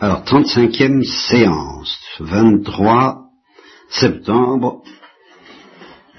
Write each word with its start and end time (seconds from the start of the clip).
Alors, 0.00 0.22
35e 0.22 1.02
séance, 1.02 1.98
23 2.20 3.24
septembre 3.90 4.84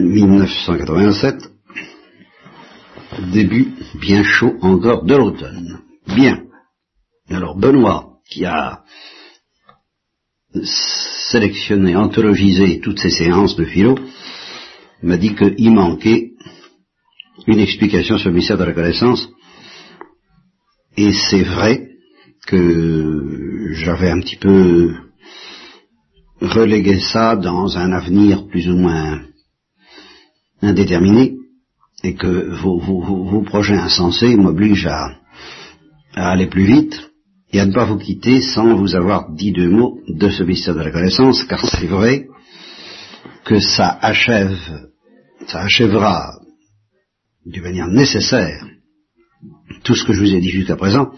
1987, 0.01 1.49
début 3.31 3.73
bien 3.95 4.23
chaud 4.23 4.57
encore 4.61 5.05
de 5.05 5.15
l'automne. 5.15 5.79
Bien. 6.07 6.43
Alors, 7.29 7.57
Benoît, 7.57 8.17
qui 8.29 8.43
a 8.43 8.83
sélectionné, 11.31 11.95
anthologisé 11.95 12.81
toutes 12.81 12.99
ces 12.99 13.11
séances 13.11 13.55
de 13.55 13.63
philo, 13.63 13.97
m'a 15.01 15.15
dit 15.15 15.35
qu'il 15.35 15.71
manquait 15.71 16.31
une 17.47 17.59
explication 17.59 18.17
sur 18.17 18.27
le 18.27 18.35
mystère 18.35 18.57
de 18.57 18.65
la 18.65 18.73
connaissance, 18.73 19.29
et 20.97 21.13
c'est 21.13 21.43
vrai 21.43 21.87
que 22.45 23.48
j'avais 23.73 24.09
un 24.09 24.19
petit 24.19 24.37
peu 24.37 24.95
relégué 26.41 26.99
ça 26.99 27.35
dans 27.35 27.77
un 27.77 27.91
avenir 27.91 28.47
plus 28.47 28.67
ou 28.69 28.75
moins 28.75 29.21
indéterminé, 30.61 31.35
et 32.03 32.15
que 32.15 32.55
vos, 32.61 33.41
projets 33.43 33.77
insensés 33.77 34.35
m'obligent 34.35 34.87
à, 34.87 35.11
à 36.15 36.31
aller 36.31 36.47
plus 36.47 36.65
vite, 36.65 37.11
et 37.51 37.59
à 37.59 37.65
ne 37.65 37.73
pas 37.73 37.85
vous 37.85 37.97
quitter 37.97 38.41
sans 38.41 38.75
vous 38.75 38.95
avoir 38.95 39.31
dit 39.31 39.51
deux 39.51 39.69
mots 39.69 39.99
de 40.07 40.29
ce 40.29 40.43
mystère 40.43 40.75
de 40.75 40.81
la 40.81 40.91
connaissance, 40.91 41.43
car 41.43 41.65
c'est 41.65 41.87
vrai 41.87 42.27
que 43.43 43.59
ça 43.59 43.97
achève, 44.01 44.57
ça 45.47 45.61
achèvera 45.61 46.39
d'une 47.45 47.63
manière 47.63 47.87
nécessaire 47.87 48.65
tout 49.83 49.95
ce 49.95 50.03
que 50.03 50.13
je 50.13 50.21
vous 50.21 50.33
ai 50.33 50.41
dit 50.41 50.49
jusqu'à 50.49 50.75
présent, 50.75 51.11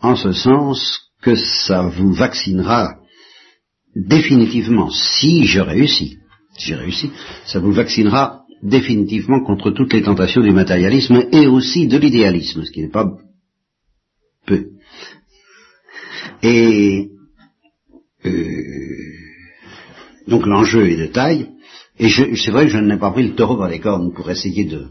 en 0.00 0.16
ce 0.16 0.32
sens 0.32 1.11
que 1.22 1.34
ça 1.36 1.82
vous 1.82 2.12
vaccinera 2.12 2.96
définitivement, 3.94 4.90
si 4.90 5.44
je 5.44 5.60
réussis, 5.60 6.18
si 6.58 6.68
j'ai 6.68 6.74
réussi, 6.74 7.10
ça 7.46 7.60
vous 7.60 7.72
vaccinera 7.72 8.42
définitivement 8.62 9.42
contre 9.44 9.70
toutes 9.70 9.92
les 9.92 10.02
tentations 10.02 10.42
du 10.42 10.50
matérialisme 10.50 11.24
et 11.32 11.46
aussi 11.46 11.86
de 11.86 11.98
l'idéalisme, 11.98 12.64
ce 12.64 12.70
qui 12.70 12.82
n'est 12.82 12.90
pas 12.90 13.16
peu. 14.46 14.66
Et 16.42 17.10
euh, 18.24 18.62
donc 20.26 20.46
l'enjeu 20.46 20.88
est 20.88 20.96
de 20.96 21.06
taille, 21.06 21.48
et 21.98 22.08
c'est 22.08 22.50
vrai 22.50 22.64
que 22.64 22.72
je 22.72 22.78
n'ai 22.78 22.98
pas 22.98 23.10
pris 23.10 23.28
le 23.28 23.34
taureau 23.34 23.56
par 23.56 23.68
les 23.68 23.80
cornes 23.80 24.12
pour 24.12 24.30
essayer 24.30 24.64
de 24.64 24.88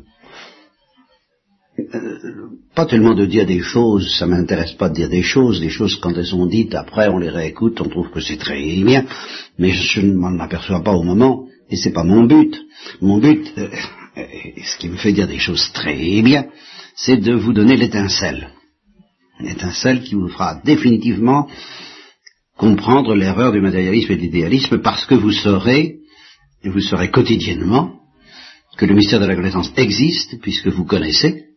pas 2.75 2.85
tellement 2.85 3.13
de 3.13 3.25
dire 3.25 3.45
des 3.45 3.61
choses, 3.61 4.15
ça 4.17 4.25
m'intéresse 4.25 4.73
pas 4.73 4.89
de 4.89 4.95
dire 4.95 5.09
des 5.09 5.21
choses, 5.21 5.59
des 5.59 5.69
choses 5.69 5.95
quand 5.97 6.17
elles 6.17 6.25
sont 6.25 6.45
dites, 6.45 6.75
après 6.75 7.09
on 7.09 7.17
les 7.17 7.29
réécoute, 7.29 7.79
on 7.81 7.89
trouve 7.89 8.09
que 8.09 8.19
c'est 8.19 8.37
très 8.37 8.61
bien, 8.61 9.05
mais 9.57 9.71
je 9.71 10.01
ne 10.01 10.13
m'en 10.13 10.39
aperçois 10.39 10.83
pas 10.83 10.93
au 10.93 11.03
moment, 11.03 11.45
et 11.69 11.75
c'est 11.75 11.93
pas 11.93 12.03
mon 12.03 12.23
but. 12.23 12.55
Mon 13.01 13.19
but, 13.19 13.51
euh, 13.57 13.69
ce 14.63 14.77
qui 14.77 14.89
me 14.89 14.97
fait 14.97 15.13
dire 15.13 15.27
des 15.27 15.39
choses 15.39 15.71
très 15.73 16.21
bien, 16.21 16.45
c'est 16.95 17.17
de 17.17 17.33
vous 17.33 17.53
donner 17.53 17.77
l'étincelle. 17.77 18.49
L'étincelle 19.39 20.03
qui 20.03 20.15
vous 20.15 20.27
fera 20.27 20.61
définitivement 20.63 21.47
comprendre 22.57 23.15
l'erreur 23.15 23.51
du 23.51 23.61
matérialisme 23.61 24.11
et 24.11 24.17
de 24.17 24.21
l'idéalisme 24.21 24.79
parce 24.79 25.05
que 25.05 25.15
vous 25.15 25.31
saurez, 25.31 25.97
et 26.63 26.69
vous 26.69 26.81
saurez 26.81 27.09
quotidiennement, 27.09 28.01
que 28.77 28.85
le 28.85 28.93
mystère 28.93 29.19
de 29.19 29.25
la 29.25 29.35
connaissance 29.35 29.71
existe, 29.77 30.39
puisque 30.41 30.67
vous 30.67 30.85
connaissez, 30.85 31.50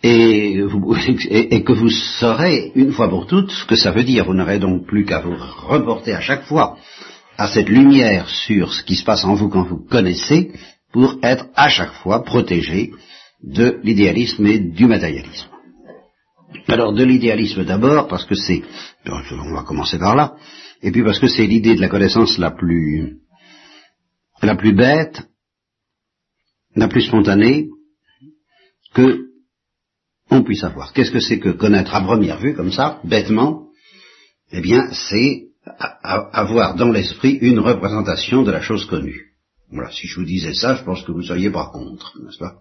et, 0.02 1.62
que 1.62 1.72
vous 1.72 1.90
saurez 1.90 2.72
une 2.74 2.92
fois 2.92 3.10
pour 3.10 3.26
toutes 3.26 3.50
ce 3.50 3.66
que 3.66 3.76
ça 3.76 3.90
veut 3.90 4.04
dire. 4.04 4.24
Vous 4.24 4.34
n'aurez 4.34 4.58
donc 4.58 4.86
plus 4.86 5.04
qu'à 5.04 5.20
vous 5.20 5.36
reporter 5.36 6.14
à 6.14 6.20
chaque 6.20 6.44
fois 6.44 6.78
à 7.36 7.48
cette 7.48 7.68
lumière 7.68 8.28
sur 8.28 8.72
ce 8.72 8.82
qui 8.82 8.96
se 8.96 9.04
passe 9.04 9.24
en 9.24 9.34
vous 9.34 9.48
quand 9.48 9.64
vous 9.64 9.84
connaissez 9.86 10.52
pour 10.92 11.18
être 11.22 11.46
à 11.54 11.68
chaque 11.68 11.92
fois 11.92 12.24
protégé 12.24 12.92
de 13.42 13.78
l'idéalisme 13.82 14.46
et 14.46 14.58
du 14.58 14.86
matérialisme. 14.86 15.48
Alors 16.66 16.92
de 16.92 17.04
l'idéalisme 17.04 17.64
d'abord 17.64 18.08
parce 18.08 18.24
que 18.24 18.34
c'est, 18.34 18.62
on 19.06 19.54
va 19.54 19.62
commencer 19.62 19.98
par 19.98 20.16
là, 20.16 20.34
et 20.82 20.90
puis 20.90 21.04
parce 21.04 21.18
que 21.18 21.28
c'est 21.28 21.46
l'idée 21.46 21.74
de 21.74 21.80
la 21.80 21.88
connaissance 21.88 22.38
la 22.38 22.50
plus, 22.50 23.18
la 24.42 24.56
plus 24.56 24.72
bête, 24.72 25.22
la 26.74 26.88
plus 26.88 27.02
spontanée, 27.02 27.68
que 28.94 29.29
on 30.30 30.42
puisse 30.42 30.64
avoir. 30.64 30.92
Qu'est-ce 30.92 31.10
que 31.10 31.20
c'est 31.20 31.38
que 31.38 31.50
connaître 31.50 31.94
à 31.94 32.00
première 32.00 32.38
vue, 32.38 32.54
comme 32.54 32.72
ça, 32.72 33.00
bêtement? 33.04 33.66
Eh 34.52 34.60
bien, 34.60 34.90
c'est 34.92 35.48
avoir 36.02 36.74
dans 36.74 36.90
l'esprit 36.90 37.38
une 37.40 37.58
représentation 37.58 38.42
de 38.42 38.50
la 38.50 38.60
chose 38.60 38.86
connue. 38.86 39.26
Voilà, 39.70 39.90
si 39.90 40.06
je 40.06 40.18
vous 40.18 40.26
disais 40.26 40.54
ça, 40.54 40.74
je 40.74 40.82
pense 40.82 41.02
que 41.02 41.12
vous 41.12 41.22
seriez 41.22 41.50
pas 41.50 41.70
contre, 41.72 42.12
n'est-ce 42.22 42.38
pas? 42.38 42.56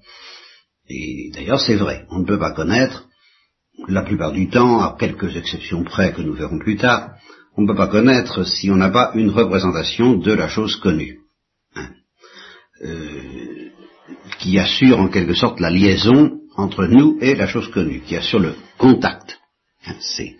Et 0.87 1.31
d'ailleurs, 1.33 1.59
c'est 1.59 1.75
vrai, 1.75 2.05
on 2.09 2.19
ne 2.19 2.25
peut 2.25 2.37
pas 2.37 2.51
connaître, 2.51 3.07
la 3.87 4.03
plupart 4.03 4.31
du 4.31 4.49
temps, 4.49 4.81
à 4.81 4.95
quelques 4.99 5.35
exceptions 5.35 5.83
près 5.83 6.13
que 6.13 6.21
nous 6.21 6.33
verrons 6.33 6.59
plus 6.59 6.77
tard, 6.77 7.11
on 7.55 7.63
ne 7.63 7.67
peut 7.67 7.75
pas 7.75 7.87
connaître 7.87 8.43
si 8.43 8.69
on 8.69 8.75
n'a 8.75 8.89
pas 8.89 9.11
une 9.15 9.29
représentation 9.29 10.17
de 10.17 10.33
la 10.33 10.47
chose 10.47 10.75
connue, 10.77 11.19
hein, 11.75 11.89
euh, 12.83 13.69
qui 14.39 14.59
assure 14.59 14.99
en 14.99 15.07
quelque 15.07 15.33
sorte 15.33 15.59
la 15.59 15.69
liaison 15.69 16.38
entre 16.59 16.85
nous 16.85 17.17
et 17.21 17.35
la 17.35 17.47
chose 17.47 17.69
connue, 17.69 18.01
qui 18.01 18.15
assure 18.15 18.39
le 18.39 18.55
contact. 18.77 19.39
C'est 19.99 20.35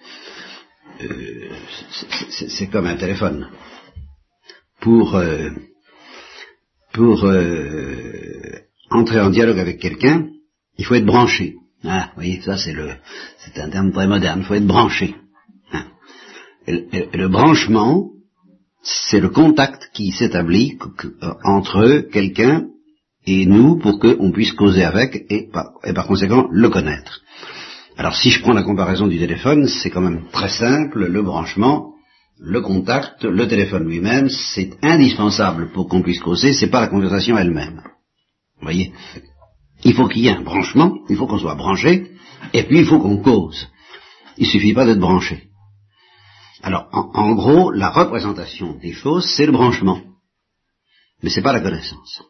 euh, 1.02 2.68
comme 2.72 2.88
un 2.88 2.98
téléphone. 2.98 3.50
Pour 4.82 5.16
euh, 5.16 5.50
pour 6.94 7.26
euh, 7.26 8.60
entrer 8.90 9.22
en 9.22 9.30
dialogue 9.30 9.60
avec 9.60 9.80
quelqu'un, 9.80 10.28
il 10.78 10.86
faut 10.86 10.96
être 10.96 11.06
branché. 11.06 11.56
Ah, 11.84 12.08
vous 12.10 12.16
voyez, 12.16 12.42
ça 12.42 12.58
c'est 12.58 12.74
le 12.74 12.90
c'est 13.40 13.60
un 13.60 13.70
terme 13.70 13.92
très 13.92 14.08
moderne. 14.08 14.42
Il 14.42 14.46
faut 14.46 14.56
être 14.56 14.68
branché. 14.68 15.16
Hein. 15.72 15.86
Le 16.68 17.28
branchement, 17.28 18.10
c'est 18.84 19.22
le 19.22 19.30
contact 19.30 19.90
qui 19.94 20.12
s'établit 20.12 20.78
entre 21.44 22.10
quelqu'un 22.12 22.68
et 23.30 23.46
nous 23.46 23.78
pour 23.78 24.00
qu'on 24.00 24.32
puisse 24.32 24.54
causer 24.54 24.84
avec 24.84 25.26
et 25.30 25.50
par, 25.52 26.08
conséquent 26.08 26.48
le 26.52 26.70
connaître. 26.70 27.22
Alors 27.98 28.16
si 28.16 28.32
je 28.32 28.42
prends 28.42 28.54
la 28.54 28.64
comparaison 28.64 29.08
du 29.08 29.20
téléphone, 29.20 29.68
c'est 29.68 29.92
quand 29.92 30.02
même 30.02 30.26
très 30.32 30.50
simple, 30.50 31.06
le 31.06 31.22
branchement, 31.22 31.94
le 32.40 32.62
contact, 32.62 33.24
le 33.26 33.48
téléphone 33.48 33.88
lui-même, 33.88 34.30
c'est 34.30 34.72
indispensable 34.82 35.72
pour 35.74 35.88
qu'on 35.88 36.02
puisse 36.02 36.22
causer, 36.22 36.54
c'est 36.54 36.72
pas 36.72 36.82
la 36.82 36.88
conversation 36.88 37.38
elle-même. 37.38 37.82
Vous 38.58 38.64
voyez? 38.64 38.94
Il 39.84 39.94
faut 39.94 40.08
qu'il 40.08 40.24
y 40.24 40.28
ait 40.28 40.38
un 40.38 40.42
branchement, 40.42 40.98
il 41.10 41.16
faut 41.16 41.28
qu'on 41.28 41.40
soit 41.40 41.56
branché, 41.56 42.12
et 42.54 42.64
puis 42.64 42.80
il 42.80 42.86
faut 42.86 43.00
qu'on 43.00 43.18
cause. 43.18 43.68
Il 44.38 44.48
suffit 44.48 44.74
pas 44.74 44.86
d'être 44.86 45.00
branché. 45.00 45.50
Alors, 46.64 46.88
en, 46.92 47.12
en, 47.14 47.36
gros, 47.36 47.72
la 47.72 47.90
représentation 47.90 48.74
des 48.74 48.92
choses, 48.92 49.26
c'est 49.36 49.46
le 49.46 49.52
branchement. 49.52 50.02
Mais 51.22 51.30
c'est 51.30 51.42
pas 51.42 51.54
la 51.54 51.62
connaissance. 51.62 52.22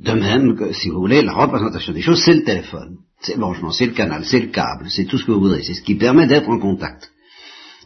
De 0.00 0.12
même 0.12 0.56
que, 0.56 0.72
si 0.72 0.88
vous 0.88 1.00
voulez, 1.00 1.22
la 1.22 1.32
représentation 1.32 1.92
des 1.92 2.00
choses, 2.00 2.22
c'est 2.24 2.34
le 2.34 2.42
téléphone, 2.42 2.98
c'est 3.20 3.34
le 3.34 3.40
branchement, 3.40 3.70
c'est 3.70 3.86
le 3.86 3.92
canal, 3.92 4.24
c'est 4.24 4.40
le 4.40 4.48
câble, 4.48 4.90
c'est 4.90 5.04
tout 5.04 5.18
ce 5.18 5.24
que 5.24 5.32
vous 5.32 5.40
voudrez, 5.40 5.62
c'est 5.62 5.74
ce 5.74 5.82
qui 5.82 5.94
permet 5.94 6.26
d'être 6.26 6.48
en 6.48 6.58
contact. 6.58 7.10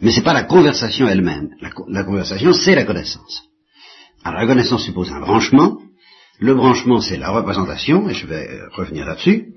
Mais 0.01 0.13
c'est 0.13 0.23
pas 0.23 0.33
la 0.33 0.45
conversation 0.45 1.09
elle-même. 1.09 1.51
La, 1.61 2.05
conversation, 2.05 2.53
c'est 2.53 2.75
la 2.75 2.85
connaissance. 2.85 3.43
Alors 4.25 4.41
la 4.41 4.47
connaissance 4.47 4.85
suppose 4.85 5.11
un 5.11 5.21
branchement. 5.21 5.79
Le 6.41 6.55
branchement, 6.55 7.01
c'est 7.01 7.17
la 7.17 7.31
représentation, 7.31 8.09
et 8.09 8.15
je 8.15 8.27
vais 8.27 8.49
euh, 8.49 8.69
revenir 8.71 9.05
là-dessus. 9.05 9.55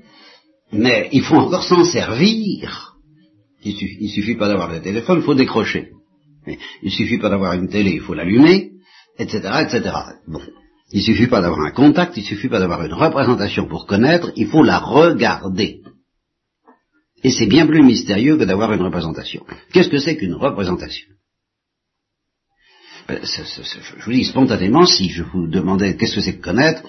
Mais 0.71 1.09
il 1.11 1.21
faut 1.21 1.35
encore 1.35 1.63
s'en 1.63 1.85
servir. 1.85 2.95
Il 3.63 3.75
suffit, 3.75 4.09
suffit 4.09 4.35
pas 4.35 4.47
d'avoir 4.47 4.71
le 4.71 4.81
téléphone, 4.81 5.19
il 5.19 5.23
faut 5.23 5.35
décrocher. 5.35 5.91
Il 6.81 6.91
suffit 6.91 7.19
pas 7.19 7.29
d'avoir 7.29 7.53
une 7.53 7.67
télé, 7.69 7.91
il 7.91 8.01
faut 8.01 8.15
l'allumer, 8.15 8.71
etc., 9.19 9.41
etc. 9.61 9.91
Bon. 10.27 10.41
Il 10.93 11.01
suffit 11.01 11.27
pas 11.27 11.41
d'avoir 11.41 11.61
un 11.61 11.71
contact, 11.71 12.17
il 12.17 12.23
suffit 12.23 12.49
pas 12.49 12.59
d'avoir 12.59 12.83
une 12.85 12.93
représentation 12.93 13.65
pour 13.67 13.85
connaître, 13.85 14.31
il 14.35 14.47
faut 14.47 14.63
la 14.63 14.79
regarder. 14.79 15.81
Et 17.23 17.31
c'est 17.31 17.45
bien 17.45 17.65
plus 17.65 17.83
mystérieux 17.83 18.37
que 18.37 18.43
d'avoir 18.43 18.73
une 18.73 18.81
représentation. 18.81 19.45
Qu'est-ce 19.71 19.89
que 19.89 19.99
c'est 19.99 20.17
qu'une 20.17 20.33
représentation? 20.33 21.07
Ben, 23.07 23.19
Je 23.23 24.05
vous 24.05 24.11
dis 24.11 24.25
spontanément, 24.25 24.85
si 24.85 25.09
je 25.09 25.23
vous 25.23 25.47
demandais 25.47 25.95
qu'est-ce 25.95 26.15
que 26.15 26.21
c'est 26.21 26.37
que 26.37 26.43
connaître, 26.43 26.83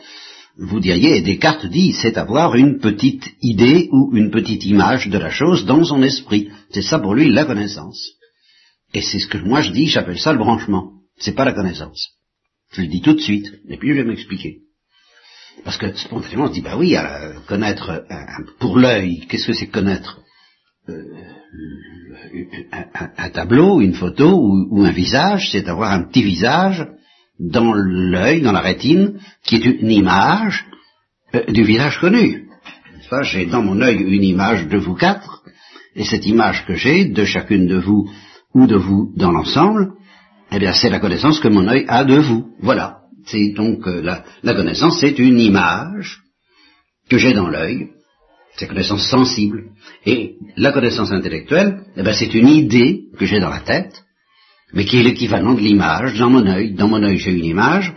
vous 0.57 0.81
diriez, 0.81 1.17
et 1.17 1.23
Descartes 1.23 1.67
dit, 1.67 1.93
c'est 1.93 2.19
avoir 2.19 2.55
une 2.57 2.79
petite 2.79 3.25
idée 3.41 3.89
ou 3.93 4.15
une 4.15 4.31
petite 4.31 4.65
image 4.67 5.09
de 5.09 5.19
la 5.19 5.31
chose 5.31 5.65
dans 5.65 5.85
son 5.85 6.03
esprit. 6.03 6.51
C'est 6.71 6.83
ça 6.83 6.99
pour 6.99 7.15
lui 7.15 7.31
la 7.31 7.45
connaissance. 7.45 8.01
Et 8.93 9.01
c'est 9.01 9.19
ce 9.19 9.29
que 9.29 9.39
moi 9.39 9.63
je 9.63 9.71
dis, 9.71 9.87
j'appelle 9.87 10.19
ça 10.19 10.33
le 10.33 10.39
branchement. 10.39 10.93
C'est 11.19 11.35
pas 11.35 11.47
la 11.47 11.55
connaissance. 11.55 12.11
Je 12.73 12.83
le 12.83 12.89
dis 12.89 13.03
tout 13.03 13.15
de 13.15 13.21
suite, 13.21 13.47
et 13.69 13.77
puis 13.77 13.91
je 13.91 13.95
vais 13.95 14.05
m'expliquer. 14.05 14.59
Parce 15.65 15.77
que 15.77 15.95
spontanément 15.95 16.45
on 16.45 16.49
se 16.49 16.55
dit, 16.55 16.63
bah 16.63 16.77
oui, 16.77 16.97
connaître 17.47 18.05
pour 18.59 18.79
l'œil, 18.79 19.27
qu'est-ce 19.29 19.47
que 19.47 19.53
c'est 19.53 19.67
connaître? 19.67 20.21
Un, 23.17 23.31
tableau, 23.31 23.81
une 23.81 23.95
photo 23.95 24.67
ou, 24.71 24.85
un 24.85 24.91
visage, 24.91 25.51
c'est 25.53 25.69
avoir 25.69 25.93
un 25.93 26.05
petit 26.05 26.23
visage 26.23 26.87
dans 27.39 27.73
l'œil, 27.73 28.41
dans 28.41 28.53
la 28.53 28.61
rétine, 28.61 29.19
qui 29.45 29.57
est 29.57 29.65
une 29.65 29.91
image 29.91 30.65
euh, 31.35 31.45
du 31.53 31.65
visage 31.65 31.99
connu. 31.99 32.49
J'ai 33.23 33.47
dans 33.47 33.63
mon 33.63 33.81
œil 33.83 33.97
une 33.97 34.25
image 34.25 34.69
de 34.69 34.79
vous 34.79 34.95
quatre, 34.95 35.43
et 35.95 36.05
cette 36.05 36.27
image 36.27 36.65
que 36.67 36.75
j'ai 36.75 37.05
de 37.05 37.25
chacune 37.25 37.67
de 37.67 37.77
vous 37.77 38.11
ou 38.55 38.67
de 38.67 38.77
vous 38.77 39.13
dans 39.17 39.31
l'ensemble, 39.31 39.93
eh 40.53 40.59
bien 40.59 40.73
c'est 40.73 40.91
la 40.91 41.01
connaissance 41.01 41.41
que 41.41 41.49
mon 41.49 41.67
œil 41.69 41.85
a 41.89 42.05
de 42.05 42.17
vous. 42.17 42.49
Voilà. 42.61 42.99
C'est 43.27 43.53
donc 43.53 43.87
euh, 43.87 44.03
la, 44.03 44.25
la 44.43 44.55
connaissance, 44.55 44.99
c'est 45.01 45.19
une 45.19 45.39
image 45.39 46.21
que 47.09 47.19
j'ai 47.19 47.33
dans 47.33 47.49
l'œil, 47.49 47.89
c'est 48.57 48.67
connaissance 48.67 49.09
sensible. 49.09 49.71
Et 50.05 50.37
la 50.57 50.73
connaissance 50.73 51.13
intellectuelle, 51.13 51.85
eh 51.97 52.03
ben, 52.03 52.13
c'est 52.13 52.35
une 52.35 52.49
idée 52.49 53.05
que 53.19 53.27
j'ai 53.27 53.41
dans 53.41 53.51
la 53.51 53.61
tête, 53.61 54.03
mais 54.73 54.85
qui 54.85 54.99
est 54.99 55.03
l'équivalent 55.03 55.55
de 55.55 55.61
l'image 55.61 56.19
dans 56.19 56.31
mon 56.31 56.47
œil. 56.47 56.75
Dans 56.75 56.89
mon 56.89 57.03
œil, 57.03 57.19
j'ai 57.19 57.33
une 57.33 57.45
image. 57.45 57.93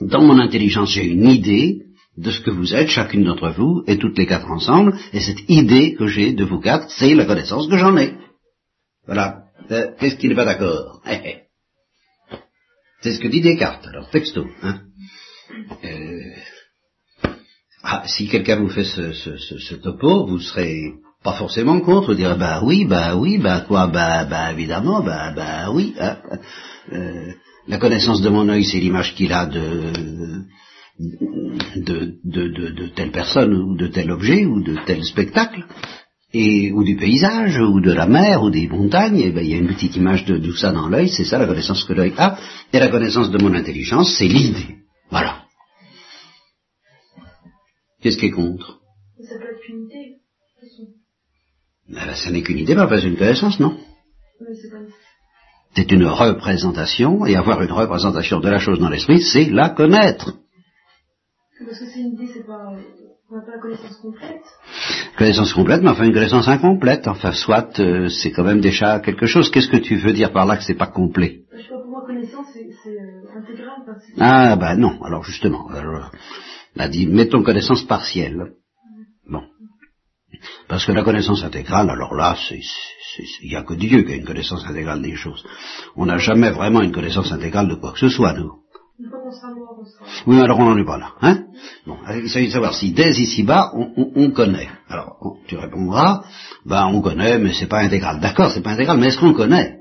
Dans 0.00 0.22
mon 0.22 0.38
intelligence, 0.38 0.92
j'ai 0.92 1.06
une 1.06 1.28
idée 1.28 1.82
de 2.16 2.30
ce 2.30 2.40
que 2.40 2.50
vous 2.50 2.74
êtes, 2.74 2.88
chacune 2.88 3.24
d'entre 3.24 3.50
vous, 3.50 3.82
et 3.86 3.98
toutes 3.98 4.18
les 4.18 4.26
quatre 4.26 4.50
ensemble. 4.50 4.96
Et 5.12 5.20
cette 5.20 5.48
idée 5.48 5.94
que 5.94 6.06
j'ai 6.06 6.32
de 6.32 6.44
vous 6.44 6.60
quatre, 6.60 6.90
c'est 6.90 7.14
la 7.14 7.24
connaissance 7.24 7.68
que 7.68 7.76
j'en 7.76 7.96
ai. 7.96 8.14
Voilà. 9.06 9.44
Euh, 9.70 9.88
qu'est-ce 9.98 10.16
qui 10.16 10.28
n'est 10.28 10.34
pas 10.34 10.44
d'accord? 10.44 11.02
C'est 13.02 13.12
ce 13.14 13.20
que 13.20 13.28
dit 13.28 13.40
Descartes, 13.40 13.86
alors, 13.86 14.10
texto. 14.10 14.46
Hein 14.62 14.80
euh, 15.84 16.20
ah, 17.82 18.02
si 18.06 18.28
quelqu'un 18.28 18.56
vous 18.56 18.68
fait 18.68 18.84
ce, 18.84 19.74
topo, 19.76 20.26
vous 20.26 20.38
serez 20.38 20.92
pas 21.24 21.32
forcément 21.32 21.80
contre, 21.80 22.08
vous 22.08 22.14
direz 22.14 22.36
bah 22.36 22.60
oui, 22.62 22.84
bah 22.84 23.16
oui, 23.16 23.38
bah 23.38 23.64
quoi, 23.66 23.86
bah, 23.86 24.24
bah 24.24 24.52
évidemment, 24.52 25.02
bah, 25.02 25.32
bah 25.34 25.70
oui. 25.70 25.94
Hein. 25.98 26.18
Euh, 26.92 27.32
la 27.68 27.78
connaissance 27.78 28.20
de 28.20 28.28
mon 28.28 28.48
œil, 28.48 28.64
c'est 28.64 28.80
l'image 28.80 29.14
qu'il 29.14 29.32
a 29.32 29.46
de, 29.46 29.92
de, 31.76 32.18
de, 32.24 32.86
telle 32.88 33.12
personne 33.12 33.54
ou 33.54 33.76
de 33.76 33.86
tel 33.86 34.10
objet 34.10 34.44
ou 34.44 34.62
de 34.62 34.76
tel 34.86 35.04
spectacle, 35.04 35.64
et, 36.32 36.72
ou 36.72 36.84
du 36.84 36.96
paysage, 36.96 37.58
ou 37.58 37.80
de 37.80 37.92
la 37.92 38.06
mer, 38.06 38.42
ou 38.42 38.50
des 38.50 38.68
montagnes, 38.68 39.18
et 39.18 39.30
ben 39.30 39.44
il 39.44 39.50
y 39.50 39.54
a 39.54 39.58
une 39.58 39.68
petite 39.68 39.96
image 39.96 40.24
de 40.24 40.38
tout 40.38 40.56
ça 40.56 40.72
dans 40.72 40.88
l'œil, 40.88 41.08
c'est 41.08 41.24
ça 41.24 41.38
la 41.38 41.46
connaissance 41.46 41.84
que 41.84 41.92
l'œil 41.92 42.14
a, 42.16 42.38
et 42.72 42.78
la 42.78 42.88
connaissance 42.88 43.30
de 43.30 43.38
mon 43.38 43.52
intelligence, 43.54 44.14
c'est 44.16 44.28
l'idée. 44.28 44.76
Voilà. 45.10 45.44
Qu'est-ce 48.00 48.16
qui 48.16 48.26
est 48.26 48.30
contre? 48.30 48.80
Ça 49.28 49.38
peut 49.38 49.50
être 49.50 49.60
qu'une 49.60 49.84
idée. 49.84 50.16
Ben, 51.88 52.14
ça 52.14 52.30
n'est 52.30 52.42
qu'une 52.42 52.58
idée, 52.58 52.76
pas 52.76 53.00
une 53.00 53.16
connaissance, 53.16 53.58
non 53.58 53.76
C'est 55.74 55.90
une 55.90 56.06
représentation, 56.06 57.26
et 57.26 57.34
avoir 57.34 57.60
une 57.62 57.72
représentation 57.72 58.38
de 58.38 58.48
la 58.48 58.60
chose 58.60 58.78
dans 58.78 58.88
l'esprit, 58.88 59.20
c'est 59.20 59.46
la 59.46 59.70
connaître. 59.70 60.36
Parce 61.66 61.78
que 61.78 61.86
c'est 61.86 62.00
une 62.00 62.14
idée, 62.14 62.28
c'est 62.32 62.46
pas, 62.46 62.72
pas 63.30 63.52
la 63.52 63.58
connaissance 63.58 63.96
complète. 63.98 64.42
Connaissance 65.16 65.52
complète, 65.52 65.82
mais 65.82 65.90
enfin 65.90 66.04
une 66.04 66.12
connaissance 66.12 66.48
incomplète. 66.48 67.06
Enfin, 67.06 67.32
soit 67.32 67.78
euh, 67.78 68.08
c'est 68.08 68.32
quand 68.32 68.44
même 68.44 68.60
déjà 68.60 68.98
quelque 69.00 69.26
chose. 69.26 69.50
Qu'est-ce 69.50 69.70
que 69.70 69.76
tu 69.76 69.96
veux 69.96 70.12
dire 70.12 70.32
par 70.32 70.46
là 70.46 70.56
que 70.56 70.64
c'est 70.64 70.74
pas 70.74 70.88
complet? 70.88 71.42
Je 71.52 71.62
sais 71.62 71.68
pas, 71.68 71.78
pour 71.78 71.90
moi, 71.90 72.02
connaissance, 72.06 72.46
c'est 72.52 72.90
euh, 72.90 73.38
intégral. 73.38 73.76
ah, 74.18 74.56
ben 74.56 74.76
non, 74.76 75.00
alors 75.02 75.22
justement. 75.22 75.68
Alors, 75.68 76.10
a 76.76 76.88
dit, 76.88 77.06
mettons 77.06 77.42
connaissance 77.42 77.84
partielle. 77.84 78.54
Bon. 79.28 79.42
Parce 80.68 80.84
que 80.84 80.92
la 80.92 81.02
connaissance 81.04 81.44
intégrale, 81.44 81.90
alors 81.90 82.14
là, 82.14 82.36
il 83.42 83.48
n'y 83.48 83.56
a 83.56 83.62
que 83.62 83.74
Dieu 83.74 84.02
qui 84.02 84.12
a 84.12 84.16
une 84.16 84.24
connaissance 84.24 84.64
intégrale 84.66 85.02
des 85.02 85.14
choses. 85.14 85.44
On 85.96 86.06
n'a 86.06 86.18
jamais 86.18 86.50
vraiment 86.50 86.80
une 86.80 86.92
connaissance 86.92 87.30
intégrale 87.32 87.68
de 87.68 87.74
quoi 87.74 87.92
que 87.92 87.98
ce 87.98 88.08
soit, 88.08 88.32
nous. 88.32 88.59
Oui, 90.26 90.40
alors 90.40 90.58
on 90.58 90.66
n'en 90.66 90.78
est 90.78 90.84
pas 90.84 90.98
là. 90.98 91.12
Hein 91.22 91.44
bon, 91.86 91.96
il 92.14 92.28
s'agit 92.28 92.46
de 92.46 92.52
savoir 92.52 92.74
si 92.74 92.92
dès 92.92 93.10
ici-bas, 93.10 93.72
on, 93.74 94.30
connaît. 94.30 94.68
Alors, 94.88 95.16
tu 95.46 95.56
répondras, 95.56 96.22
ben 96.64 96.86
on 96.86 97.00
connaît, 97.00 97.38
mais 97.38 97.52
c'est 97.52 97.68
pas 97.68 97.80
intégral. 97.80 98.20
D'accord, 98.20 98.50
c'est 98.52 98.62
pas 98.62 98.72
intégral, 98.72 98.98
mais 98.98 99.08
est-ce 99.08 99.18
qu'on 99.18 99.32
connaît? 99.32 99.78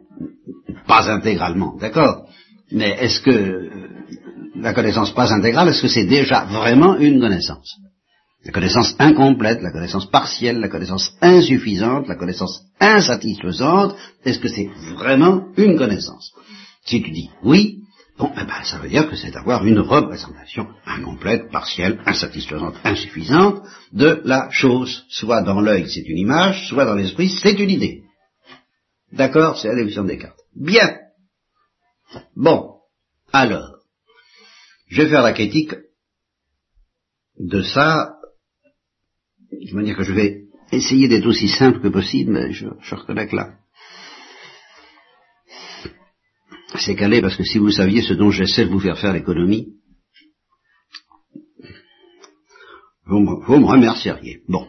Pas 0.87 1.09
intégralement, 1.09 1.75
d'accord. 1.79 2.25
Mais 2.71 2.89
est-ce 2.99 3.21
que 3.21 3.69
la 4.55 4.73
connaissance 4.73 5.13
pas 5.13 5.31
intégrale, 5.33 5.69
est-ce 5.69 5.81
que 5.81 5.87
c'est 5.87 6.05
déjà 6.05 6.45
vraiment 6.45 6.97
une 6.97 7.19
connaissance? 7.19 7.77
La 8.45 8.51
connaissance 8.51 8.95
incomplète, 8.99 9.61
la 9.61 9.71
connaissance 9.71 10.09
partielle, 10.09 10.59
la 10.59 10.69
connaissance 10.69 11.11
insuffisante, 11.21 12.07
la 12.07 12.15
connaissance 12.15 12.61
insatisfaisante, 12.79 13.95
est-ce 14.23 14.39
que 14.39 14.47
c'est 14.47 14.69
vraiment 14.95 15.47
une 15.57 15.77
connaissance? 15.77 16.31
Si 16.85 17.01
tu 17.01 17.11
dis 17.11 17.29
oui, 17.43 17.79
bon, 18.19 18.31
eh 18.35 18.45
ben, 18.45 18.63
ça 18.63 18.77
veut 18.77 18.89
dire 18.89 19.09
que 19.09 19.15
c'est 19.15 19.35
avoir 19.35 19.65
une 19.65 19.79
représentation 19.79 20.67
incomplète, 20.85 21.49
partielle, 21.49 22.01
insatisfaisante, 22.05 22.75
insuffisante 22.83 23.63
de 23.93 24.21
la 24.25 24.51
chose. 24.51 25.05
Soit 25.09 25.41
dans 25.41 25.61
l'œil, 25.61 25.89
c'est 25.89 26.07
une 26.07 26.17
image, 26.17 26.67
soit 26.67 26.85
dans 26.85 26.95
l'esprit, 26.95 27.29
c'est 27.29 27.57
une 27.57 27.69
idée. 27.69 28.03
D'accord 29.11 29.57
C'est 29.57 29.69
la 29.69 29.75
définition 29.75 30.03
des 30.03 30.17
cartes. 30.17 30.39
Bien. 30.55 30.97
Bon. 32.35 32.75
Alors, 33.31 33.77
je 34.87 35.01
vais 35.01 35.09
faire 35.09 35.21
la 35.21 35.33
critique 35.33 35.73
de 37.39 37.61
ça, 37.61 38.15
de 39.51 39.73
manière 39.73 39.95
que 39.95 40.03
je 40.03 40.13
vais 40.13 40.43
essayer 40.71 41.07
d'être 41.07 41.27
aussi 41.27 41.47
simple 41.47 41.79
que 41.79 41.87
possible, 41.87 42.31
mais 42.33 42.51
je, 42.51 42.67
reconnais 42.95 43.27
que 43.27 43.35
là, 43.35 43.53
c'est 46.75 46.95
calé 46.95 47.21
parce 47.21 47.35
que 47.35 47.43
si 47.43 47.57
vous 47.57 47.71
saviez 47.71 48.01
ce 48.01 48.13
dont 48.13 48.29
j'essaie 48.29 48.65
de 48.65 48.71
vous 48.71 48.79
faire 48.79 48.97
faire 48.97 49.13
l'économie, 49.13 49.67
vous, 53.05 53.19
me 53.19 53.65
remercieriez. 53.65 54.41
Bon. 54.47 54.67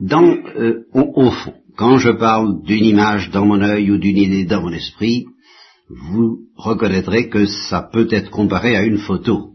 Dans, 0.00 0.24
euh, 0.24 0.86
au, 0.92 1.30
fond, 1.30 1.54
quand 1.76 1.98
je 1.98 2.10
parle 2.10 2.62
d'une 2.64 2.84
image 2.84 3.30
dans 3.30 3.46
mon 3.46 3.60
œil 3.60 3.90
ou 3.92 3.98
d'une 3.98 4.16
idée 4.16 4.44
dans 4.44 4.62
mon 4.62 4.72
esprit, 4.72 5.26
vous 5.88 6.40
reconnaîtrez 6.56 7.28
que 7.28 7.46
ça 7.46 7.82
peut 7.82 8.08
être 8.10 8.30
comparé 8.30 8.76
à 8.76 8.82
une 8.82 8.98
photo. 8.98 9.54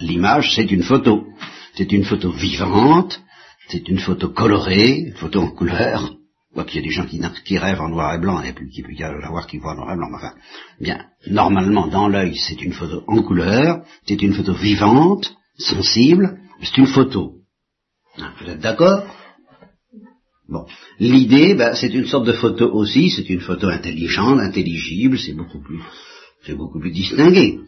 L'image, 0.00 0.54
c'est 0.54 0.70
une 0.70 0.82
photo. 0.82 1.24
C'est 1.74 1.92
une 1.92 2.04
photo 2.04 2.32
vivante, 2.32 3.20
c'est 3.68 3.88
une 3.88 3.98
photo 3.98 4.30
colorée, 4.30 4.98
une 4.98 5.14
photo 5.14 5.40
en 5.40 5.50
couleur. 5.50 6.17
Quoi 6.58 6.64
qu'il 6.64 6.80
y 6.80 6.84
ait 6.84 6.88
des 6.88 6.92
gens 6.92 7.06
qui, 7.44 7.56
rêvent 7.56 7.80
en 7.80 7.88
noir 7.88 8.16
et 8.16 8.18
blanc, 8.18 8.42
et 8.42 8.52
puis 8.52 8.68
qui 8.68 8.82
peut 8.82 8.92
y 8.92 9.04
avoir 9.04 9.46
qui 9.46 9.58
voient 9.58 9.74
en 9.74 9.76
noir 9.76 9.92
et 9.92 9.96
blanc. 9.96 10.08
Enfin, 10.12 10.32
bien, 10.80 11.04
normalement, 11.28 11.86
dans 11.86 12.08
l'œil, 12.08 12.34
c'est 12.34 12.60
une 12.60 12.72
photo 12.72 13.04
en 13.06 13.22
couleur, 13.22 13.84
c'est 14.08 14.20
une 14.20 14.34
photo 14.34 14.54
vivante, 14.54 15.36
sensible, 15.56 16.40
c'est 16.60 16.76
une 16.78 16.88
photo. 16.88 17.34
Vous 18.16 18.50
êtes 18.50 18.58
d'accord? 18.58 19.04
Bon, 20.48 20.66
l'idée, 20.98 21.54
ben, 21.54 21.76
c'est 21.76 21.94
une 21.94 22.06
sorte 22.06 22.26
de 22.26 22.32
photo 22.32 22.68
aussi, 22.72 23.10
c'est 23.10 23.30
une 23.30 23.38
photo 23.38 23.68
intelligente, 23.68 24.40
intelligible, 24.40 25.16
c'est 25.16 25.34
beaucoup 25.34 25.60
plus, 25.60 25.78
c'est 26.44 26.56
beaucoup 26.56 26.80
plus 26.80 26.90
distingué. 26.90 27.60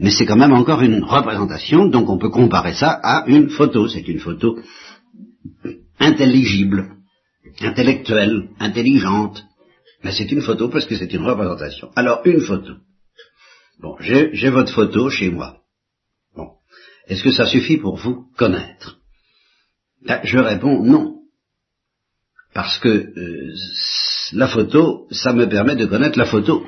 Mais 0.00 0.12
c'est 0.12 0.24
quand 0.24 0.38
même 0.38 0.54
encore 0.54 0.80
une 0.80 1.04
représentation, 1.04 1.84
donc 1.84 2.08
on 2.08 2.16
peut 2.16 2.30
comparer 2.30 2.72
ça 2.72 2.88
à 3.02 3.26
une 3.26 3.50
photo. 3.50 3.86
C'est 3.86 4.08
une 4.08 4.20
photo 4.20 4.58
intelligible, 6.00 6.94
intellectuelle, 7.60 8.50
intelligente. 8.58 9.44
Mais 10.04 10.12
c'est 10.12 10.30
une 10.30 10.42
photo 10.42 10.68
parce 10.68 10.86
que 10.86 10.96
c'est 10.96 11.12
une 11.12 11.24
représentation. 11.26 11.90
Alors, 11.96 12.20
une 12.24 12.40
photo. 12.40 12.74
Bon, 13.80 13.96
j'ai 14.00 14.50
votre 14.50 14.72
photo 14.72 15.10
chez 15.10 15.30
moi. 15.30 15.58
Bon. 16.36 16.50
Est-ce 17.06 17.22
que 17.22 17.32
ça 17.32 17.46
suffit 17.46 17.76
pour 17.78 17.96
vous 17.96 18.26
connaître? 18.36 18.98
Ben, 20.04 20.20
Je 20.24 20.38
réponds 20.38 20.84
non 20.84 21.16
parce 22.54 22.78
que 22.78 22.88
euh, 22.88 23.54
la 24.32 24.48
photo, 24.48 25.06
ça 25.10 25.32
me 25.32 25.48
permet 25.48 25.76
de 25.76 25.86
connaître 25.86 26.18
la 26.18 26.24
photo. 26.24 26.66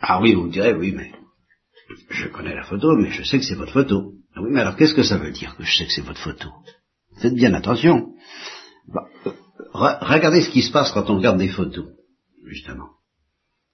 Ah 0.00 0.20
oui, 0.20 0.34
vous 0.34 0.44
me 0.44 0.52
direz, 0.52 0.72
oui, 0.72 0.92
mais 0.92 1.12
je 2.10 2.26
connais 2.28 2.54
la 2.54 2.64
photo, 2.64 2.96
mais 2.96 3.10
je 3.10 3.22
sais 3.22 3.38
que 3.38 3.44
c'est 3.44 3.54
votre 3.54 3.72
photo. 3.72 4.14
Ah 4.34 4.40
oui, 4.42 4.50
mais 4.50 4.60
alors 4.60 4.76
qu'est-ce 4.76 4.94
que 4.94 5.02
ça 5.04 5.18
veut 5.18 5.30
dire 5.30 5.56
que 5.56 5.62
je 5.64 5.76
sais 5.76 5.86
que 5.86 5.92
c'est 5.92 6.02
votre 6.02 6.20
photo? 6.20 6.48
Faites 7.22 7.34
bien 7.34 7.54
attention. 7.54 8.14
Bah, 8.92 9.06
euh, 9.26 9.30
regardez 9.74 10.42
ce 10.42 10.50
qui 10.50 10.62
se 10.62 10.72
passe 10.72 10.90
quand 10.90 11.08
on 11.08 11.18
regarde 11.18 11.38
des 11.38 11.48
photos, 11.48 11.86
justement. 12.44 12.88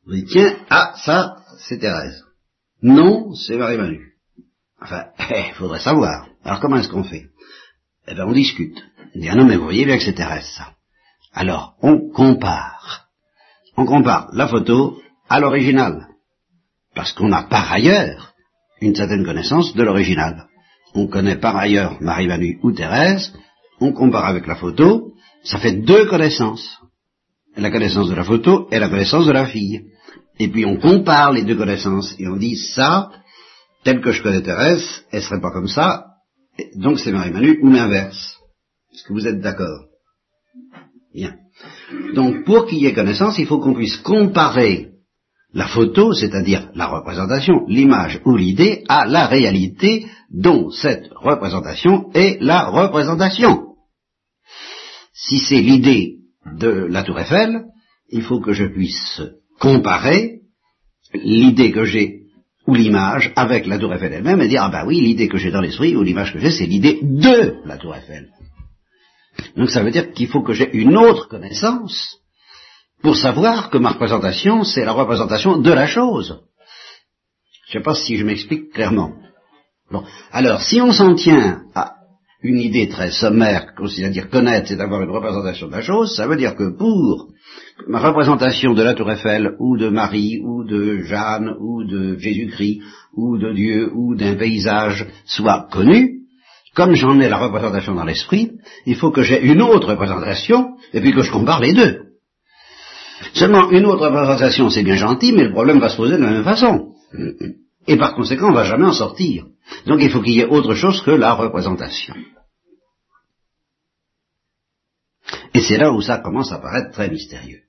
Vous 0.04 0.12
dites, 0.12 0.28
tiens, 0.28 0.56
ah, 0.68 0.92
ça, 0.96 1.36
c'est 1.60 1.78
Thérèse. 1.78 2.22
Non, 2.82 3.34
c'est 3.34 3.56
Marie-Manu. 3.56 4.12
Enfin, 4.82 5.06
il 5.30 5.54
faudrait 5.58 5.80
savoir. 5.80 6.28
Alors 6.44 6.60
comment 6.60 6.76
est-ce 6.76 6.90
qu'on 6.90 7.04
fait? 7.04 7.24
Eh 8.06 8.14
bien, 8.14 8.26
on 8.26 8.32
discute. 8.32 8.78
On 9.14 9.18
dit, 9.18 9.28
ah 9.30 9.34
non, 9.34 9.46
mais 9.46 9.56
vous 9.56 9.64
voyez 9.64 9.86
bien 9.86 9.96
que 9.96 10.04
c'est 10.04 10.12
Thérèse, 10.12 10.48
ça. 10.54 10.74
Alors, 11.32 11.74
on 11.80 12.10
compare. 12.10 13.08
On 13.78 13.86
compare 13.86 14.28
la 14.34 14.46
photo 14.46 15.00
à 15.30 15.40
l'original. 15.40 16.06
Parce 16.94 17.12
qu'on 17.12 17.32
a 17.32 17.44
par 17.44 17.72
ailleurs 17.72 18.34
une 18.82 18.94
certaine 18.94 19.24
connaissance 19.24 19.74
de 19.74 19.82
l'original. 19.82 20.47
On 20.94 21.06
connaît 21.06 21.36
par 21.36 21.56
ailleurs 21.56 21.96
Marie-Manu 22.00 22.58
ou 22.62 22.72
Thérèse, 22.72 23.32
on 23.80 23.92
compare 23.92 24.26
avec 24.26 24.46
la 24.46 24.56
photo, 24.56 25.12
ça 25.44 25.58
fait 25.58 25.72
deux 25.72 26.06
connaissances. 26.06 26.78
La 27.56 27.70
connaissance 27.70 28.08
de 28.08 28.14
la 28.14 28.24
photo 28.24 28.68
et 28.70 28.78
la 28.78 28.88
connaissance 28.88 29.26
de 29.26 29.32
la 29.32 29.46
fille. 29.46 29.82
Et 30.38 30.48
puis 30.48 30.64
on 30.64 30.76
compare 30.76 31.32
les 31.32 31.42
deux 31.42 31.56
connaissances 31.56 32.14
et 32.18 32.28
on 32.28 32.36
dit 32.36 32.56
ça, 32.56 33.10
tel 33.84 34.00
que 34.00 34.12
je 34.12 34.22
connais 34.22 34.42
Thérèse, 34.42 35.04
elle 35.10 35.22
serait 35.22 35.40
pas 35.40 35.50
comme 35.50 35.68
ça, 35.68 36.06
donc 36.76 36.98
c'est 36.98 37.12
Marie-Manu 37.12 37.60
ou 37.62 37.70
l'inverse. 37.70 38.36
Est-ce 38.92 39.04
que 39.04 39.12
vous 39.12 39.26
êtes 39.26 39.40
d'accord? 39.40 39.86
Bien. 41.14 41.34
Donc 42.14 42.44
pour 42.44 42.66
qu'il 42.66 42.78
y 42.78 42.86
ait 42.86 42.94
connaissance, 42.94 43.38
il 43.38 43.46
faut 43.46 43.58
qu'on 43.58 43.74
puisse 43.74 43.96
comparer 43.98 44.87
la 45.52 45.66
photo, 45.66 46.12
c'est-à-dire 46.12 46.70
la 46.74 46.86
représentation, 46.86 47.66
l'image 47.68 48.20
ou 48.24 48.36
l'idée, 48.36 48.84
à 48.88 49.06
la 49.06 49.26
réalité 49.26 50.06
dont 50.30 50.70
cette 50.70 51.08
représentation 51.14 52.10
est 52.12 52.40
la 52.42 52.66
représentation. 52.66 53.74
Si 55.14 55.38
c'est 55.38 55.60
l'idée 55.60 56.16
de 56.58 56.68
la 56.68 57.02
tour 57.02 57.18
Eiffel, 57.18 57.64
il 58.10 58.22
faut 58.22 58.40
que 58.40 58.52
je 58.52 58.66
puisse 58.66 59.22
comparer 59.58 60.40
l'idée 61.14 61.72
que 61.72 61.84
j'ai 61.84 62.22
ou 62.66 62.74
l'image 62.74 63.32
avec 63.34 63.66
la 63.66 63.78
tour 63.78 63.94
Eiffel 63.94 64.12
elle-même 64.12 64.42
et 64.42 64.48
dire, 64.48 64.62
ah 64.62 64.70
ben 64.70 64.86
oui, 64.86 65.00
l'idée 65.00 65.28
que 65.28 65.38
j'ai 65.38 65.50
dans 65.50 65.62
l'esprit 65.62 65.96
ou 65.96 66.02
l'image 66.02 66.34
que 66.34 66.38
j'ai, 66.38 66.50
c'est 66.50 66.66
l'idée 66.66 67.00
de 67.02 67.56
la 67.64 67.78
tour 67.78 67.94
Eiffel. 67.94 68.28
Donc 69.56 69.70
ça 69.70 69.82
veut 69.82 69.90
dire 69.90 70.12
qu'il 70.12 70.28
faut 70.28 70.42
que 70.42 70.52
j'ai 70.52 70.70
une 70.76 70.96
autre 70.96 71.28
connaissance 71.28 72.18
pour 73.02 73.16
savoir 73.16 73.70
que 73.70 73.78
ma 73.78 73.90
représentation, 73.90 74.64
c'est 74.64 74.84
la 74.84 74.92
représentation 74.92 75.58
de 75.58 75.72
la 75.72 75.86
chose. 75.86 76.40
Je 77.68 77.78
ne 77.78 77.82
sais 77.82 77.84
pas 77.84 77.94
si 77.94 78.16
je 78.16 78.24
m'explique 78.24 78.72
clairement. 78.72 79.12
Bon. 79.90 80.02
Alors, 80.32 80.62
si 80.62 80.80
on 80.80 80.92
s'en 80.92 81.14
tient 81.14 81.62
à 81.74 81.94
une 82.42 82.58
idée 82.58 82.88
très 82.88 83.10
sommaire, 83.10 83.72
c'est-à-dire 83.86 84.30
connaître, 84.30 84.68
c'est 84.68 84.80
avoir 84.80 85.02
une 85.02 85.10
représentation 85.10 85.66
de 85.66 85.72
la 85.72 85.82
chose, 85.82 86.14
ça 86.14 86.26
veut 86.26 86.36
dire 86.36 86.54
que 86.54 86.76
pour 86.76 87.28
ma 87.88 87.98
représentation 87.98 88.74
de 88.74 88.82
la 88.82 88.94
Tour 88.94 89.10
Eiffel, 89.10 89.54
ou 89.58 89.76
de 89.76 89.88
Marie, 89.88 90.40
ou 90.44 90.64
de 90.64 90.98
Jeanne, 90.98 91.54
ou 91.60 91.84
de 91.84 92.16
Jésus-Christ, 92.16 92.80
ou 93.14 93.38
de 93.38 93.52
Dieu, 93.52 93.90
ou 93.94 94.14
d'un 94.14 94.36
paysage 94.36 95.06
soit 95.24 95.68
connue, 95.70 96.18
comme 96.74 96.94
j'en 96.94 97.18
ai 97.18 97.28
la 97.28 97.38
représentation 97.38 97.94
dans 97.94 98.04
l'esprit, 98.04 98.52
il 98.86 98.94
faut 98.94 99.10
que 99.10 99.22
j'ai 99.22 99.42
une 99.44 99.62
autre 99.62 99.88
représentation, 99.88 100.76
et 100.92 101.00
puis 101.00 101.12
que 101.12 101.22
je 101.22 101.32
compare 101.32 101.60
les 101.60 101.72
deux. 101.72 102.07
Seulement, 103.34 103.70
une 103.70 103.86
autre 103.86 104.06
représentation, 104.06 104.70
c'est 104.70 104.82
bien 104.82 104.96
gentil, 104.96 105.32
mais 105.32 105.44
le 105.44 105.52
problème 105.52 105.78
va 105.78 105.88
se 105.88 105.96
poser 105.96 106.16
de 106.16 106.22
la 106.22 106.30
même 106.30 106.44
façon. 106.44 106.94
Et 107.86 107.96
par 107.96 108.14
conséquent, 108.14 108.48
on 108.48 108.50
ne 108.50 108.56
va 108.56 108.64
jamais 108.64 108.86
en 108.86 108.92
sortir. 108.92 109.46
Donc 109.86 110.00
il 110.02 110.10
faut 110.10 110.20
qu'il 110.20 110.34
y 110.34 110.40
ait 110.40 110.46
autre 110.46 110.74
chose 110.74 111.00
que 111.02 111.10
la 111.10 111.32
représentation. 111.34 112.14
Et 115.54 115.60
c'est 115.60 115.78
là 115.78 115.92
où 115.92 116.00
ça 116.00 116.18
commence 116.18 116.52
à 116.52 116.58
paraître 116.58 116.92
très 116.92 117.10
mystérieux. 117.10 117.60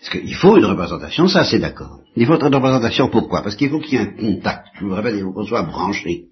Parce 0.00 0.10
qu'il 0.10 0.34
faut 0.34 0.56
une 0.56 0.64
représentation, 0.64 1.26
ça 1.26 1.44
c'est 1.44 1.58
d'accord. 1.58 2.00
Il 2.14 2.26
faut 2.26 2.36
une 2.36 2.54
représentation 2.54 3.08
pourquoi? 3.08 3.42
Parce 3.42 3.56
qu'il 3.56 3.70
faut 3.70 3.80
qu'il 3.80 3.94
y 3.94 3.96
ait 3.96 4.06
un 4.06 4.16
contact. 4.16 4.68
Je 4.78 4.84
vous 4.84 4.94
rappelle, 4.94 5.16
il 5.16 5.22
faut 5.22 5.32
qu'on 5.32 5.44
soit 5.44 5.62
branché. 5.62 6.26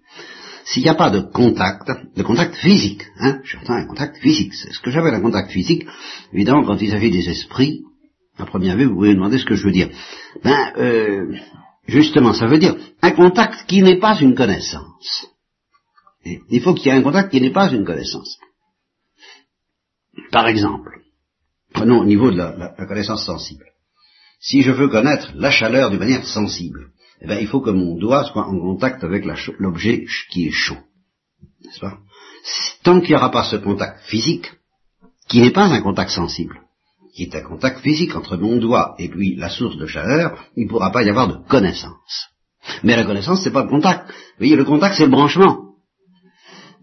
S'il 0.64 0.82
n'y 0.82 0.88
a 0.88 0.94
pas 0.94 1.10
de 1.10 1.20
contact, 1.20 1.90
de 2.16 2.22
contact 2.22 2.56
physique, 2.56 3.04
hein, 3.20 3.40
j'entends 3.44 3.74
un 3.74 3.86
contact 3.86 4.18
physique, 4.18 4.52
c'est 4.54 4.72
ce 4.72 4.80
que 4.80 4.90
j'appelle 4.90 5.14
un 5.14 5.20
contact 5.20 5.52
physique, 5.52 5.86
évidemment 6.32 6.64
quand 6.64 6.80
il 6.82 6.90
s'agit 6.90 7.10
des 7.10 7.28
esprits, 7.28 7.82
à 8.38 8.46
première 8.46 8.76
vue, 8.76 8.86
vous 8.86 8.94
pouvez 8.94 9.14
demander 9.14 9.38
ce 9.38 9.44
que 9.44 9.54
je 9.54 9.64
veux 9.64 9.72
dire. 9.72 9.90
Ben, 10.42 10.72
euh, 10.76 11.34
justement, 11.86 12.32
ça 12.32 12.46
veut 12.46 12.58
dire 12.58 12.76
un 13.02 13.10
contact 13.12 13.66
qui 13.66 13.82
n'est 13.82 13.98
pas 13.98 14.18
une 14.20 14.34
connaissance. 14.34 15.26
il 16.24 16.60
faut 16.60 16.74
qu'il 16.74 16.86
y 16.86 16.88
ait 16.90 16.98
un 16.98 17.02
contact 17.02 17.30
qui 17.30 17.40
n'est 17.40 17.52
pas 17.52 17.72
une 17.72 17.84
connaissance. 17.84 18.38
Par 20.30 20.48
exemple, 20.48 21.00
prenons 21.72 22.00
au 22.00 22.04
niveau 22.04 22.30
de 22.30 22.36
la, 22.36 22.86
connaissance 22.86 23.24
sensible. 23.24 23.64
Si 24.40 24.62
je 24.62 24.70
veux 24.70 24.88
connaître 24.88 25.32
la 25.34 25.50
chaleur 25.50 25.90
d'une 25.90 25.98
manière 25.98 26.26
sensible, 26.26 26.90
eh 27.20 27.26
bien, 27.26 27.38
il 27.38 27.46
faut 27.46 27.60
que 27.60 27.70
mon 27.70 27.96
doigt 27.96 28.24
soit 28.24 28.46
en 28.46 28.58
contact 28.58 29.02
avec 29.02 29.24
l'objet 29.58 30.04
qui 30.30 30.46
est 30.46 30.52
chaud. 30.52 30.76
N'est-ce 31.64 31.80
pas? 31.80 31.98
Tant 32.82 33.00
qu'il 33.00 33.10
n'y 33.10 33.16
aura 33.16 33.30
pas 33.30 33.44
ce 33.44 33.56
contact 33.56 34.04
physique, 34.04 34.52
qui 35.28 35.40
n'est 35.40 35.52
pas 35.52 35.64
un 35.64 35.80
contact 35.80 36.10
sensible, 36.10 36.60
qui 37.16 37.22
est 37.22 37.34
un 37.34 37.42
contact 37.42 37.80
physique 37.80 38.14
entre 38.14 38.36
mon 38.36 38.58
doigt 38.58 38.94
et 38.98 39.08
puis 39.08 39.36
la 39.36 39.48
source 39.48 39.78
de 39.78 39.86
chaleur, 39.86 40.38
il 40.54 40.64
ne 40.64 40.68
pourra 40.68 40.92
pas 40.92 41.02
y 41.02 41.08
avoir 41.08 41.28
de 41.28 41.48
connaissance. 41.48 42.28
Mais 42.82 42.94
la 42.94 43.04
connaissance, 43.04 43.42
c'est 43.42 43.52
pas 43.52 43.62
le 43.62 43.70
contact. 43.70 44.08
Vous 44.08 44.40
voyez, 44.40 44.54
le 44.54 44.64
contact, 44.64 44.96
c'est 44.96 45.06
le 45.06 45.10
branchement. 45.10 45.76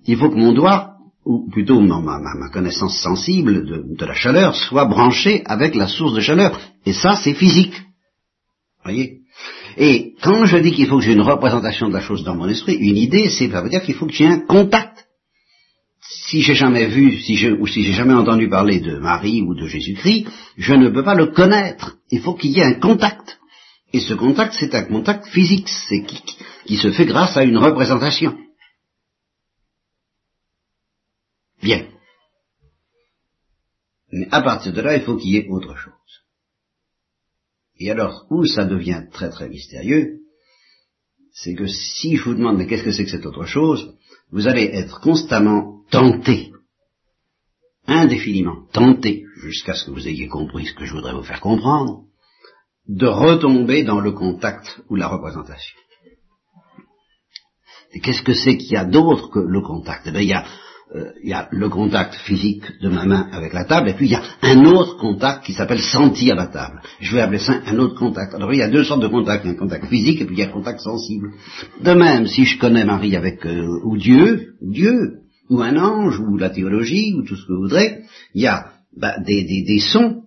Il 0.06 0.18
faut 0.18 0.32
que 0.32 0.36
mon 0.36 0.54
doigt, 0.54 0.96
ou 1.24 1.48
plutôt 1.52 1.80
ma, 1.80 2.50
connaissance 2.52 2.98
sensible 2.98 3.66
de, 3.66 3.96
de, 3.96 4.06
la 4.06 4.16
chaleur, 4.16 4.56
soit 4.56 4.86
branchée 4.86 5.44
avec 5.46 5.75
la 5.75 5.88
source 5.88 6.16
de 6.16 6.22
chaleur. 6.22 6.60
Et 6.86 6.94
ça, 6.94 7.16
c'est 7.16 7.36
physique. 7.36 7.75
Vous 7.75 8.92
voyez? 8.92 9.20
Et 9.78 10.16
quand 10.24 10.46
je 10.46 10.58
dis 10.58 10.72
qu'il 10.72 10.88
faut 10.88 10.98
que 10.98 11.04
j'ai 11.04 11.13
une 11.13 11.22
représentation 11.22 11.90
de 11.90 11.94
la 11.94 12.02
chose 12.02 12.24
dans 12.24 12.36
mon 12.36 12.50
esprit, 12.50 12.74
une 12.74 12.98
idée, 12.98 13.30
c'est, 13.30 13.52
ça 13.52 13.62
veut 13.62 13.70
dire 13.70 13.84
qu'il 13.84 13.96
faut 13.96 14.08
que 14.08 14.13
j'ai 14.13 14.28
un 14.28 14.40
contact 14.40 15.03
si 16.34 16.42
j'ai 16.42 16.56
jamais 16.56 16.88
vu, 16.88 17.22
si 17.22 17.36
je, 17.36 17.50
ou 17.50 17.68
si 17.68 17.84
j'ai 17.84 17.94
jamais 17.94 18.16
entendu 18.16 18.50
parler 18.50 18.80
de 18.80 18.98
Marie 18.98 19.44
ou 19.44 19.54
de 19.54 19.68
Jésus-Christ, 19.68 20.25
je 20.58 20.74
ne 20.74 20.90
peux 20.90 21.04
pas 21.04 21.13
le 21.13 21.28
connaître. 21.28 21.98
Il 22.10 22.22
faut 22.22 22.34
qu'il 22.34 22.50
y 22.54 22.60
ait 22.60 22.63
un 22.63 22.80
contact. 22.80 23.40
Et 23.94 24.00
ce 24.00 24.16
contact, 24.16 24.56
c'est 24.60 24.74
un 24.74 24.86
contact 24.86 25.28
physique, 25.28 25.70
c'est 25.70 26.02
qui, 26.02 26.24
qui 26.66 26.78
se 26.78 26.92
fait 26.92 27.06
grâce 27.06 27.38
à 27.38 27.44
une 27.44 27.60
représentation. 27.60 28.36
Bien. 31.62 31.86
Mais 34.12 34.28
à 34.32 34.42
partir 34.42 34.74
de 34.74 34.82
là, 34.82 34.96
il 34.96 35.04
faut 35.04 35.18
qu'il 35.18 35.34
y 35.34 35.38
ait 35.38 35.48
autre 35.50 35.75
chose. 35.78 35.94
Et 37.78 37.92
alors, 37.92 38.25
où 38.32 38.44
ça 38.48 38.66
devient 38.66 39.04
très 39.12 39.30
très 39.30 39.50
mystérieux, 39.50 40.22
c'est 41.32 41.54
que 41.54 41.68
si 41.68 42.16
je 42.16 42.24
vous 42.24 42.34
demande 42.34 42.58
mais 42.58 42.66
qu'est-ce 42.66 42.84
que 42.84 42.92
c'est 42.92 43.06
que 43.06 43.12
cette 43.12 43.28
autre 43.28 43.46
chose, 43.46 43.94
vous 44.32 44.48
allez 44.48 44.63
être 44.63 45.00
constamment 45.00 45.73
tenté, 45.94 46.52
indéfiniment 47.88 48.66
tenté, 48.74 49.24
jusqu'à 49.44 49.76
ce 49.76 49.86
que 49.86 49.92
vous 49.92 50.08
ayez 50.08 50.28
compris 50.28 50.66
ce 50.66 50.74
que 50.74 50.86
je 50.86 50.94
voudrais 50.94 51.14
vous 51.14 51.24
faire 51.24 51.40
comprendre, 51.40 52.06
de 52.88 53.08
retomber 53.08 53.84
dans 53.84 54.00
le 54.00 54.12
contact 54.12 54.82
ou 54.90 54.96
la 54.96 55.08
représentation. 55.08 55.78
Qu'est-ce 58.02 58.24
que 58.24 58.34
c'est 58.34 58.58
qu'il 58.58 58.72
y 58.72 58.78
a 58.78 58.86
d'autre 58.86 59.30
que 59.30 59.40
le 59.40 59.62
contact? 59.62 60.08
Eh 60.08 60.24
il 60.24 60.28
y 60.28 60.34
a 60.34 60.46
euh, 60.96 61.12
il 61.24 61.30
y 61.30 61.34
a 61.34 61.48
le 61.52 61.70
contact 61.70 62.14
physique 62.16 62.66
de 62.82 62.90
ma 62.90 63.06
main 63.06 63.28
avec 63.32 63.54
la 63.54 63.66
table, 63.66 63.90
et 63.90 63.94
puis 63.94 64.08
il 64.08 64.12
y 64.12 64.16
a 64.16 64.24
un 64.42 64.66
autre 64.66 64.98
contact 64.98 65.46
qui 65.46 65.54
s'appelle 65.54 65.82
sentir 65.82 66.36
la 66.36 66.48
table. 66.48 66.82
Je 67.00 67.16
vais 67.16 67.22
appeler 67.22 67.40
ça 67.40 67.62
un 67.66 67.78
autre 67.80 67.96
contact. 67.96 68.34
Alors 68.34 68.52
il 68.52 68.60
y 68.60 68.64
a 68.64 68.70
deux 68.70 68.84
sortes 68.84 69.02
de 69.02 69.08
contacts, 69.08 69.46
un 69.46 69.56
contact 69.56 69.86
physique 69.86 70.22
et 70.22 70.26
puis 70.26 70.36
il 70.36 70.40
y 70.40 70.44
a 70.44 70.48
un 70.48 70.52
contact 70.52 70.80
sensible. 70.82 71.32
De 71.82 71.94
même, 71.94 72.28
si 72.28 72.46
je 72.46 72.60
connais 72.60 72.86
Marie 72.86 73.16
avec 73.16 73.46
euh, 73.46 73.80
ou 73.86 73.98
Dieu, 73.98 74.56
Dieu, 74.62 75.23
ou 75.50 75.62
un 75.62 75.78
ange, 75.78 76.20
ou 76.20 76.38
la 76.38 76.50
théologie, 76.50 77.14
ou 77.16 77.24
tout 77.24 77.36
ce 77.36 77.46
que 77.46 77.54
vous 77.54 77.64
voudrez, 77.64 78.04
il 78.34 78.42
y 78.42 78.48
a 78.48 78.68
bah, 78.96 79.16
des, 79.20 79.80
sons 79.80 80.24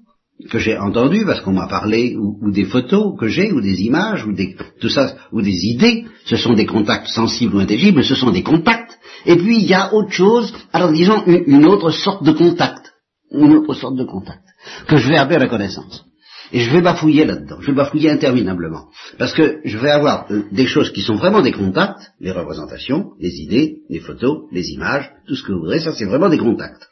que 0.51 0.59
j'ai 0.59 0.77
entendus 0.77 1.25
parce 1.25 1.41
qu'on 1.41 1.53
m'a 1.53 1.69
parlé, 1.69 2.17
ou, 2.17 2.39
ou, 2.43 2.51
des 2.51 2.65
photos 2.65 3.19
que 3.19 3.29
j'ai, 3.29 3.53
ou 3.53 3.61
des 3.61 3.83
images, 3.83 4.27
ou 4.27 4.33
des, 4.33 4.57
tout 4.81 4.89
ça, 4.89 5.17
ou 5.33 5.41
des 5.43 5.65
idées. 5.67 6.05
Ce 6.27 6.37
sont 6.37 6.55
des 6.55 6.67
contacts 6.67 7.09
sensibles 7.09 7.57
ou 7.57 7.61
intelligibles, 7.61 7.99
mais 7.99 8.05
ce 8.05 8.15
sont 8.15 8.31
des 8.31 8.43
contacts 8.43 8.97
et 9.27 9.37
puis 9.37 9.59
il 9.59 9.67
y 9.67 9.75
a 9.75 9.93
autre 9.93 10.13
chose, 10.13 10.55
alors 10.73 10.93
disons 10.93 11.25
une, 11.27 11.67
autre 11.67 11.91
sorte 11.91 12.23
de 12.25 12.33
contact, 12.33 12.93
une 13.33 13.57
autre 13.57 13.75
sorte 13.75 13.97
de 13.97 14.05
contact, 14.05 14.45
que 14.87 14.97
je 14.97 15.09
vais 15.09 15.17
appeler 15.17 15.41
la 15.41 15.49
connaissance. 15.49 16.05
Et 16.53 16.61
je 16.61 16.71
vais 16.71 16.81
bafouiller 16.81 17.25
là-dedans, 17.25 17.61
je 17.61 17.67
vais 17.69 17.77
bafouiller 17.77 18.11
interminablement. 18.11 18.89
Parce 19.19 19.33
que 19.33 19.61
je 19.65 19.79
vais 19.79 19.91
avoir 19.91 20.31
euh, 20.31 20.43
des 20.53 20.67
choses 20.67 20.93
qui 20.93 21.03
sont 21.03 21.17
vraiment 21.17 21.43
des 21.43 21.53
contacts, 21.53 22.13
les 22.21 22.31
représentations, 22.31 23.13
les 23.19 23.41
idées, 23.41 23.79
les 23.89 24.01
photos, 24.01 24.45
les 24.53 24.71
images, 24.71 25.11
tout 25.27 25.35
ce 25.35 25.43
que 25.43 25.53
vous 25.53 25.61
voudrez, 25.61 25.81
ça 25.81 25.93
c'est 25.93 26.05
vraiment 26.05 26.29
des 26.29 26.39
contacts. 26.39 26.89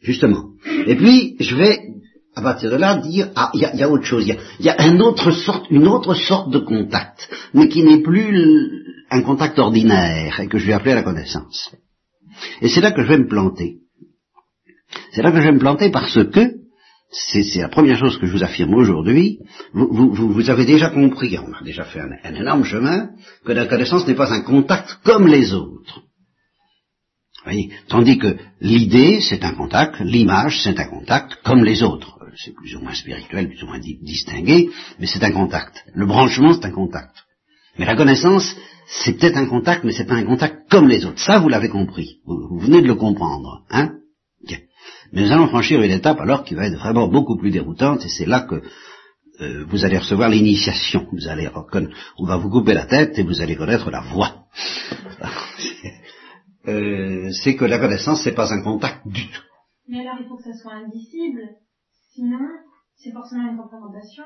Justement. 0.00 0.50
Et 0.86 0.96
puis, 0.96 1.36
je 1.40 1.56
vais, 1.56 1.80
à 2.34 2.42
partir 2.42 2.70
de 2.70 2.76
là, 2.76 2.96
dire, 2.96 3.30
ah, 3.36 3.50
il 3.54 3.60
y 3.60 3.82
a, 3.82 3.90
autre 3.90 4.04
chose, 4.04 4.26
il 4.26 4.64
y 4.64 4.68
a, 4.68 4.86
une 4.86 5.00
autre 5.00 5.30
sorte, 5.30 5.66
une 5.70 5.88
autre 5.88 6.14
sorte 6.14 6.50
de 6.50 6.58
contact, 6.58 7.28
mais 7.54 7.68
qui 7.68 7.82
n'est 7.82 8.02
plus 8.02 8.84
un 9.10 9.22
contact 9.22 9.58
ordinaire 9.58 10.40
et 10.40 10.48
que 10.48 10.58
je 10.58 10.66
vais 10.66 10.72
appeler 10.74 10.94
la 10.94 11.02
connaissance. 11.02 11.70
Et 12.60 12.68
c'est 12.68 12.80
là 12.80 12.92
que 12.92 13.02
je 13.02 13.08
vais 13.08 13.18
me 13.18 13.28
planter. 13.28 13.78
C'est 15.12 15.22
là 15.22 15.32
que 15.32 15.40
je 15.40 15.46
vais 15.46 15.52
me 15.52 15.58
planter 15.58 15.90
parce 15.90 16.22
que, 16.24 16.63
c'est 17.14 17.60
la 17.60 17.68
première 17.68 17.98
chose 17.98 18.18
que 18.18 18.26
je 18.26 18.32
vous 18.32 18.42
affirme 18.42 18.74
aujourd'hui, 18.74 19.38
vous, 19.72 20.12
vous, 20.12 20.50
avez 20.50 20.64
déjà 20.64 20.90
compris, 20.90 21.38
on 21.38 21.52
a 21.52 21.62
déjà 21.62 21.84
fait 21.84 22.00
un, 22.00 22.34
énorme 22.34 22.64
chemin, 22.64 23.10
que 23.44 23.52
la 23.52 23.66
connaissance 23.66 24.06
n'est 24.06 24.14
pas 24.14 24.32
un 24.32 24.42
contact 24.42 24.98
comme 25.04 25.26
les 25.26 25.52
autres. 25.52 26.02
Voyez 27.44 27.70
Tandis 27.88 28.18
que 28.18 28.36
l'idée, 28.60 29.20
c'est 29.20 29.44
un 29.44 29.54
contact, 29.54 30.00
l'image, 30.00 30.62
c'est 30.62 30.78
un 30.78 30.86
contact 30.86 31.36
comme 31.44 31.64
les 31.64 31.82
autres. 31.82 32.18
C'est 32.36 32.54
plus 32.54 32.74
ou 32.74 32.80
moins 32.80 32.94
spirituel, 32.94 33.48
plus 33.48 33.62
ou 33.62 33.66
moins 33.66 33.78
distingué, 33.78 34.70
mais 34.98 35.06
c'est 35.06 35.22
un 35.22 35.30
contact. 35.30 35.84
Le 35.94 36.06
branchement, 36.06 36.52
c'est 36.52 36.66
un 36.66 36.72
contact. 36.72 37.14
Mais 37.78 37.84
la 37.84 37.94
connaissance, 37.94 38.56
c'est 38.86 39.18
peut-être 39.18 39.36
un 39.36 39.46
contact, 39.46 39.84
mais 39.84 39.92
c'est 39.92 40.06
pas 40.06 40.14
un 40.14 40.24
contact 40.24 40.68
comme 40.68 40.88
les 40.88 41.04
autres. 41.04 41.20
Ça, 41.20 41.38
vous 41.38 41.48
l'avez 41.48 41.68
compris. 41.68 42.18
Vous, 42.26 42.48
vous, 42.48 42.58
venez 42.58 42.82
de 42.82 42.88
le 42.88 42.96
comprendre, 42.96 43.62
hein. 43.70 43.92
Mais 45.14 45.22
nous 45.22 45.32
allons 45.32 45.46
franchir 45.46 45.80
une 45.80 45.92
étape 45.92 46.20
alors 46.20 46.42
qui 46.42 46.56
va 46.56 46.66
être 46.66 46.76
vraiment 46.76 47.06
beaucoup 47.06 47.36
plus 47.36 47.52
déroutante, 47.52 48.04
et 48.04 48.08
c'est 48.08 48.26
là 48.26 48.40
que 48.40 48.62
euh, 49.40 49.64
vous 49.68 49.84
allez 49.84 49.98
recevoir 49.98 50.28
l'initiation. 50.28 51.06
Vous 51.12 51.28
allez 51.28 51.48
on 52.18 52.26
va 52.26 52.36
vous 52.36 52.50
couper 52.50 52.74
la 52.74 52.86
tête 52.86 53.16
et 53.16 53.22
vous 53.22 53.40
allez 53.40 53.54
connaître 53.54 53.92
la 53.92 54.00
voix. 54.00 54.46
euh, 56.66 57.30
c'est 57.30 57.54
que 57.54 57.64
la 57.64 57.78
connaissance, 57.78 58.24
c'est 58.24 58.34
pas 58.34 58.52
un 58.52 58.62
contact 58.62 59.06
du 59.06 59.28
tout. 59.28 59.42
Mais 59.88 60.00
alors, 60.00 60.16
il 60.20 60.26
faut 60.26 60.36
que 60.36 60.42
ça 60.42 60.54
soit 60.60 60.74
indicible. 60.74 61.42
Sinon, 62.12 62.48
c'est 62.96 63.12
forcément 63.12 63.52
une 63.52 63.60
représentation. 63.60 64.24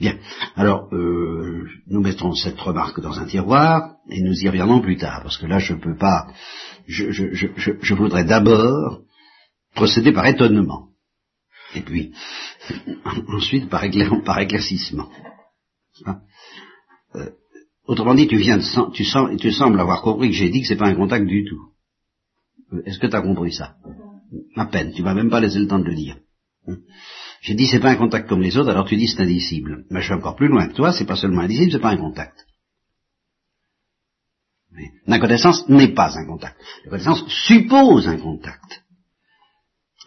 Bien. 0.00 0.18
Alors, 0.56 0.92
euh, 0.92 1.68
nous 1.86 2.00
mettrons 2.00 2.34
cette 2.34 2.58
remarque 2.58 3.00
dans 3.00 3.20
un 3.20 3.26
tiroir 3.26 3.94
et 4.08 4.20
nous 4.22 4.34
y 4.42 4.48
reviendrons 4.48 4.80
plus 4.80 4.96
tard, 4.96 5.22
parce 5.22 5.38
que 5.38 5.46
là, 5.46 5.60
je 5.60 5.74
ne 5.74 5.80
peux 5.80 5.96
pas. 5.96 6.26
Je, 6.88 7.12
je, 7.12 7.32
je, 7.32 7.46
je 7.80 7.94
voudrais 7.94 8.24
d'abord 8.24 9.02
procéder 9.74 10.12
par 10.12 10.26
étonnement, 10.26 10.88
et 11.74 11.80
puis 11.80 12.12
ensuite 13.28 13.68
par, 13.68 13.84
éclaircissement. 13.84 15.08
Euh, 17.14 17.30
autrement 17.86 18.14
dit, 18.14 18.28
tu 18.28 18.36
viens 18.36 18.58
de, 18.58 18.92
tu, 18.92 19.04
tu 19.38 19.52
sembles 19.52 19.80
avoir 19.80 20.02
compris 20.02 20.30
que 20.30 20.36
j'ai 20.36 20.48
dit 20.50 20.62
que 20.62 20.66
c'est 20.66 20.76
pas 20.76 20.88
un 20.88 20.94
contact 20.94 21.26
du 21.26 21.44
tout. 21.44 21.72
Euh, 22.72 22.82
est-ce 22.86 22.98
que 22.98 23.06
tu 23.06 23.16
as 23.16 23.22
compris 23.22 23.52
ça? 23.52 23.76
À 24.56 24.66
peine. 24.66 24.92
Tu 24.92 25.02
m'as 25.02 25.14
même 25.14 25.30
pas 25.30 25.40
laissé 25.40 25.58
le 25.58 25.66
temps 25.66 25.78
de 25.78 25.84
le 25.84 25.94
dire. 25.94 26.16
Hein? 26.66 26.76
J'ai 27.42 27.54
dit 27.54 27.66
c'est 27.66 27.80
pas 27.80 27.90
un 27.90 27.96
contact 27.96 28.28
comme 28.28 28.40
les 28.40 28.56
autres, 28.56 28.70
alors 28.70 28.86
tu 28.86 28.96
dis 28.96 29.08
c'est 29.08 29.22
indicible. 29.22 29.84
Mais 29.90 30.00
je 30.00 30.06
suis 30.06 30.14
encore 30.14 30.36
plus 30.36 30.48
loin 30.48 30.68
que 30.68 30.74
toi, 30.74 30.92
c'est 30.92 31.04
pas 31.04 31.16
seulement 31.16 31.42
indicible, 31.42 31.72
c'est 31.72 31.80
pas 31.80 31.90
un 31.90 31.96
contact. 31.96 32.46
La 35.06 35.18
connaissance 35.18 35.68
n'est 35.68 35.92
pas 35.92 36.16
un 36.16 36.24
contact. 36.24 36.56
La 36.84 36.90
connaissance 36.90 37.26
suppose 37.28 38.08
un 38.08 38.16
contact. 38.16 38.82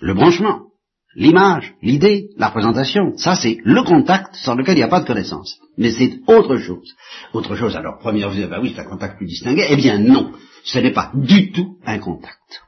Le 0.01 0.13
branchement, 0.13 0.71
l'image, 1.15 1.73
l'idée, 1.81 2.29
la 2.37 2.47
représentation, 2.47 3.17
ça 3.17 3.35
c'est 3.35 3.57
le 3.63 3.83
contact 3.83 4.35
sans 4.35 4.55
lequel 4.55 4.75
il 4.75 4.79
n'y 4.79 4.83
a 4.83 4.89
pas 4.89 5.01
de 5.01 5.07
connaissance. 5.07 5.57
Mais 5.77 5.91
c'est 5.91 6.19
autre 6.27 6.57
chose. 6.57 6.93
Autre 7.33 7.55
chose, 7.55 7.75
alors 7.75 7.99
première 7.99 8.29
vue, 8.29 8.45
ben 8.47 8.59
oui, 8.61 8.73
c'est 8.75 8.81
un 8.81 8.89
contact 8.89 9.17
plus 9.17 9.27
distingué. 9.27 9.65
Eh 9.69 9.75
bien 9.75 9.99
non, 9.99 10.33
ce 10.63 10.79
n'est 10.79 10.93
pas 10.93 11.11
du 11.13 11.51
tout 11.51 11.77
un 11.85 11.99
contact. 11.99 12.63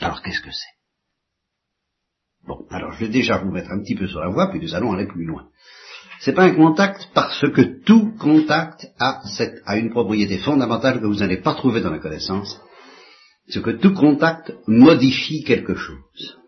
Alors 0.00 0.22
qu'est-ce 0.22 0.40
que 0.40 0.50
c'est? 0.50 0.80
Bon, 2.46 2.66
alors 2.70 2.92
je 2.92 3.00
vais 3.00 3.10
déjà 3.10 3.38
vous 3.38 3.50
mettre 3.50 3.70
un 3.70 3.80
petit 3.80 3.94
peu 3.94 4.06
sur 4.06 4.20
la 4.20 4.28
voie, 4.28 4.50
puis 4.50 4.60
nous 4.60 4.74
allons 4.74 4.92
aller 4.92 5.06
plus 5.06 5.24
loin. 5.24 5.48
C'est 6.20 6.34
pas 6.34 6.44
un 6.44 6.54
contact 6.54 7.08
parce 7.14 7.40
que 7.50 7.82
tout 7.84 8.12
contact 8.18 8.86
a 8.98 9.76
une 9.76 9.90
propriété 9.90 10.38
fondamentale 10.38 11.00
que 11.00 11.06
vous 11.06 11.20
n'allez 11.20 11.38
pas 11.38 11.54
trouver 11.54 11.80
dans 11.80 11.90
la 11.90 11.98
connaissance, 11.98 12.60
c'est 13.50 13.62
que 13.62 13.70
tout 13.70 13.94
contact 13.94 14.52
modifie 14.66 15.44
quelque 15.44 15.74
chose. 15.74 16.38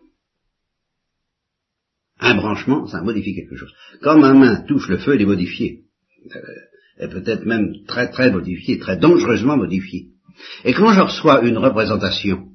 Un 2.19 2.35
branchement, 2.35 2.87
ça 2.87 3.01
modifie 3.01 3.35
quelque 3.35 3.55
chose. 3.55 3.73
Quand 4.01 4.17
ma 4.17 4.33
main 4.33 4.61
touche 4.67 4.87
le 4.87 4.97
feu, 4.97 5.13
elle 5.13 5.21
est 5.21 5.25
modifiée. 5.25 5.81
Elle 6.97 7.09
peut 7.09 7.23
être 7.25 7.45
même 7.45 7.83
très 7.85 8.09
très 8.09 8.31
modifiée, 8.31 8.79
très 8.79 8.97
dangereusement 8.97 9.57
modifiée. 9.57 10.09
Et 10.63 10.73
quand 10.73 10.93
je 10.93 11.01
reçois 11.01 11.41
une 11.43 11.57
représentation 11.57 12.49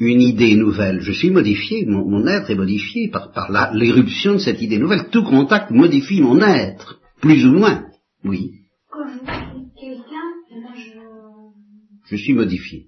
une 0.00 0.20
idée 0.20 0.54
nouvelle, 0.54 1.00
je 1.00 1.10
suis 1.10 1.30
modifié, 1.30 1.84
mon, 1.84 2.24
être 2.26 2.50
est 2.50 2.54
modifié 2.54 3.08
par, 3.08 3.32
par 3.32 3.50
l'éruption 3.74 4.34
de 4.34 4.38
cette 4.38 4.62
idée 4.62 4.78
nouvelle. 4.78 5.08
Tout 5.10 5.24
contact 5.24 5.70
modifie 5.70 6.20
mon 6.20 6.40
être, 6.40 7.00
plus 7.20 7.44
ou 7.46 7.52
moins. 7.52 7.86
Oui. 8.24 8.52
Quand 8.90 9.08
je 9.08 9.18
quelqu'un, 9.18 10.28
eh 10.52 10.60
ben, 10.60 10.74
je... 10.76 12.10
je 12.10 12.16
suis 12.16 12.34
modifié. 12.34 12.86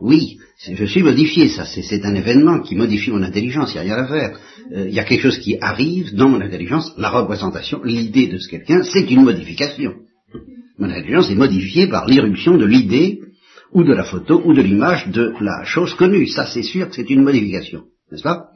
Oui, 0.00 0.38
je 0.58 0.84
suis 0.84 1.02
modifié, 1.02 1.48
ça 1.48 1.64
c'est 1.64 2.04
un 2.04 2.14
événement 2.14 2.60
qui 2.60 2.74
modifie 2.76 3.10
mon 3.10 3.22
intelligence, 3.22 3.74
il 3.74 3.82
n'y 3.82 3.90
a 3.90 3.94
rien 3.94 4.04
à 4.04 4.08
faire. 4.08 4.38
Euh, 4.72 4.88
il 4.88 4.94
y 4.94 5.00
a 5.00 5.04
quelque 5.04 5.22
chose 5.22 5.38
qui 5.38 5.56
arrive 5.60 6.14
dans 6.14 6.28
mon 6.28 6.40
intelligence, 6.40 6.92
la 6.96 7.10
représentation, 7.10 7.82
l'idée 7.82 8.28
de 8.28 8.38
ce 8.38 8.48
quelqu'un, 8.48 8.82
c'est 8.82 9.10
une 9.10 9.24
modification. 9.24 9.94
Mon 10.78 10.90
intelligence 10.90 11.30
est 11.30 11.34
modifiée 11.36 11.86
par 11.88 12.06
l'irruption 12.06 12.56
de 12.56 12.64
l'idée 12.64 13.20
ou 13.72 13.84
de 13.84 13.92
la 13.92 14.04
photo, 14.04 14.42
ou 14.44 14.52
de 14.52 14.62
l'image 14.62 15.08
de 15.08 15.32
la 15.40 15.64
chose 15.64 15.94
connue. 15.94 16.26
Ça, 16.26 16.46
c'est 16.46 16.62
sûr 16.62 16.88
que 16.88 16.94
c'est 16.94 17.08
une 17.10 17.22
modification, 17.22 17.84
n'est-ce 18.10 18.22
pas? 18.22 18.48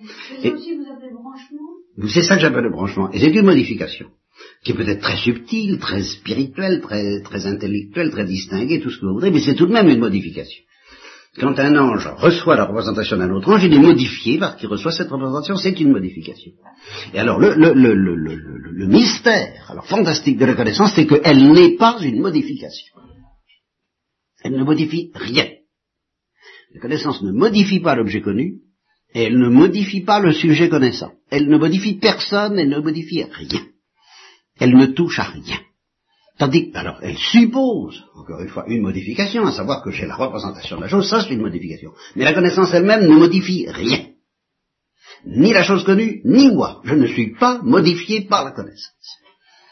C'est 2.09 2.23
ça 2.23 2.37
que 2.37 2.43
j'appelle 2.43 2.65
le 2.65 2.71
branchement. 2.71 3.11
Et 3.13 3.19
c'est 3.19 3.31
une 3.31 3.47
modification, 3.47 4.09
qui 4.67 4.75
peut 4.75 4.89
être 4.89 5.01
très 5.01 5.17
subtile, 5.17 5.79
très 5.79 6.03
spirituelle, 6.03 6.81
très, 6.81 7.23
très 7.23 7.47
intellectuelle, 7.47 8.11
très 8.11 8.25
distinguée, 8.25 8.81
tout 8.81 8.91
ce 8.91 8.99
que 8.99 9.07
vous 9.07 9.15
voudrez, 9.15 9.31
mais 9.31 9.39
c'est 9.39 9.55
tout 9.55 9.67
de 9.67 9.73
même 9.73 9.89
une 9.89 10.01
modification. 10.01 10.65
Quand 11.39 11.57
un 11.61 11.77
ange 11.77 12.09
reçoit 12.17 12.57
la 12.57 12.65
représentation 12.65 13.17
d'un 13.17 13.31
autre 13.31 13.49
ange, 13.49 13.63
il 13.63 13.73
est 13.73 13.79
modifié 13.79 14.39
parce 14.39 14.57
qu'il 14.57 14.69
reçoit 14.69 14.91
cette 14.91 15.09
représentation, 15.09 15.55
c'est 15.55 15.79
une 15.79 15.93
modification. 15.93 16.51
Et 17.15 17.19
alors 17.21 17.39
le, 17.39 17.55
le, 17.55 17.75
le, 17.75 17.95
le, 17.95 18.87
mystère, 18.89 19.71
alors 19.71 19.87
fantastique 19.87 20.37
de 20.37 20.47
la 20.47 20.55
connaissance, 20.55 20.95
c'est 20.97 21.07
qu'elle 21.07 21.53
n'est 21.53 21.77
pas 21.77 21.99
une 22.03 22.21
modification. 22.21 22.97
Elle 24.43 24.57
ne 24.57 24.65
modifie 24.65 25.13
rien. 25.15 25.47
La 26.75 26.81
connaissance 26.81 27.23
ne 27.23 27.31
modifie 27.31 27.79
pas 27.79 27.95
l'objet 27.95 28.21
connu, 28.21 28.63
et 29.15 29.25
elle 29.25 29.39
ne 29.39 29.49
modifie 29.49 30.01
pas 30.01 30.19
le 30.19 30.33
sujet 30.33 30.69
connaissant. 30.69 31.13
Elle 31.31 31.47
ne 31.49 31.57
modifie 31.57 31.95
personne, 32.01 32.59
elle 32.59 32.69
ne 32.69 32.81
modifie 32.81 33.23
rien. 33.23 33.63
Elle 34.59 34.77
ne 34.77 34.87
touche 34.87 35.19
à 35.19 35.25
rien. 35.25 35.59
Tandis 36.39 36.71
que, 36.71 36.77
alors, 36.77 36.99
elle 37.03 37.17
suppose, 37.17 38.05
encore 38.15 38.41
une 38.43 38.49
fois, 38.49 38.65
une 38.69 38.83
modification, 38.83 39.47
à 39.47 39.53
savoir 39.53 39.83
que 39.83 39.91
j'ai 39.91 40.07
la 40.07 40.17
représentation 40.17 40.77
de 40.77 40.83
la 40.83 40.89
chose, 40.89 41.09
ça 41.09 41.23
c'est 41.23 41.33
une 41.33 41.41
modification. 41.41 41.93
Mais 42.15 42.25
la 42.25 42.35
connaissance 42.35 42.75
elle-même 42.75 43.07
ne 43.07 43.15
modifie 43.15 43.67
rien. 43.71 44.07
Ni 45.25 45.53
la 45.53 45.63
chose 45.63 45.85
connue, 45.85 46.21
ni 46.25 46.51
moi. 46.51 46.83
Je 46.85 46.95
ne 46.95 47.07
suis 47.07 47.35
pas 47.35 47.61
modifié 47.63 48.23
par 48.23 48.45
la 48.45 48.51
connaissance. 48.51 48.93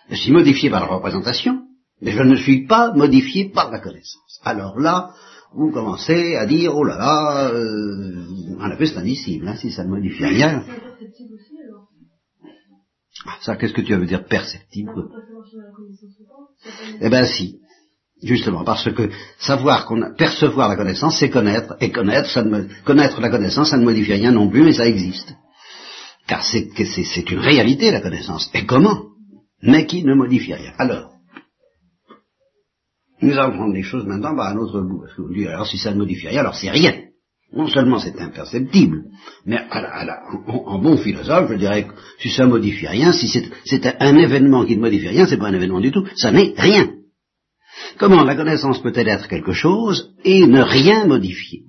Je 0.08 0.16
suis 0.16 0.32
modifié 0.32 0.70
par 0.70 0.80
la 0.80 0.86
représentation, 0.86 1.62
mais 2.00 2.12
je 2.12 2.22
ne 2.22 2.36
suis 2.36 2.66
pas 2.66 2.92
modifié 2.94 3.50
par 3.50 3.70
la 3.70 3.80
connaissance. 3.80 4.40
Alors 4.42 4.78
là, 4.78 5.10
vous 5.54 5.70
commencez 5.70 6.36
à 6.36 6.46
dire, 6.46 6.74
oh 6.74 6.84
là 6.84 6.96
là, 6.96 7.48
euh, 7.52 8.56
en 8.58 8.70
effet 8.70 8.86
c'est 8.86 8.98
indicible, 8.98 9.48
hein, 9.48 9.56
si 9.56 9.70
ça 9.70 9.84
ne 9.84 9.90
modifie 9.90 10.24
rien. 10.24 10.64
Ça, 13.40 13.56
qu'est-ce 13.56 13.72
que 13.72 13.80
tu 13.80 13.94
veux 13.94 14.06
dire 14.06 14.24
perceptible? 14.26 15.08
Eh 17.00 17.08
bien 17.08 17.24
si, 17.24 17.60
justement, 18.22 18.64
parce 18.64 18.90
que 18.92 19.10
savoir 19.38 19.86
qu'on 19.86 20.14
percevoir 20.14 20.68
la 20.68 20.76
connaissance, 20.76 21.18
c'est 21.18 21.30
connaître, 21.30 21.76
et 21.80 21.90
connaître, 21.90 22.30
ça 22.30 22.42
ne, 22.42 22.64
connaître 22.84 23.20
la 23.20 23.30
connaissance, 23.30 23.70
ça 23.70 23.76
ne 23.76 23.84
modifie 23.84 24.12
rien 24.12 24.30
non 24.30 24.48
plus, 24.48 24.62
mais 24.62 24.72
ça 24.72 24.86
existe. 24.86 25.34
Car 26.26 26.44
c'est, 26.44 26.70
c'est 26.74 27.30
une 27.30 27.38
réalité 27.38 27.90
la 27.90 28.00
connaissance. 28.00 28.50
Et 28.54 28.64
comment? 28.64 29.02
Mais 29.62 29.86
qui 29.86 30.04
ne 30.04 30.14
modifie 30.14 30.54
rien. 30.54 30.72
Alors, 30.78 31.10
nous 33.20 33.32
allons 33.38 33.56
prendre 33.56 33.74
les 33.74 33.82
choses 33.82 34.04
maintenant 34.04 34.36
à 34.38 34.50
un 34.50 34.56
autre 34.56 34.80
bout. 34.82 35.00
Parce 35.00 35.14
que 35.14 35.22
vous 35.22 35.34
dites, 35.34 35.48
alors 35.48 35.66
si 35.66 35.78
ça 35.78 35.92
ne 35.92 35.96
modifie 35.98 36.28
rien, 36.28 36.40
alors 36.40 36.54
c'est 36.54 36.70
rien. 36.70 36.94
Non 37.54 37.68
seulement 37.68 38.00
c'est 38.00 38.20
imperceptible, 38.20 39.04
mais 39.46 39.60
en, 40.46 40.78
bon 40.78 40.96
philosophe, 40.96 41.50
je 41.52 41.56
dirais 41.56 41.84
que 41.84 41.94
si 42.18 42.30
ça 42.30 42.46
ne 42.46 42.50
modifie 42.50 42.88
rien, 42.88 43.12
si 43.12 43.28
c'est 43.28 43.96
un 44.00 44.16
événement 44.16 44.64
qui 44.64 44.76
ne 44.76 44.80
modifie 44.80 45.08
rien, 45.08 45.26
c'est 45.26 45.36
pas 45.36 45.48
un 45.48 45.54
événement 45.54 45.80
du 45.80 45.92
tout, 45.92 46.04
ça 46.16 46.32
n'est 46.32 46.52
rien. 46.56 46.90
Comment 47.96 48.24
la 48.24 48.34
connaissance 48.34 48.82
peut-elle 48.82 49.08
être 49.08 49.28
quelque 49.28 49.52
chose 49.52 50.14
et 50.24 50.46
ne 50.46 50.62
rien 50.62 51.06
modifier? 51.06 51.62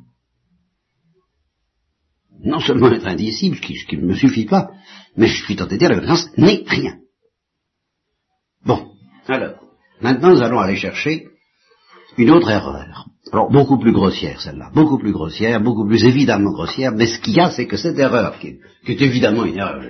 Non 2.43 2.59
seulement 2.59 2.91
être 2.91 3.07
indicible, 3.07 3.57
ce 3.57 3.61
qui, 3.61 3.97
ne 3.97 4.07
me 4.07 4.15
suffit 4.15 4.45
pas, 4.45 4.71
mais 5.15 5.27
je 5.27 5.43
suis 5.43 5.55
tenté 5.55 5.75
de 5.75 5.79
dire 5.79 5.89
la 5.89 5.95
connaissance 5.95 6.29
n'est 6.37 6.63
rien. 6.65 6.97
Bon, 8.65 8.91
alors, 9.27 9.59
maintenant 10.01 10.31
nous 10.31 10.41
allons 10.41 10.59
aller 10.59 10.77
chercher 10.77 11.27
une 12.17 12.31
autre 12.31 12.49
erreur. 12.49 13.05
Alors 13.31 13.51
beaucoup 13.51 13.79
plus 13.79 13.91
grossière 13.91 14.39
celle-là, 14.39 14.69
beaucoup 14.73 14.99
plus 14.99 15.11
grossière, 15.11 15.59
beaucoup 15.59 15.87
plus 15.87 16.03
évidemment 16.05 16.51
grossière, 16.51 16.91
mais 16.91 17.07
ce 17.07 17.19
qu'il 17.19 17.33
y 17.33 17.39
a, 17.39 17.49
c'est 17.49 17.65
que 17.65 17.77
cette 17.77 17.97
erreur, 17.97 18.37
qui 18.39 18.59
est, 18.87 19.01
évidemment 19.01 19.45
une 19.45 19.57
erreur, 19.57 19.81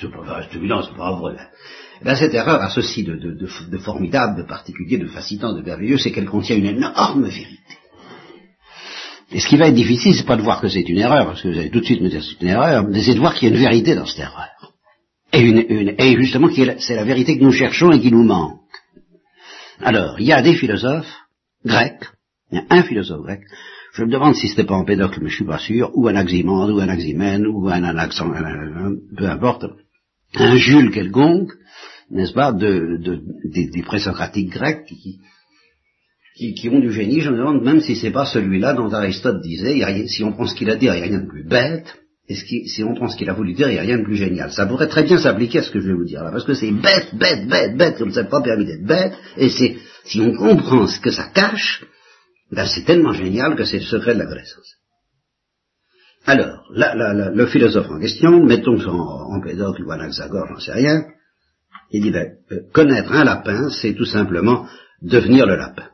c'est 0.00 0.10
pas 0.10 0.40
évident, 0.54 0.82
c'est 0.82 0.96
pas 0.96 1.12
vrai, 1.12 1.36
ben, 2.02 2.16
cette 2.16 2.34
erreur 2.34 2.60
a 2.60 2.70
ceci 2.70 3.04
de, 3.04 3.14
de, 3.14 3.78
formidable, 3.78 4.42
de 4.42 4.46
particulier, 4.46 4.98
de 4.98 5.06
fascinant, 5.06 5.52
de 5.52 5.62
merveilleux, 5.62 5.98
c'est 5.98 6.10
qu'elle 6.10 6.28
contient 6.28 6.56
une 6.56 6.66
énorme 6.66 7.24
vérité. 7.24 7.58
Et 9.30 9.40
ce 9.40 9.46
qui 9.46 9.56
va 9.56 9.68
être 9.68 9.74
difficile, 9.74 10.14
c'est 10.14 10.26
pas 10.26 10.36
de 10.36 10.42
voir 10.42 10.60
que 10.60 10.68
c'est 10.68 10.88
une 10.88 10.98
erreur, 10.98 11.26
parce 11.26 11.42
que 11.42 11.48
vous 11.48 11.58
allez 11.58 11.70
tout 11.70 11.80
de 11.80 11.84
suite 11.84 12.02
me 12.02 12.08
dire 12.08 12.20
que 12.20 12.26
c'est 12.26 12.42
une 12.42 12.48
erreur, 12.48 12.84
mais 12.88 13.02
c'est 13.02 13.14
de 13.14 13.20
voir 13.20 13.34
qu'il 13.34 13.48
y 13.48 13.52
a 13.52 13.54
une 13.54 13.60
vérité 13.60 13.94
dans 13.94 14.06
cette 14.06 14.20
erreur. 14.20 14.72
Et, 15.32 15.40
une, 15.40 15.94
et 15.96 16.16
justement, 16.20 16.48
c'est 16.50 16.94
la 16.94 17.04
vérité 17.04 17.38
que 17.38 17.44
nous 17.44 17.52
cherchons 17.52 17.92
et 17.92 18.00
qui 18.00 18.10
nous 18.10 18.24
manque. 18.24 18.58
Alors, 19.80 20.16
il 20.18 20.26
y 20.26 20.32
a 20.32 20.42
des 20.42 20.54
philosophes 20.54 21.14
grecs, 21.64 22.04
il 22.52 22.58
y 22.58 22.60
a 22.60 22.64
un 22.70 22.82
philosophe 22.82 23.22
grec, 23.22 23.40
je 23.94 24.04
me 24.04 24.10
demande 24.10 24.34
si 24.34 24.48
c'était 24.48 24.64
pas 24.64 24.74
Empédocle, 24.74 25.20
mais 25.22 25.28
je 25.28 25.36
suis 25.36 25.44
pas 25.44 25.58
sûr, 25.58 25.90
ou 25.94 26.08
un 26.08 26.14
Anaximandre, 26.14 26.74
ou 26.74 26.80
un 26.80 26.84
Anaximène, 26.84 27.46
ou 27.46 27.68
un 27.68 27.82
Anaxan, 27.82 28.30
peu 29.16 29.26
importe, 29.26 29.66
un 30.34 30.56
Jules 30.56 30.90
quelconque, 30.90 31.52
n'est-ce 32.10 32.32
pas, 32.32 32.52
de, 32.52 32.98
de, 32.98 33.22
des, 33.44 33.68
des 33.68 33.82
présocratiques 33.82 34.50
grecs 34.50 34.84
qui, 34.86 35.18
qui, 36.36 36.54
qui, 36.54 36.68
ont 36.70 36.80
du 36.80 36.92
génie, 36.92 37.20
je 37.20 37.30
me 37.30 37.36
demande 37.36 37.62
même 37.62 37.80
si 37.80 37.96
c'est 37.96 38.10
pas 38.10 38.24
celui-là 38.24 38.72
dont 38.74 38.90
Aristote 38.90 39.42
disait, 39.42 39.82
a 39.82 40.06
si 40.06 40.24
on 40.24 40.32
prend 40.32 40.46
ce 40.46 40.54
qu'il 40.54 40.70
a 40.70 40.76
dit, 40.76 40.86
il 40.86 40.92
n'y 40.92 40.98
a 40.98 41.02
rien 41.02 41.20
de 41.20 41.28
plus 41.28 41.46
bête, 41.46 41.94
et 42.28 42.34
ce 42.34 42.44
si 42.46 42.82
on 42.84 42.94
prend 42.94 43.08
ce 43.08 43.16
qu'il 43.16 43.28
a 43.28 43.34
voulu 43.34 43.52
dire, 43.52 43.68
il 43.68 43.74
n'y 43.74 43.78
a 43.78 43.82
rien 43.82 43.98
de 43.98 44.04
plus 44.04 44.16
génial. 44.16 44.52
Ça 44.52 44.64
pourrait 44.64 44.88
très 44.88 45.02
bien 45.02 45.18
s'appliquer 45.18 45.58
à 45.58 45.62
ce 45.62 45.70
que 45.70 45.80
je 45.80 45.88
vais 45.88 45.94
vous 45.94 46.06
dire 46.06 46.22
là, 46.22 46.30
parce 46.30 46.44
que 46.44 46.54
c'est 46.54 46.70
bête, 46.70 47.14
bête, 47.14 47.46
bête, 47.46 47.76
bête, 47.76 47.98
comme 47.98 48.12
ça 48.12 48.22
n'est 48.22 48.28
pas 48.30 48.40
permis 48.40 48.64
d'être 48.64 48.86
bête, 48.86 49.12
et 49.36 49.50
c'est, 49.50 49.76
si 50.04 50.20
on 50.20 50.34
comprend 50.34 50.86
ce 50.86 50.98
que 50.98 51.10
ça 51.10 51.24
cache, 51.34 51.84
ben 52.52 52.66
c'est 52.66 52.84
tellement 52.84 53.12
génial 53.12 53.56
que 53.56 53.64
c'est 53.64 53.78
le 53.78 53.84
secret 53.84 54.14
de 54.14 54.20
la 54.20 54.26
connaissance. 54.26 54.76
Alors, 56.24 56.64
le 56.70 57.46
philosophe 57.46 57.90
en 57.90 57.98
question, 57.98 58.44
mettons 58.44 58.78
en, 58.88 59.34
en 59.34 59.40
Pédocle 59.40 59.82
ou 59.84 59.90
Anaxagore, 59.90 60.46
j'en 60.48 60.60
sais 60.60 60.72
rien, 60.72 61.04
il 61.90 62.02
dit, 62.02 62.10
ben, 62.10 62.36
euh, 62.52 62.60
connaître 62.72 63.12
un 63.12 63.24
lapin, 63.24 63.70
c'est 63.70 63.94
tout 63.94 64.04
simplement 64.04 64.66
devenir 65.02 65.46
le 65.46 65.56
lapin. 65.56 65.88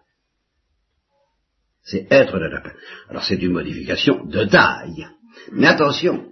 C'est 1.82 2.06
être 2.10 2.38
le 2.38 2.48
lapin. 2.48 2.72
Alors 3.08 3.24
c'est 3.24 3.42
une 3.42 3.52
modification 3.52 4.24
de 4.26 4.44
taille. 4.44 5.06
Mais 5.52 5.66
attention, 5.66 6.26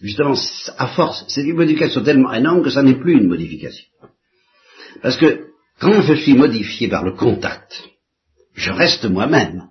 justement, 0.00 0.34
à 0.76 0.86
force, 0.88 1.24
c'est 1.28 1.42
une 1.42 1.56
modification 1.56 2.02
tellement 2.02 2.32
énorme 2.32 2.62
que 2.62 2.70
ça 2.70 2.82
n'est 2.82 3.00
plus 3.00 3.14
une 3.14 3.28
modification. 3.28 3.86
Parce 5.02 5.16
que 5.16 5.46
quand 5.80 6.02
je 6.02 6.14
suis 6.14 6.34
modifié 6.34 6.88
par 6.88 7.04
le 7.04 7.12
contact, 7.12 7.82
je 8.54 8.70
reste 8.70 9.04
moi-même. 9.04 9.68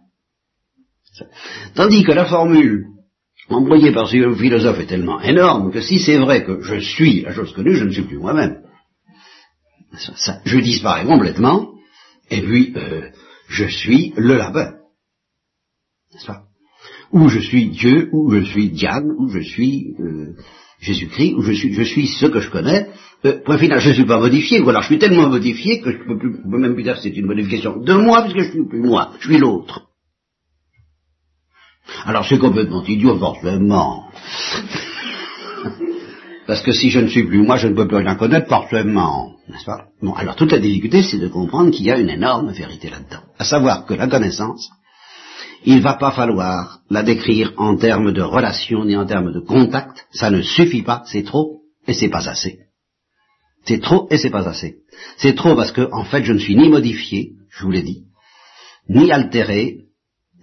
Tandis 1.75 2.03
que 2.03 2.11
la 2.11 2.25
formule 2.25 2.85
employée 3.49 3.91
par 3.91 4.07
ce 4.07 4.33
philosophe 4.35 4.79
est 4.79 4.87
tellement 4.87 5.21
énorme 5.21 5.71
que 5.71 5.81
si 5.81 5.99
c'est 5.99 6.17
vrai 6.17 6.43
que 6.43 6.61
je 6.61 6.79
suis 6.79 7.21
la 7.21 7.33
chose 7.33 7.53
connue, 7.53 7.75
je 7.75 7.85
ne 7.85 7.91
suis 7.91 8.03
plus 8.03 8.17
moi-même. 8.17 8.63
je 10.45 10.57
disparais 10.59 11.05
complètement, 11.05 11.73
et 12.29 12.41
puis 12.41 12.73
euh, 12.75 13.09
je 13.47 13.65
suis 13.65 14.13
le 14.15 14.37
lapin. 14.37 14.75
N'est-ce 16.13 16.25
pas? 16.25 16.43
Ou 17.11 17.29
je 17.29 17.39
suis 17.39 17.69
Dieu, 17.69 18.09
ou 18.11 18.31
je 18.31 18.43
suis 18.43 18.69
Diane, 18.69 19.11
ou 19.17 19.29
je 19.29 19.39
suis 19.39 19.95
euh, 19.99 20.35
Jésus-Christ, 20.83 21.33
ou 21.37 21.41
je 21.41 21.53
suis, 21.53 21.73
je 21.73 21.83
ce 21.83 22.25
que 22.27 22.39
je 22.41 22.49
connais. 22.49 22.89
Euh, 23.25 23.39
point 23.45 23.57
final, 23.57 23.79
je 23.79 23.89
ne 23.89 23.93
suis 23.93 24.05
pas 24.05 24.19
modifié, 24.19 24.59
ou 24.59 24.69
alors 24.69 24.81
je 24.81 24.87
suis 24.87 24.99
tellement 24.99 25.29
modifié 25.29 25.79
que 25.79 25.91
je 25.91 25.97
ne 25.97 26.03
peux, 26.03 26.17
plus, 26.17 26.41
peux 26.41 26.57
même 26.57 26.73
plus 26.73 26.83
dire 26.83 26.95
que 26.95 27.01
c'est 27.01 27.15
une 27.15 27.25
modification 27.25 27.77
de 27.77 27.93
moi, 27.93 28.23
puisque 28.23 28.41
je 28.47 28.51
suis 28.51 28.67
plus 28.67 28.81
moi, 28.81 29.13
je 29.19 29.27
suis 29.27 29.37
l'autre. 29.37 29.83
Alors 32.05 32.25
c'est 32.25 32.37
complètement 32.37 32.83
idiot, 32.83 33.17
forcément. 33.17 34.09
Parce 36.47 36.61
que 36.61 36.73
si 36.73 36.89
je 36.89 36.99
ne 36.99 37.07
suis 37.07 37.23
plus 37.23 37.41
moi, 37.41 37.55
je 37.55 37.67
ne 37.69 37.75
peux 37.75 37.87
plus 37.87 37.97
rien 37.97 38.15
connaître 38.15 38.49
forcément. 38.49 39.31
N'est-ce 39.47 39.65
pas? 39.65 39.85
Bon, 40.01 40.13
alors 40.13 40.35
toute 40.35 40.51
la 40.51 40.59
difficulté, 40.59 41.01
c'est 41.01 41.19
de 41.19 41.29
comprendre 41.29 41.71
qu'il 41.71 41.85
y 41.85 41.91
a 41.91 41.97
une 41.97 42.09
énorme 42.09 42.51
vérité 42.51 42.89
là-dedans. 42.89 43.23
À 43.39 43.45
savoir 43.45 43.85
que 43.85 43.93
la 43.93 44.07
connaissance, 44.07 44.69
il 45.65 45.81
va 45.81 45.95
pas 45.95 46.11
falloir 46.11 46.79
la 46.89 47.03
décrire 47.03 47.53
en 47.57 47.77
termes 47.77 48.11
de 48.11 48.21
relation 48.21 48.85
ni 48.85 48.95
en 48.95 49.05
termes 49.05 49.31
de 49.31 49.39
contact. 49.39 50.05
Ça 50.11 50.29
ne 50.29 50.41
suffit 50.41 50.83
pas, 50.83 51.03
c'est 51.05 51.23
trop 51.23 51.61
et 51.87 51.93
c'est 51.93 52.09
pas 52.09 52.27
assez. 52.27 52.59
C'est 53.65 53.81
trop 53.81 54.07
et 54.11 54.17
c'est 54.17 54.29
pas 54.29 54.47
assez. 54.47 54.77
C'est 55.17 55.35
trop 55.35 55.55
parce 55.55 55.71
que, 55.71 55.89
en 55.91 56.03
fait, 56.03 56.23
je 56.23 56.33
ne 56.33 56.39
suis 56.39 56.55
ni 56.55 56.69
modifié, 56.69 57.31
je 57.49 57.63
vous 57.63 57.71
l'ai 57.71 57.81
dit, 57.81 58.03
ni 58.89 59.11
altéré, 59.11 59.77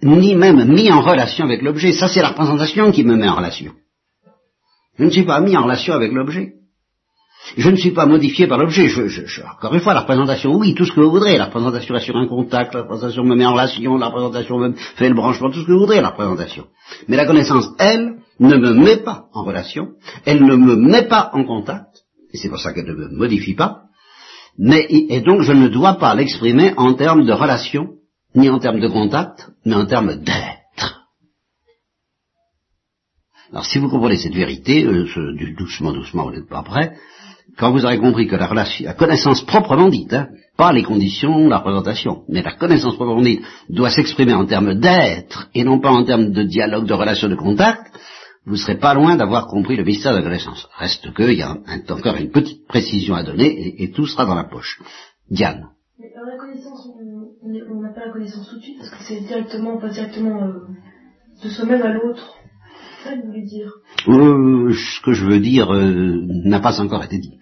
ni 0.01 0.33
même 0.35 0.65
mis 0.65 0.91
en 0.91 1.01
relation 1.01 1.45
avec 1.45 1.61
l'objet. 1.61 1.93
Ça, 1.93 2.07
c'est 2.07 2.21
la 2.21 2.29
représentation 2.29 2.91
qui 2.91 3.03
me 3.03 3.15
met 3.15 3.29
en 3.29 3.35
relation. 3.35 3.73
Je 4.97 5.03
ne 5.03 5.09
suis 5.11 5.25
pas 5.25 5.39
mis 5.39 5.55
en 5.55 5.63
relation 5.63 5.93
avec 5.93 6.11
l'objet. 6.11 6.53
Je 7.57 7.69
ne 7.69 7.75
suis 7.75 7.91
pas 7.91 8.05
modifié 8.05 8.47
par 8.47 8.57
l'objet. 8.57 8.87
Je, 8.87 9.41
encore 9.41 9.73
une 9.73 9.81
fois, 9.81 9.93
la 9.93 10.01
représentation, 10.01 10.53
oui, 10.55 10.73
tout 10.73 10.85
ce 10.85 10.91
que 10.93 11.01
vous 11.01 11.11
voudrez. 11.11 11.37
La 11.37 11.45
représentation 11.45 11.95
assure 11.95 12.17
un 12.17 12.27
contact, 12.27 12.73
la 12.73 12.81
représentation 12.81 13.23
me 13.23 13.35
met 13.35 13.45
en 13.45 13.53
relation, 13.53 13.97
la 13.97 14.07
représentation 14.07 14.57
me 14.59 14.73
fait 14.73 15.09
le 15.09 15.15
branchement, 15.15 15.49
tout 15.49 15.61
ce 15.61 15.65
que 15.65 15.71
vous 15.71 15.79
voudrez, 15.79 16.01
la 16.01 16.09
représentation. 16.09 16.65
Mais 17.07 17.17
la 17.17 17.25
connaissance, 17.25 17.69
elle, 17.79 18.21
ne 18.41 18.57
me 18.57 18.73
met 18.73 18.97
pas 18.97 19.25
en 19.33 19.43
relation, 19.43 19.89
elle 20.25 20.43
ne 20.43 20.55
me 20.55 20.75
met 20.75 21.07
pas 21.07 21.29
en 21.33 21.43
contact, 21.43 22.03
et 22.33 22.37
c'est 22.37 22.49
pour 22.49 22.59
ça 22.59 22.73
qu'elle 22.73 22.87
ne 22.87 22.93
me 22.93 23.09
modifie 23.09 23.53
pas, 23.53 23.83
mais, 24.57 24.85
et 24.89 25.21
donc 25.21 25.41
je 25.41 25.53
ne 25.53 25.67
dois 25.67 25.93
pas 25.93 26.15
l'exprimer 26.15 26.73
en 26.75 26.93
termes 26.95 27.25
de 27.25 27.31
relation, 27.31 27.91
ni 28.35 28.49
en 28.49 28.59
termes 28.59 28.79
de 28.79 28.87
contact, 28.87 29.51
mais 29.63 29.75
en 29.75 29.85
termes 29.85 30.15
d'être. 30.15 31.05
Alors 33.51 33.65
si 33.65 33.77
vous 33.77 33.89
comprenez 33.89 34.17
cette 34.17 34.33
vérité, 34.33 34.85
euh, 34.85 35.05
doucement, 35.57 35.93
doucement, 35.93 36.23
vous 36.23 36.31
n'êtes 36.31 36.49
pas 36.49 36.63
prêt, 36.63 36.97
quand 37.57 37.71
vous 37.71 37.85
aurez 37.85 37.99
compris 37.99 38.27
que 38.27 38.35
la, 38.35 38.93
connaissance 38.93 39.41
proprement 39.43 39.89
dite, 39.89 40.13
hein, 40.13 40.29
pas 40.57 40.71
les 40.71 40.83
conditions, 40.83 41.47
la 41.47 41.57
représentation, 41.57 42.23
mais 42.29 42.41
la 42.41 42.53
connaissance 42.53 42.95
proprement 42.95 43.21
dite 43.21 43.41
doit 43.69 43.89
s'exprimer 43.89 44.33
en 44.33 44.45
termes 44.45 44.79
d'être 44.79 45.49
et 45.53 45.63
non 45.63 45.79
pas 45.79 45.91
en 45.91 46.03
termes 46.03 46.31
de 46.31 46.43
dialogue, 46.43 46.85
de 46.85 46.93
relation, 46.93 47.29
de 47.29 47.35
contact, 47.35 47.91
vous 48.45 48.53
ne 48.53 48.57
serez 48.57 48.77
pas 48.77 48.93
loin 48.93 49.15
d'avoir 49.15 49.47
compris 49.47 49.75
le 49.75 49.83
mystère 49.83 50.13
de 50.13 50.17
la 50.17 50.23
connaissance. 50.23 50.67
Reste 50.77 51.13
qu'il 51.13 51.33
y 51.33 51.43
a 51.43 51.57
encore 51.89 52.15
une 52.15 52.31
petite 52.31 52.67
précision 52.67 53.15
à 53.15 53.23
donner 53.23 53.75
et, 53.81 53.91
tout 53.91 54.07
sera 54.07 54.25
dans 54.25 54.35
la 54.35 54.45
poche. 54.45 54.81
Diane. 55.29 55.67
Mais 55.99 56.09
par 56.13 56.23
la 56.25 56.37
connaissance, 56.37 56.87
on 57.43 57.81
n'a 57.81 57.93
pas 57.93 58.07
la 58.07 58.11
connaissance 58.11 58.49
tout 58.49 58.57
de 58.57 58.63
suite 58.63 58.79
parce 58.79 58.89
que 58.89 59.03
c'est 59.03 59.21
directement, 59.21 59.77
pas 59.77 59.89
directement 59.89 60.43
euh, 60.43 60.53
de 61.43 61.49
soi-même 61.49 61.83
à 61.83 61.93
l'autre 61.93 62.35
ça 63.03 63.11
que 63.11 63.21
vous 63.21 63.27
voulez 63.27 63.43
dire 63.43 63.71
euh, 64.07 64.73
Ce 64.73 65.01
que 65.01 65.13
je 65.13 65.25
veux 65.25 65.39
dire 65.39 65.73
euh, 65.73 66.21
n'a 66.45 66.59
pas 66.59 66.79
encore 66.79 67.03
été 67.03 67.17
dit. 67.19 67.37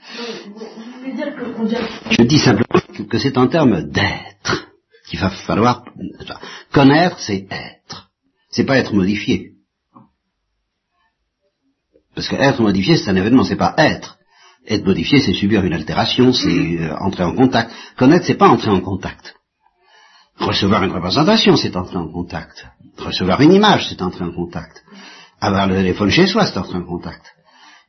Vous 0.46 1.00
voulez 1.00 1.14
dire 1.14 1.36
que, 1.36 1.66
dit... 1.66 1.76
Je 2.12 2.24
dis 2.24 2.40
simplement 2.40 3.08
que 3.10 3.18
c'est 3.18 3.38
un 3.38 3.48
terme 3.48 3.90
d'être 3.90 4.70
qu'il 5.08 5.20
va 5.20 5.30
falloir 5.30 5.84
connaître, 6.72 7.20
c'est 7.20 7.48
être. 7.50 8.10
C'est 8.52 8.66
pas 8.66 8.78
être 8.78 8.94
modifié. 8.94 9.54
Parce 12.16 12.28
que 12.28 12.36
être 12.36 12.62
modifié, 12.62 12.98
c'est 12.98 13.10
un 13.10 13.16
événement, 13.16 13.44
c'est 13.44 13.56
pas 13.56 13.74
être. 13.78 14.18
Être 14.68 14.86
modifié, 14.86 15.20
c'est 15.20 15.34
subir 15.34 15.64
une 15.64 15.74
altération, 15.74 16.34
c'est 16.34 16.50
euh, 16.50 16.96
entrer 17.00 17.24
en 17.24 17.34
contact. 17.34 17.72
Connaître, 17.98 18.26
c'est 18.26 18.36
pas 18.36 18.50
entrer 18.50 18.70
en 18.70 18.82
contact. 18.82 19.36
Recevoir 20.38 20.84
une 20.84 20.92
représentation, 20.92 21.56
c'est 21.56 21.76
entrer 21.76 21.98
en 21.98 22.08
contact. 22.08 22.66
Recevoir 22.98 23.42
une 23.42 23.54
image, 23.54 23.88
c'est 23.90 24.02
entrer 24.02 24.26
en 24.26 24.32
contact. 24.32 24.84
Avoir 25.42 25.68
le 25.68 25.76
téléphone 25.76 26.10
chez 26.10 26.28
soi, 26.28 26.46
c'est 26.46 26.58
entrer 26.58 26.78
en 26.78 26.84
contact. 26.84 27.26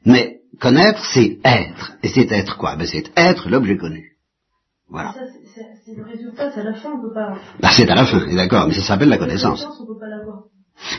Mais 0.04 0.40
connaître, 0.60 1.04
c'est 1.12 1.38
être. 1.44 1.92
Et 2.02 2.08
c'est 2.08 2.30
être 2.30 2.56
quoi? 2.56 2.76
Ben, 2.76 2.86
C'est 2.86 3.10
être 3.16 3.48
l'objet 3.48 3.76
connu. 3.76 4.10
Voilà. 4.88 5.14
C'est 5.84 5.94
le 5.94 6.04
résultat, 6.04 6.50
c'est 6.50 6.60
à 6.60 6.64
la 6.64 6.74
fin, 6.74 6.90
on 6.92 7.00
peut 7.00 7.14
pas... 7.14 7.34
Ben, 7.60 7.68
c'est 7.70 7.88
à 7.88 7.94
la 7.94 8.06
fin, 8.06 8.34
d'accord, 8.34 8.66
mais 8.66 8.74
ça 8.74 8.82
s'appelle 8.82 9.08
la 9.08 9.18
connaissance. 9.18 9.64
on 9.64 9.86
peut 9.86 9.98
pas 10.00 10.08
l'avoir. 10.08 10.44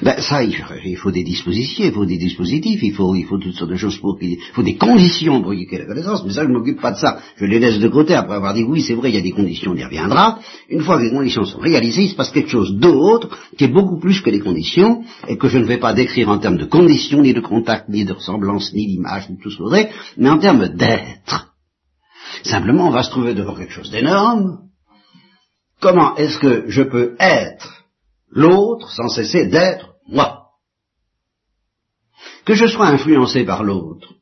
Ben 0.02 0.20
ça, 0.20 0.44
il, 0.44 0.56
faut 0.98 1.12
des 1.12 1.24
dispositions, 1.24 1.86
il 1.86 1.92
faut 1.92 2.06
des 2.06 2.18
dispositifs, 2.18 2.82
il 2.84 2.94
faut, 2.94 3.16
toutes 3.38 3.56
sortes 3.56 3.72
de 3.72 3.76
choses 3.76 3.98
pour 3.98 4.18
qu'il, 4.18 4.32
il 4.32 4.54
faut 4.54 4.62
des 4.62 4.76
conditions 4.76 5.42
pour 5.42 5.52
qu'il 5.52 5.62
y 5.62 5.76
ait 5.76 5.80
la 5.80 5.86
connaissance, 5.86 6.24
mais 6.24 6.34
ça, 6.34 6.44
je 6.44 6.50
ne 6.50 6.54
m'occupe 6.54 6.80
pas 6.80 6.92
de 6.92 6.98
ça. 6.98 7.20
Je 7.36 7.46
les 7.46 7.60
laisse 7.60 7.80
de 7.80 7.88
côté 7.88 8.14
après 8.14 8.36
avoir 8.36 8.54
dit 8.54 8.64
oui, 8.64 8.82
c'est 8.82 8.94
vrai, 8.94 9.10
il 9.10 9.16
y 9.16 9.18
a 9.18 9.22
des 9.22 9.32
conditions, 9.32 9.72
on 9.72 9.76
y 9.76 9.84
reviendra. 9.84 10.40
Une 10.70 10.82
fois 10.82 10.98
que 10.98 11.04
les 11.04 11.10
conditions 11.10 11.46
sont 11.46 11.60
réalisées, 11.60 12.04
il 12.04 12.10
se 12.10 12.16
passe 12.16 12.32
quelque 12.32 12.50
chose 12.50 12.76
d'autre, 12.76 13.30
qui 13.58 13.64
est 13.64 13.70
beaucoup 13.70 14.00
plus 14.00 14.22
que 14.22 14.30
les 14.30 14.40
conditions, 14.40 15.04
et 15.28 15.38
que 15.38 15.48
je 15.48 15.58
ne 15.58 15.66
vais 15.66 15.78
pas 15.78 15.94
décrire 15.94 16.30
en 16.30 16.38
termes 16.38 16.58
de 16.58 16.66
conditions, 16.66 17.22
ni 17.22 17.34
de 17.34 17.42
contact, 17.42 17.90
ni 17.90 18.06
de 18.06 18.14
ressemblance, 18.14 18.74
ni 18.74 18.88
d'image, 18.88 19.30
ni 19.30 19.38
tout 19.38 19.50
ce 19.50 19.58
que 19.58 19.90
mais 20.18 20.30
en 20.30 20.38
termes 20.38 20.68
d'être. 20.68 21.54
Simplement, 22.44 22.88
on 22.88 22.92
va 22.92 23.04
se 23.04 23.10
trouver 23.10 23.34
devant 23.34 23.56
quelque 23.56 23.74
chose 23.74 23.92
d'énorme. 23.92 24.60
Comment 25.80 26.16
est-ce 26.18 26.38
que 26.38 26.66
je 26.68 26.84
peux 26.84 27.16
être 27.20 27.81
l'autre 28.32 28.90
sans 28.92 29.10
cesser 29.10 29.48
d'être 29.48 29.96
moi. 30.08 30.42
Que 32.46 32.56
je 32.56 32.66
sois 32.66 32.88
influencé 32.88 33.44
par 33.44 33.64
l'autre, 33.64 34.14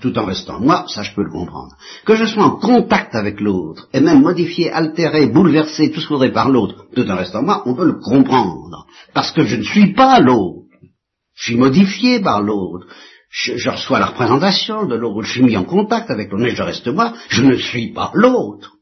tout 0.00 0.16
en 0.16 0.26
restant 0.26 0.60
moi, 0.60 0.84
ça 0.88 1.02
je 1.02 1.12
peux 1.14 1.24
le 1.24 1.30
comprendre. 1.30 1.76
Que 2.04 2.14
je 2.14 2.24
sois 2.24 2.44
en 2.44 2.56
contact 2.56 3.14
avec 3.14 3.40
l'autre, 3.40 3.88
et 3.92 4.00
même 4.00 4.22
modifié, 4.22 4.70
altéré, 4.70 5.26
bouleversé, 5.26 5.90
tout 5.90 6.00
ce 6.00 6.06
qu'on 6.06 6.30
par 6.30 6.50
l'autre, 6.50 6.86
tout 6.94 7.08
en 7.10 7.16
restant 7.16 7.42
moi, 7.42 7.62
on 7.66 7.74
peut 7.74 7.86
le 7.86 8.00
comprendre. 8.00 8.86
Parce 9.12 9.32
que 9.32 9.42
je 9.42 9.56
ne 9.56 9.62
suis 9.62 9.92
pas 9.92 10.20
l'autre. 10.20 10.68
Je 11.34 11.46
suis 11.46 11.56
modifié 11.56 12.20
par 12.20 12.42
l'autre. 12.42 12.86
Je, 13.28 13.56
je, 13.56 13.70
reçois 13.70 13.98
la 13.98 14.06
représentation 14.06 14.86
de 14.86 14.94
l'autre, 14.94 15.22
je 15.22 15.32
suis 15.32 15.42
mis 15.42 15.56
en 15.56 15.64
contact 15.64 16.10
avec 16.10 16.30
l'autre, 16.30 16.44
mais 16.44 16.54
je 16.54 16.62
reste 16.62 16.86
moi, 16.86 17.14
je 17.28 17.42
ne 17.42 17.56
suis 17.56 17.92
pas 17.92 18.12
l'autre. 18.14 18.74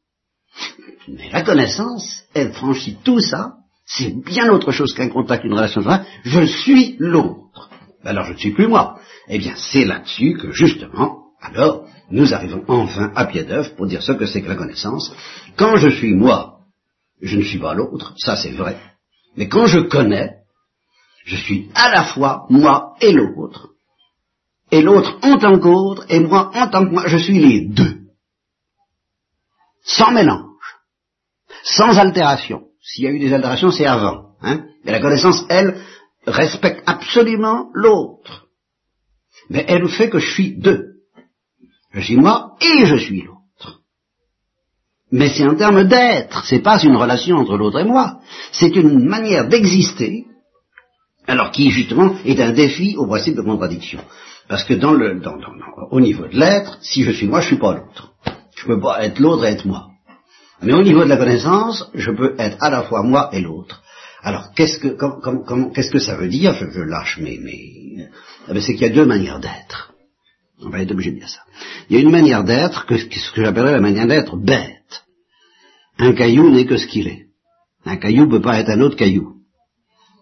Mais 1.09 1.31
la 1.31 1.42
connaissance, 1.42 2.25
elle 2.35 2.53
franchit 2.53 2.99
tout 3.03 3.21
ça, 3.21 3.55
c'est 3.96 4.14
bien 4.24 4.50
autre 4.50 4.72
chose 4.72 4.94
qu'un 4.94 5.09
contact, 5.09 5.44
une 5.44 5.55
relation. 5.55 5.83
Je 6.24 6.44
suis 6.44 6.96
l'autre. 6.98 7.70
Alors 8.05 8.24
je 8.24 8.33
ne 8.33 8.38
suis 8.38 8.52
plus 8.52 8.66
moi. 8.66 8.98
Eh 9.28 9.38
bien, 9.38 9.55
c'est 9.57 9.85
là-dessus 9.85 10.35
que 10.35 10.50
justement, 10.52 11.22
alors, 11.40 11.87
nous 12.11 12.33
arrivons 12.35 12.64
enfin 12.68 13.12
à 13.14 13.26
pied 13.26 13.44
d'œuvre 13.44 13.74
pour 13.74 13.87
dire 13.87 14.02
ce 14.02 14.12
que 14.12 14.26
c'est 14.26 14.42
que 14.42 14.48
la 14.48 14.57
connaissance. 14.57 15.12
Quand 15.57 15.76
je 15.76 15.88
suis 15.88 16.14
moi, 16.14 16.61
je 17.20 17.37
ne 17.37 17.42
suis 17.42 17.59
pas 17.59 17.74
l'autre, 17.74 18.14
ça 18.16 18.37
c'est 18.37 18.52
vrai. 18.52 18.78
Mais 19.37 19.48
quand 19.48 19.66
je 19.66 19.81
connais, 19.81 20.37
je 21.24 21.37
suis 21.37 21.70
à 21.74 21.90
la 21.90 22.05
fois 22.05 22.46
moi 22.48 22.94
et 23.00 23.12
l'autre. 23.12 23.68
et 24.70 24.81
l'autre 24.81 25.18
en 25.22 25.38
tant 25.38 25.59
qu'autre, 25.59 26.07
et 26.09 26.20
moi 26.20 26.50
en 26.55 26.68
tant 26.68 26.87
que 26.87 26.90
moi, 26.92 27.05
je 27.07 27.18
suis 27.18 27.38
les 27.38 27.68
deux. 27.68 28.00
Sans 29.85 30.12
mélange, 30.12 30.48
sans 31.62 31.98
altération. 31.98 32.71
S'il 32.83 33.05
y 33.05 33.07
a 33.07 33.11
eu 33.11 33.18
des 33.18 33.33
altérations, 33.33 33.71
c'est 33.71 33.87
avant. 33.87 34.33
Hein 34.42 34.64
et 34.85 34.90
la 34.90 35.01
connaissance, 35.01 35.45
elle, 35.49 35.81
respecte 36.27 36.83
absolument 36.87 37.68
l'autre. 37.75 38.47
Mais 39.51 39.64
elle 39.68 39.88
fait 39.88 40.11
que 40.11 40.18
je 40.18 40.31
suis 40.31 40.59
deux. 40.59 40.92
Je 41.92 42.01
suis 42.01 42.16
moi 42.16 42.57
et 42.61 42.87
je 42.87 42.97
suis 42.97 43.23
l'autre. 43.23 43.81
Mais 45.11 45.29
c'est 45.29 45.45
un 45.45 45.55
terme 45.55 45.85
d'être, 45.85 46.45
c'est 46.47 46.62
pas 46.62 46.83
une 46.83 46.97
relation 46.97 47.37
entre 47.37 47.57
l'autre 47.57 47.81
et 47.81 47.85
moi. 47.85 48.21
C'est 48.51 48.75
une 48.77 49.07
manière 49.07 49.47
d'exister, 49.47 50.25
alors 51.27 51.51
qui 51.51 51.71
justement 51.71 52.16
est 52.25 52.40
un 52.40 52.53
défi 52.53 52.97
au 52.97 53.07
principe 53.07 53.37
de 53.37 53.42
contradiction. 53.42 54.01
Parce 54.49 54.64
que 54.64 54.75
dans 54.75 54.92
le, 54.92 55.21
dans, 55.21 55.37
au 55.90 56.01
niveau 56.01 56.27
de 56.27 56.37
l'être, 56.37 56.79
si 56.81 57.05
je 57.05 57.11
suis 57.12 57.29
moi, 57.29 57.40
je 57.40 57.49
suis 57.49 57.59
pas 57.59 57.75
l'autre. 57.75 58.12
Je 58.57 58.66
peux 58.66 58.81
pas 58.81 59.05
être 59.05 59.18
l'autre 59.18 59.45
et 59.45 59.51
être 59.51 59.66
moi. 59.66 59.91
Mais 60.62 60.72
au 60.72 60.83
niveau 60.83 61.05
de 61.05 61.09
la 61.09 61.16
connaissance, 61.16 61.90
je 61.94 62.11
peux 62.11 62.35
être 62.38 62.57
à 62.61 62.70
la 62.70 62.83
fois 62.83 63.03
moi 63.03 63.31
et 63.33 63.40
l'autre. 63.40 63.83
Alors, 64.22 64.53
qu'est-ce 64.55 64.79
que, 64.79 64.96
qu'est-ce 65.75 65.90
que 65.90 65.98
ça 65.98 66.16
veut 66.16 66.29
dire? 66.29 66.55
Je, 66.55 66.81
lâche 66.81 67.18
mes... 67.18 67.38
mes... 67.38 68.09
Eh 68.48 68.53
ben, 68.53 68.62
c'est 68.62 68.75
qu'il 68.75 68.87
y 68.87 68.90
a 68.90 68.94
deux 68.94 69.05
manières 69.05 69.40
d'être. 69.40 69.92
On 70.61 70.70
va 70.70 70.81
être 70.81 70.92
obligé 70.92 71.11
de 71.11 71.18
dire 71.18 71.29
ça. 71.29 71.40
Il 71.90 71.96
y 71.96 71.98
a 71.98 72.03
une 72.03 72.11
manière 72.11 72.44
d'être, 72.44 72.87
que, 72.87 72.96
ce 72.96 73.33
que 73.33 73.42
j'appellerais 73.42 73.72
la 73.72 73.81
manière 73.81 74.07
d'être 74.07 74.37
bête. 74.37 75.05
Un 75.98 76.12
caillou 76.12 76.51
n'est 76.51 76.66
que 76.66 76.77
ce 76.77 76.87
qu'il 76.87 77.09
est. 77.09 77.27
Un 77.85 77.96
caillou 77.96 78.27
ne 78.27 78.31
peut 78.31 78.40
pas 78.40 78.61
être 78.61 78.70
un 78.70 78.81
autre 78.81 78.96
caillou. 78.96 79.35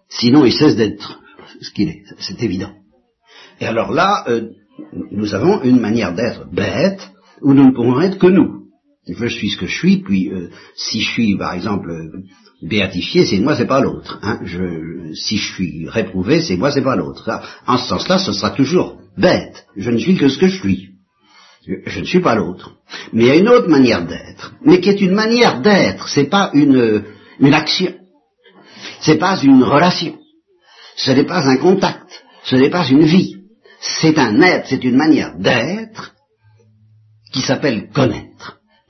Sinon, 0.09 0.47
il 0.47 0.53
cesse 0.53 0.77
d'être 0.77 1.21
ce 1.61 1.71
qu'il 1.71 1.91
est. 1.91 2.03
C'est 2.19 2.43
évident. 2.43 2.73
Et 3.61 3.67
alors 3.67 3.93
là, 3.93 4.25
euh, 4.29 4.49
nous 5.11 5.35
avons 5.35 5.63
une 5.63 5.79
manière 5.79 6.15
d'être 6.15 6.51
bête 6.51 7.11
où 7.43 7.53
nous 7.53 7.67
ne 7.67 7.73
pouvons 7.73 8.01
être 8.01 8.19
que 8.19 8.27
nous. 8.27 8.60
Je 9.19 9.27
suis 9.27 9.51
ce 9.51 9.57
que 9.57 9.67
je 9.67 9.77
suis, 9.77 9.99
puis 9.99 10.31
euh, 10.31 10.51
si 10.77 11.01
je 11.01 11.11
suis, 11.11 11.37
par 11.37 11.55
exemple, 11.55 11.91
béatifié, 12.63 13.25
c'est 13.25 13.39
moi, 13.39 13.57
c'est 13.57 13.67
pas 13.67 13.81
l'autre. 13.81 14.19
Hein. 14.23 14.41
si 15.15 15.37
je 15.37 15.53
suis 15.55 15.89
réprouvé, 15.89 16.43
c'est 16.43 16.57
moi, 16.57 16.71
c'est 16.71 16.83
pas 16.83 16.97
l'autre. 16.97 17.29
En 17.67 17.79
ce 17.79 17.89
sens-là, 17.89 18.19
ce 18.19 18.33
sera 18.33 18.51
toujours 18.51 18.99
bête. 19.17 19.67
Je 19.77 19.91
ne 19.91 19.99
suis 19.99 20.17
que 20.17 20.29
ce 20.29 20.39
que 20.39 20.49
je 20.49 20.59
suis. 20.59 20.89
Je, 21.67 22.01
ne 22.01 22.05
suis 22.05 22.21
pas 22.21 22.35
l'autre. 22.35 22.73
Mais 23.13 23.25
il 23.25 23.29
y 23.29 23.31
a 23.31 23.37
une 23.37 23.49
autre 23.49 23.69
manière 23.69 24.07
d'être, 24.07 24.55
mais 24.65 24.81
qui 24.81 24.89
est 24.89 25.01
une 25.01 25.15
manière 25.15 25.61
d'être. 25.61 26.09
C'est 26.09 26.25
pas 26.25 26.51
une 26.55 27.05
une 27.41 27.55
action. 27.55 27.95
C'est 29.01 29.19
pas 29.19 29.41
une 29.43 29.65
relation. 29.65 30.19
Ce 30.97 31.11
n'est 31.11 31.25
pas 31.25 31.49
un 31.49 31.57
contact. 31.57 32.25
Ce 32.45 32.57
n'est 32.57 32.71
pas 32.71 32.87
une 32.87 33.05
vie. 33.05 33.37
C'est 33.81 34.19
un 34.19 34.41
être. 34.43 34.69
C'est 34.69 34.85
une 34.85 34.97
manière 34.97 35.37
d'être 35.39 36.15
qui 37.33 37.41
s'appelle 37.41 37.91
connaître. 37.93 38.30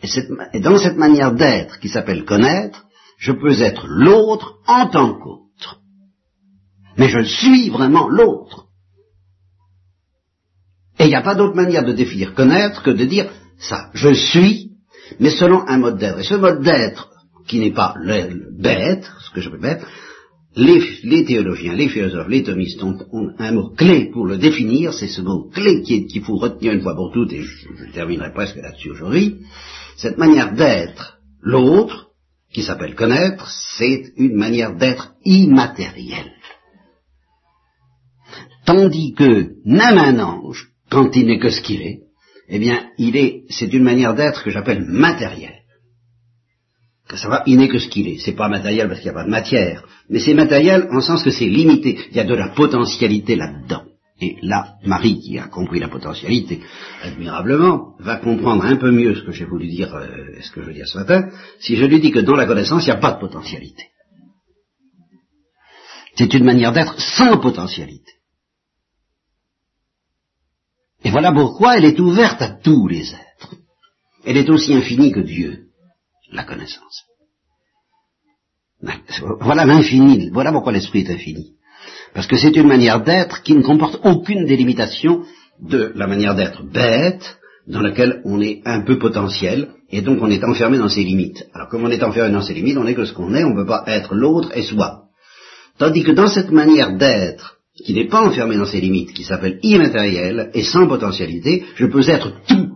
Et 0.02 0.60
dans 0.60 0.78
cette 0.78 0.96
manière 0.96 1.32
d'être 1.32 1.78
qui 1.78 1.88
s'appelle 1.88 2.24
connaître, 2.24 2.84
je 3.18 3.32
peux 3.32 3.60
être 3.60 3.86
l'autre 3.86 4.54
en 4.66 4.88
tant 4.88 5.18
qu'autre. 5.18 5.80
Mais 6.96 7.08
je 7.08 7.20
suis 7.20 7.68
vraiment 7.68 8.08
l'autre. 8.08 8.66
Et 10.98 11.04
il 11.04 11.08
n'y 11.08 11.14
a 11.14 11.22
pas 11.22 11.34
d'autre 11.34 11.54
manière 11.54 11.84
de 11.84 11.92
définir 11.92 12.34
connaître 12.34 12.82
que 12.82 12.90
de 12.90 13.04
dire 13.04 13.30
ça. 13.58 13.90
Je 13.94 14.12
suis, 14.12 14.70
mais 15.18 15.30
selon 15.30 15.66
un 15.66 15.78
mode 15.78 15.98
d'être. 15.98 16.18
Et 16.18 16.24
ce 16.24 16.34
mode 16.34 16.62
d'être, 16.62 17.10
qui 17.46 17.58
n'est 17.58 17.72
pas 17.72 17.94
le 17.96 18.52
bête, 18.58 19.10
ce 19.20 19.30
que 19.34 19.40
je 19.40 19.50
peux 19.50 19.64
être, 19.64 19.86
les, 20.56 21.24
théologiens, 21.24 21.74
les 21.74 21.88
philosophes, 21.88 22.28
les 22.28 22.42
thomistes 22.42 22.82
ont, 22.82 23.30
un 23.38 23.52
mot 23.52 23.70
clé 23.70 24.10
pour 24.12 24.26
le 24.26 24.36
définir, 24.36 24.92
c'est 24.92 25.08
ce 25.08 25.20
mot 25.20 25.48
clé 25.48 25.82
qu'il 25.82 26.22
faut 26.22 26.36
retenir 26.36 26.72
une 26.72 26.82
fois 26.82 26.96
pour 26.96 27.12
toutes, 27.12 27.32
et 27.32 27.42
je 27.42 27.92
terminerai 27.92 28.32
presque 28.32 28.56
là-dessus 28.56 28.90
aujourd'hui, 28.90 29.36
cette 29.96 30.18
manière 30.18 30.52
d'être 30.54 31.18
l'autre, 31.40 32.08
qui 32.52 32.62
s'appelle 32.62 32.96
connaître, 32.96 33.48
c'est 33.78 34.12
une 34.16 34.34
manière 34.34 34.76
d'être 34.76 35.12
immatérielle. 35.24 36.32
Tandis 38.66 39.14
que 39.14 39.52
même 39.64 39.98
un 39.98 40.18
ange, 40.18 40.70
quand 40.90 41.14
il 41.14 41.26
n'est 41.26 41.38
que 41.38 41.50
ce 41.50 41.60
qu'il 41.60 41.80
est, 41.82 42.00
eh 42.48 42.58
bien, 42.58 42.90
il 42.98 43.16
est, 43.16 43.44
c'est 43.50 43.72
une 43.72 43.84
manière 43.84 44.14
d'être 44.14 44.42
que 44.42 44.50
j'appelle 44.50 44.84
matérielle. 44.84 45.59
Ça 47.16 47.28
va, 47.28 47.42
il 47.46 47.56
n'est 47.56 47.68
que 47.68 47.78
ce 47.78 47.88
qu'il 47.88 48.08
est. 48.08 48.18
C'est 48.18 48.36
pas 48.36 48.48
matériel 48.48 48.88
parce 48.88 49.00
qu'il 49.00 49.10
n'y 49.10 49.16
a 49.16 49.20
pas 49.20 49.24
de 49.24 49.30
matière, 49.30 49.84
mais 50.08 50.20
c'est 50.20 50.34
matériel 50.34 50.88
en 50.92 51.00
sens 51.00 51.22
que 51.22 51.30
c'est 51.30 51.46
limité. 51.46 51.98
Il 52.10 52.16
y 52.16 52.20
a 52.20 52.24
de 52.24 52.34
la 52.34 52.50
potentialité 52.50 53.36
là-dedans. 53.36 53.82
Et 54.20 54.36
là, 54.42 54.74
Marie, 54.84 55.18
qui 55.18 55.38
a 55.38 55.48
compris 55.48 55.80
la 55.80 55.88
potentialité 55.88 56.60
admirablement, 57.02 57.94
va 58.00 58.16
comprendre 58.16 58.64
un 58.64 58.76
peu 58.76 58.90
mieux 58.90 59.14
ce 59.14 59.22
que 59.22 59.32
j'ai 59.32 59.46
voulu 59.46 59.66
dire, 59.66 59.94
euh, 59.94 60.06
ce 60.42 60.50
que 60.50 60.60
je 60.60 60.66
veux 60.66 60.74
dire 60.74 60.86
ce 60.86 60.98
matin, 60.98 61.30
si 61.58 61.76
je 61.76 61.86
lui 61.86 62.00
dis 62.00 62.10
que 62.10 62.18
dans 62.18 62.36
la 62.36 62.46
connaissance, 62.46 62.82
il 62.82 62.90
n'y 62.90 62.96
a 62.96 63.00
pas 63.00 63.12
de 63.12 63.20
potentialité. 63.20 63.84
C'est 66.16 66.34
une 66.34 66.44
manière 66.44 66.72
d'être 66.72 67.00
sans 67.00 67.38
potentialité. 67.38 68.12
Et 71.02 71.10
voilà 71.10 71.32
pourquoi 71.32 71.78
elle 71.78 71.86
est 71.86 71.98
ouverte 71.98 72.42
à 72.42 72.50
tous 72.50 72.86
les 72.88 73.14
êtres. 73.14 73.54
Elle 74.26 74.36
est 74.36 74.50
aussi 74.50 74.74
infinie 74.74 75.12
que 75.12 75.20
Dieu, 75.20 75.69
la 76.32 76.44
connaissance. 76.44 77.04
Voilà 79.40 79.64
l'infini, 79.64 80.30
voilà 80.30 80.52
pourquoi 80.52 80.72
l'esprit 80.72 81.00
est 81.00 81.10
infini. 81.10 81.54
Parce 82.14 82.26
que 82.26 82.36
c'est 82.36 82.56
une 82.56 82.66
manière 82.66 83.02
d'être 83.02 83.42
qui 83.42 83.54
ne 83.54 83.62
comporte 83.62 84.00
aucune 84.04 84.46
délimitation 84.46 85.24
de 85.60 85.92
la 85.94 86.06
manière 86.06 86.34
d'être 86.34 86.62
bête, 86.64 87.38
dans 87.66 87.82
laquelle 87.82 88.22
on 88.24 88.40
est 88.40 88.62
un 88.64 88.80
peu 88.80 88.98
potentiel, 88.98 89.70
et 89.90 90.02
donc 90.02 90.22
on 90.22 90.30
est 90.30 90.42
enfermé 90.42 90.78
dans 90.78 90.88
ses 90.88 91.04
limites. 91.04 91.46
Alors 91.52 91.68
comme 91.68 91.84
on 91.84 91.90
est 91.90 92.02
enfermé 92.02 92.32
dans 92.32 92.42
ses 92.42 92.54
limites, 92.54 92.78
on 92.78 92.84
n'est 92.84 92.94
que 92.94 93.04
ce 93.04 93.12
qu'on 93.12 93.34
est, 93.34 93.44
on 93.44 93.50
ne 93.50 93.62
peut 93.62 93.66
pas 93.66 93.84
être 93.86 94.14
l'autre 94.14 94.50
et 94.56 94.62
soi. 94.62 95.04
Tandis 95.78 96.02
que 96.02 96.12
dans 96.12 96.28
cette 96.28 96.50
manière 96.50 96.96
d'être, 96.96 97.58
qui 97.84 97.94
n'est 97.94 98.08
pas 98.08 98.26
enfermée 98.26 98.56
dans 98.56 98.66
ses 98.66 98.80
limites, 98.80 99.12
qui 99.12 99.24
s'appelle 99.24 99.58
immatérielle 99.62 100.50
et 100.54 100.62
sans 100.62 100.86
potentialité, 100.86 101.64
je 101.76 101.86
peux 101.86 102.08
être 102.08 102.32
tout. 102.46 102.70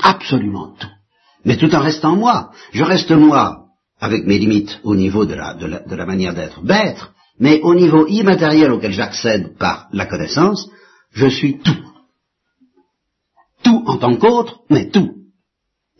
Absolument 0.00 0.74
tout. 0.78 0.97
Mais 1.44 1.56
tout 1.56 1.74
en 1.74 1.80
restant 1.80 2.16
moi. 2.16 2.50
Je 2.72 2.82
reste 2.82 3.10
moi, 3.10 3.66
avec 4.00 4.26
mes 4.26 4.38
limites 4.38 4.80
au 4.82 4.94
niveau 4.94 5.24
de 5.24 5.34
la, 5.34 5.54
de 5.54 5.94
la 5.94 6.06
manière 6.06 6.34
d'être 6.34 6.62
bête, 6.62 7.00
mais 7.38 7.60
au 7.62 7.74
niveau 7.74 8.06
immatériel 8.06 8.72
auquel 8.72 8.92
j'accède 8.92 9.56
par 9.58 9.88
la 9.92 10.06
connaissance, 10.06 10.68
je 11.12 11.28
suis 11.28 11.58
tout. 11.58 11.84
Tout 13.62 13.84
en 13.86 13.98
tant 13.98 14.16
qu'autre, 14.16 14.60
mais 14.70 14.90
tout. 14.90 15.10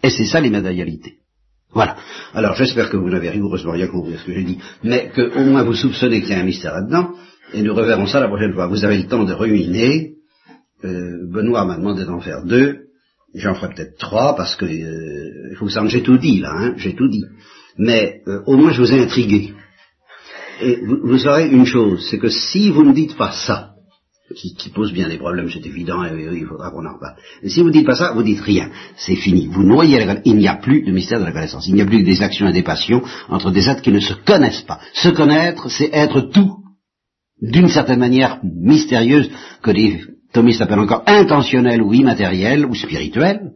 Et 0.02 0.10
c'est 0.10 0.26
ça 0.26 0.40
l'immatérialité. 0.40 1.14
Voilà. 1.72 1.96
Alors 2.34 2.54
j'espère 2.54 2.90
que 2.90 2.96
vous 2.96 3.10
n'avez 3.10 3.30
rigoureusement 3.30 3.72
rien 3.72 3.88
compris 3.88 4.14
à 4.14 4.18
ce 4.18 4.24
que 4.24 4.32
j'ai 4.32 4.44
dit, 4.44 4.58
mais 4.82 5.10
qu'au 5.14 5.44
moins 5.44 5.64
vous 5.64 5.74
soupçonnez 5.74 6.20
qu'il 6.20 6.30
y 6.30 6.34
a 6.34 6.40
un 6.40 6.44
mystère 6.44 6.74
là-dedans, 6.74 7.10
et 7.52 7.62
nous 7.62 7.74
reverrons 7.74 8.06
ça 8.06 8.20
la 8.20 8.28
prochaine 8.28 8.54
fois. 8.54 8.66
Vous 8.66 8.84
avez 8.84 8.98
le 8.98 9.06
temps 9.06 9.24
de 9.24 9.32
ruminer. 9.32 10.14
Euh, 10.84 11.26
Benoît 11.32 11.64
m'a 11.64 11.76
demandé 11.76 12.04
d'en 12.04 12.20
faire 12.20 12.44
deux. 12.44 12.87
J'en 13.34 13.54
ferai 13.54 13.74
peut-être 13.74 13.98
trois 13.98 14.34
parce 14.36 14.56
que 14.56 14.64
euh, 14.64 15.54
faut 15.56 15.66
que 15.66 15.88
j'ai 15.88 16.02
tout 16.02 16.18
dit 16.18 16.40
là, 16.40 16.52
hein, 16.54 16.74
j'ai 16.76 16.94
tout 16.94 17.08
dit. 17.08 17.24
Mais 17.76 18.22
euh, 18.26 18.40
au 18.46 18.56
moins 18.56 18.72
je 18.72 18.80
vous 18.80 18.92
ai 18.92 19.00
intrigué. 19.00 19.54
Et 20.60 20.80
vous, 20.84 21.18
saurez 21.18 21.48
une 21.48 21.66
chose, 21.66 22.06
c'est 22.10 22.18
que 22.18 22.28
si 22.28 22.70
vous 22.70 22.82
ne 22.82 22.92
dites 22.92 23.16
pas 23.16 23.30
ça, 23.30 23.74
qui, 24.34 24.70
pose 24.70 24.92
bien 24.92 25.08
des 25.08 25.16
problèmes, 25.16 25.48
c'est 25.50 25.64
évident, 25.64 26.04
et, 26.04 26.10
il 26.34 26.46
faudra 26.46 26.70
qu'on 26.70 26.84
en 26.84 26.94
reparle. 26.94 27.16
Si 27.46 27.60
vous 27.60 27.68
ne 27.68 27.72
dites 27.72 27.86
pas 27.86 27.94
ça, 27.94 28.12
vous 28.12 28.22
dites 28.22 28.40
rien. 28.40 28.70
C'est 28.96 29.14
fini. 29.14 29.46
Vous 29.46 29.62
noyez 29.62 30.04
la 30.04 30.20
Il 30.24 30.36
n'y 30.36 30.48
a 30.48 30.56
plus 30.56 30.82
de 30.82 30.90
mystère 30.90 31.20
de 31.20 31.24
la 31.24 31.32
connaissance. 31.32 31.66
Il 31.68 31.74
n'y 31.74 31.80
a 31.80 31.86
plus 31.86 32.00
que 32.00 32.04
des 32.04 32.22
actions 32.22 32.48
et 32.48 32.52
des 32.52 32.62
passions 32.62 33.02
entre 33.28 33.50
des 33.50 33.68
êtres 33.68 33.82
qui 33.82 33.92
ne 33.92 34.00
se 34.00 34.14
connaissent 34.14 34.62
pas. 34.62 34.80
Se 34.94 35.08
connaître, 35.08 35.70
c'est 35.70 35.90
être 35.92 36.20
tout, 36.20 36.56
d'une 37.40 37.68
certaine 37.68 38.00
manière 38.00 38.40
mystérieuse, 38.42 39.30
que 39.62 39.70
les 39.70 40.02
thomistes 40.32 40.60
appellent 40.60 40.80
encore 40.80 41.04
intentionnel 41.06 41.82
ou 41.82 41.92
immatériel 41.92 42.66
ou 42.66 42.74
spirituel, 42.74 43.52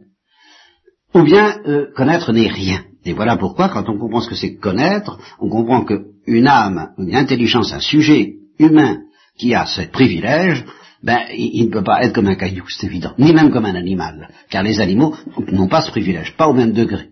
ou 1.13 1.23
bien 1.23 1.57
euh, 1.67 1.87
connaître 1.95 2.31
n'est 2.33 2.47
rien. 2.47 2.83
Et 3.05 3.13
voilà 3.13 3.35
pourquoi, 3.37 3.69
quand 3.69 3.87
on 3.89 3.97
comprend 3.97 4.21
ce 4.21 4.29
que 4.29 4.35
c'est 4.35 4.55
connaître, 4.55 5.19
on 5.39 5.49
comprend 5.49 5.83
qu'une 5.83 6.47
âme, 6.47 6.89
une 6.97 7.15
intelligence, 7.15 7.73
un 7.73 7.79
sujet 7.79 8.35
humain 8.59 8.99
qui 9.37 9.53
a 9.53 9.65
ce 9.65 9.81
privilège, 9.81 10.63
ben, 11.03 11.19
il, 11.35 11.65
ne 11.65 11.71
peut 11.71 11.83
pas 11.83 12.03
être 12.03 12.13
comme 12.13 12.27
un 12.27 12.35
caillou, 12.35 12.63
c'est 12.69 12.87
évident, 12.87 13.13
ni 13.17 13.33
même 13.33 13.51
comme 13.51 13.65
un 13.65 13.75
animal, 13.75 14.29
car 14.49 14.63
les 14.63 14.79
animaux 14.79 15.13
n'ont 15.51 15.67
pas 15.67 15.81
ce 15.81 15.91
privilège, 15.91 16.33
pas 16.37 16.47
au 16.47 16.53
même 16.53 16.71
degré. 16.71 17.09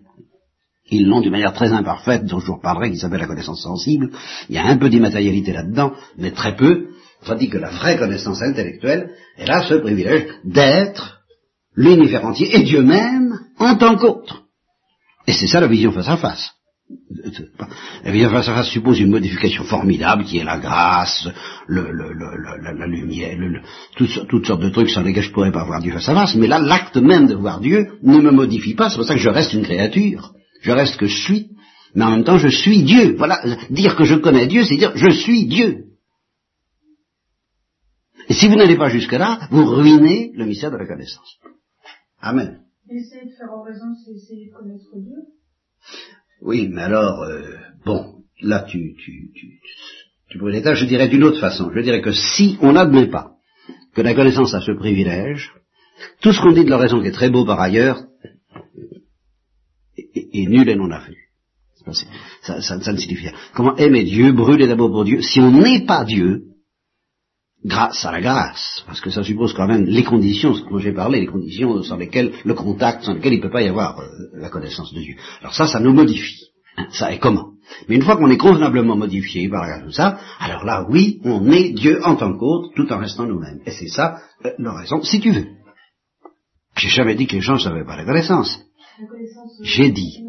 Ils 0.90 1.06
l'ont 1.06 1.20
d'une 1.20 1.30
manière 1.30 1.52
très 1.52 1.72
imparfaite, 1.72 2.24
dont 2.24 2.38
je 2.38 2.46
vous 2.46 2.56
reparlerai, 2.56 2.90
qui 2.90 2.98
s'appelle 2.98 3.20
la 3.20 3.26
connaissance 3.26 3.62
sensible. 3.62 4.10
Il 4.48 4.54
y 4.54 4.58
a 4.58 4.64
un 4.66 4.76
peu 4.76 4.88
d'immatérialité 4.88 5.52
là-dedans, 5.52 5.92
mais 6.16 6.30
très 6.30 6.56
peu, 6.56 6.88
tandis 7.24 7.48
que 7.48 7.58
la 7.58 7.70
vraie 7.70 7.98
connaissance 7.98 8.42
intellectuelle, 8.42 9.10
elle 9.36 9.50
a 9.50 9.62
ce 9.62 9.74
privilège 9.74 10.26
d'être 10.44 11.20
l'univers 11.74 12.24
entier, 12.24 12.54
et 12.54 12.62
Dieu 12.62 12.82
même 12.82 13.38
en 13.58 13.76
tant 13.76 13.96
qu'autre. 13.96 14.42
Et 15.26 15.32
c'est 15.32 15.46
ça 15.46 15.60
la 15.60 15.68
vision 15.68 15.92
face 15.92 16.08
à 16.08 16.16
face. 16.16 16.50
Eh 18.04 18.12
bien, 18.12 18.42
ça, 18.42 18.62
suppose 18.64 19.00
une 19.00 19.10
modification 19.10 19.64
formidable 19.64 20.24
qui 20.24 20.38
est 20.38 20.44
la 20.44 20.58
grâce, 20.58 21.26
le, 21.66 21.90
le, 21.90 22.12
le, 22.12 22.78
la, 22.78 22.86
lumière, 22.86 23.34
toutes, 23.96 24.26
toutes, 24.28 24.46
sortes 24.46 24.60
de 24.60 24.68
trucs 24.68 24.90
sans 24.90 25.02
lesquels 25.02 25.22
je 25.22 25.28
ne 25.28 25.34
pourrais 25.34 25.52
pas 25.52 25.64
voir 25.64 25.80
Dieu 25.80 25.92
face 25.92 26.08
à 26.08 26.14
face. 26.14 26.34
Mais 26.34 26.48
là, 26.48 26.58
l'acte 26.58 26.96
même 26.96 27.28
de 27.28 27.34
voir 27.34 27.60
Dieu 27.60 27.92
ne 28.02 28.18
me 28.18 28.30
modifie 28.30 28.74
pas. 28.74 28.90
C'est 28.90 28.96
pour 28.96 29.06
ça 29.06 29.14
que 29.14 29.20
je 29.20 29.30
reste 29.30 29.54
une 29.54 29.62
créature. 29.62 30.32
Je 30.60 30.70
reste 30.70 30.96
que 30.96 31.06
je 31.06 31.16
suis. 31.16 31.46
Mais 31.94 32.04
en 32.04 32.10
même 32.10 32.24
temps, 32.24 32.38
je 32.38 32.48
suis 32.48 32.82
Dieu. 32.82 33.14
Voilà. 33.16 33.40
Dire 33.70 33.96
que 33.96 34.04
je 34.04 34.16
connais 34.16 34.46
Dieu, 34.46 34.64
c'est 34.64 34.76
dire 34.76 34.92
je 34.94 35.10
suis 35.10 35.46
Dieu. 35.46 35.84
Et 38.32 38.34
si 38.34 38.48
vous 38.48 38.56
n'allez 38.56 38.78
pas 38.78 38.88
jusque-là, 38.88 39.46
vous 39.50 39.66
ruinez 39.66 40.32
le 40.34 40.46
mystère 40.46 40.70
de 40.70 40.78
la 40.78 40.86
connaissance. 40.86 41.36
Amen. 42.18 42.62
Essayer 42.88 43.26
de 43.26 43.36
faire 43.36 43.52
oraison, 43.52 43.94
c'est 44.02 44.12
essayer 44.12 44.46
de 44.46 44.54
connaître 44.54 44.88
Dieu. 44.94 45.18
Oui, 46.40 46.66
mais 46.72 46.80
alors, 46.80 47.24
euh, 47.24 47.42
bon, 47.84 48.22
là 48.40 48.62
tu, 48.62 48.94
tu, 48.94 49.32
tu, 49.34 49.60
tu 50.30 50.38
pourrais 50.38 50.52
l'état, 50.52 50.72
je 50.72 50.86
dirais 50.86 51.08
d'une 51.08 51.24
autre 51.24 51.40
façon. 51.40 51.70
Je 51.74 51.80
dirais 51.80 52.00
que 52.00 52.12
si 52.12 52.56
on 52.62 52.72
n'admet 52.72 53.08
pas 53.08 53.34
que 53.94 54.00
la 54.00 54.14
connaissance 54.14 54.54
a 54.54 54.62
ce 54.62 54.72
privilège, 54.72 55.52
tout 56.22 56.32
ce 56.32 56.40
qu'on 56.40 56.52
dit 56.52 56.64
de 56.64 56.70
l'oraison 56.70 57.02
qui 57.02 57.08
est 57.08 57.12
très 57.12 57.28
beau 57.28 57.44
par 57.44 57.60
ailleurs 57.60 58.02
est, 60.14 60.48
nul 60.48 60.70
et 60.70 60.74
non. 60.74 60.88
Ça, 61.84 62.62
ça, 62.62 62.80
ça, 62.80 62.92
ne 62.94 62.96
signifie 62.96 63.28
rien. 63.28 63.38
Comment 63.52 63.76
aimer 63.76 64.04
Dieu, 64.04 64.32
brûler 64.32 64.68
d'abord 64.68 64.90
pour 64.90 65.04
Dieu 65.04 65.20
Si 65.20 65.38
on 65.38 65.50
n'est 65.50 65.84
pas 65.84 66.06
Dieu, 66.06 66.51
grâce 67.64 68.04
à 68.04 68.12
la 68.12 68.20
grâce, 68.20 68.82
parce 68.86 69.00
que 69.00 69.10
ça 69.10 69.22
suppose 69.22 69.52
quand 69.54 69.66
même 69.66 69.84
les 69.84 70.02
conditions 70.02 70.54
dont 70.70 70.78
j'ai 70.78 70.92
parlé, 70.92 71.20
les 71.20 71.26
conditions 71.26 71.82
sans 71.82 71.96
lesquelles 71.96 72.32
le 72.44 72.54
contact, 72.54 73.04
sans 73.04 73.14
lesquelles 73.14 73.34
il 73.34 73.38
ne 73.38 73.42
peut 73.42 73.50
pas 73.50 73.62
y 73.62 73.68
avoir 73.68 74.00
euh, 74.00 74.06
la 74.34 74.48
connaissance 74.48 74.92
de 74.92 75.00
Dieu. 75.00 75.16
Alors 75.40 75.54
ça, 75.54 75.66
ça 75.66 75.80
nous 75.80 75.92
modifie. 75.92 76.48
Hein, 76.76 76.86
ça 76.90 77.12
est 77.12 77.18
comment 77.18 77.52
Mais 77.88 77.96
une 77.96 78.02
fois 78.02 78.16
qu'on 78.16 78.30
est 78.30 78.36
convenablement 78.36 78.96
modifié 78.96 79.48
par 79.48 79.62
la 79.62 79.68
grâce 79.68 79.86
de 79.86 79.92
ça, 79.92 80.18
alors 80.40 80.64
là, 80.64 80.86
oui, 80.88 81.20
on 81.24 81.50
est 81.50 81.70
Dieu 81.72 82.00
en 82.04 82.16
tant 82.16 82.36
qu'autre, 82.36 82.70
tout 82.74 82.90
en 82.92 82.98
restant 82.98 83.26
nous-mêmes. 83.26 83.60
Et 83.66 83.70
c'est 83.70 83.88
ça 83.88 84.18
euh, 84.44 84.50
la 84.58 84.72
raison, 84.72 85.02
si 85.02 85.20
tu 85.20 85.30
veux. 85.30 85.46
J'ai 86.76 86.88
jamais 86.88 87.14
dit 87.14 87.26
que 87.26 87.36
les 87.36 87.42
gens 87.42 87.54
ne 87.54 87.58
savaient 87.58 87.84
pas 87.84 87.96
la 87.96 88.04
connaissance. 88.04 88.60
J'ai 89.62 89.90
dit. 89.90 90.24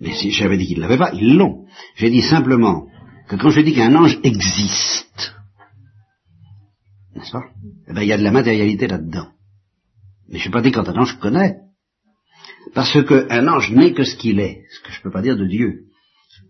Mais 0.00 0.12
si 0.12 0.30
j'avais 0.30 0.58
dit 0.58 0.66
qu'ils 0.66 0.78
ne 0.78 0.82
l'avaient 0.82 0.98
pas, 0.98 1.12
ils 1.14 1.36
l'ont. 1.36 1.64
J'ai 1.96 2.10
dit 2.10 2.22
simplement 2.22 2.86
que 3.28 3.36
quand 3.36 3.50
je 3.50 3.60
dis 3.60 3.72
qu'un 3.72 3.94
ange 3.94 4.18
existe, 4.22 5.34
n'est-ce 7.14 7.32
pas? 7.32 7.44
Eh 7.88 7.92
bien, 7.92 8.02
il 8.02 8.08
y 8.08 8.12
a 8.12 8.18
de 8.18 8.22
la 8.22 8.30
matérialité 8.30 8.86
là-dedans. 8.86 9.28
Mais 10.28 10.38
je 10.38 10.48
n'ai 10.48 10.52
pas 10.52 10.62
dit 10.62 10.72
quand 10.72 10.88
un 10.88 10.96
ange 10.96 11.18
connaît. 11.18 11.56
Parce 12.74 12.92
qu'un 13.04 13.48
ange 13.48 13.70
n'est 13.70 13.92
que 13.92 14.04
ce 14.04 14.16
qu'il 14.16 14.40
est, 14.40 14.62
ce 14.70 14.80
que 14.80 14.92
je 14.92 14.98
ne 14.98 15.02
peux 15.02 15.10
pas 15.10 15.22
dire 15.22 15.36
de 15.36 15.46
Dieu. 15.46 15.84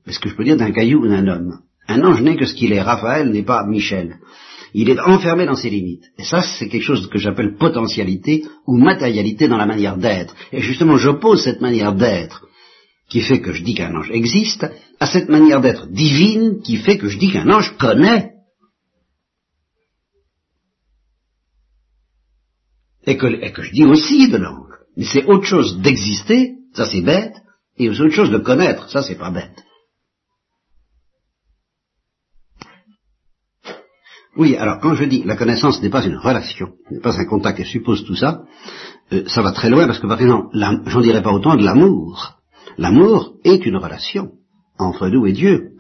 Mais 0.07 0.12
ce 0.12 0.20
que 0.20 0.29
je 0.29 0.35
peux 0.35 0.44
dire 0.44 0.57
d'un 0.57 0.72
caillou 0.72 1.05
ou 1.05 1.09
d'un 1.09 1.27
homme. 1.27 1.61
Un 1.88 2.03
ange 2.03 2.22
n'est 2.22 2.37
que 2.37 2.46
ce 2.46 2.55
qu'il 2.55 2.72
est. 2.72 2.81
Raphaël 2.81 3.31
n'est 3.31 3.42
pas 3.42 3.66
Michel. 3.66 4.16
Il 4.72 4.88
est 4.88 5.00
enfermé 5.00 5.46
dans 5.46 5.55
ses 5.55 5.70
limites. 5.70 6.07
Et 6.18 6.24
ça, 6.24 6.42
c'est 6.42 6.68
quelque 6.68 6.83
chose 6.83 7.09
que 7.09 7.18
j'appelle 7.18 7.57
potentialité 7.57 8.44
ou 8.66 8.77
matérialité 8.77 9.48
dans 9.48 9.57
la 9.57 9.66
manière 9.66 9.96
d'être. 9.96 10.35
Et 10.53 10.62
justement, 10.62 10.96
j'oppose 10.96 11.44
cette 11.44 11.61
manière 11.61 11.94
d'être 11.94 12.46
qui 13.09 13.20
fait 13.20 13.40
que 13.40 13.53
je 13.53 13.62
dis 13.62 13.74
qu'un 13.74 13.94
ange 13.94 14.11
existe 14.11 14.66
à 14.98 15.07
cette 15.07 15.29
manière 15.29 15.61
d'être 15.61 15.87
divine 15.88 16.61
qui 16.62 16.77
fait 16.77 16.98
que 16.98 17.09
je 17.09 17.18
dis 17.18 17.31
qu'un 17.31 17.48
ange 17.50 17.77
connaît. 17.77 18.34
Et 23.06 23.16
que, 23.16 23.26
et 23.26 23.52
que 23.52 23.62
je 23.62 23.72
dis 23.72 23.84
aussi 23.84 24.28
de 24.28 24.36
langue. 24.36 24.72
Mais 24.96 25.04
c'est 25.04 25.24
autre 25.26 25.44
chose 25.44 25.80
d'exister, 25.80 26.54
ça 26.74 26.86
c'est 26.86 27.02
bête, 27.02 27.34
et 27.76 27.92
c'est 27.92 28.02
autre 28.02 28.14
chose 28.14 28.30
de 28.30 28.38
connaître, 28.38 28.88
ça 28.90 29.02
c'est 29.02 29.18
pas 29.18 29.30
bête. 29.30 29.64
Oui, 34.36 34.56
alors 34.56 34.80
quand 34.80 34.94
je 34.94 35.04
dis 35.04 35.22
la 35.22 35.36
connaissance 35.36 35.80
n'est 35.80 35.90
pas 35.90 36.04
une 36.04 36.16
relation, 36.16 36.70
n'est 36.90 37.00
pas 37.00 37.18
un 37.20 37.24
contact 37.24 37.60
et 37.60 37.64
suppose 37.64 38.04
tout 38.04 38.16
ça, 38.16 38.42
euh, 39.12 39.24
ça 39.28 39.42
va 39.42 39.52
très 39.52 39.70
loin 39.70 39.86
parce 39.86 40.00
que 40.00 40.08
par 40.08 40.20
exemple, 40.20 40.48
j'en 40.86 41.00
dirais 41.00 41.22
pas 41.22 41.32
autant 41.32 41.56
de 41.56 41.64
l'amour. 41.64 42.34
L'amour 42.76 43.34
est 43.44 43.64
une 43.64 43.76
relation 43.76 44.32
entre 44.76 45.08
nous 45.08 45.26
et 45.26 45.32
Dieu, 45.32 45.74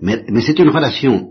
mais, 0.00 0.24
c'est 0.40 0.58
une 0.58 0.70
relation 0.70 1.28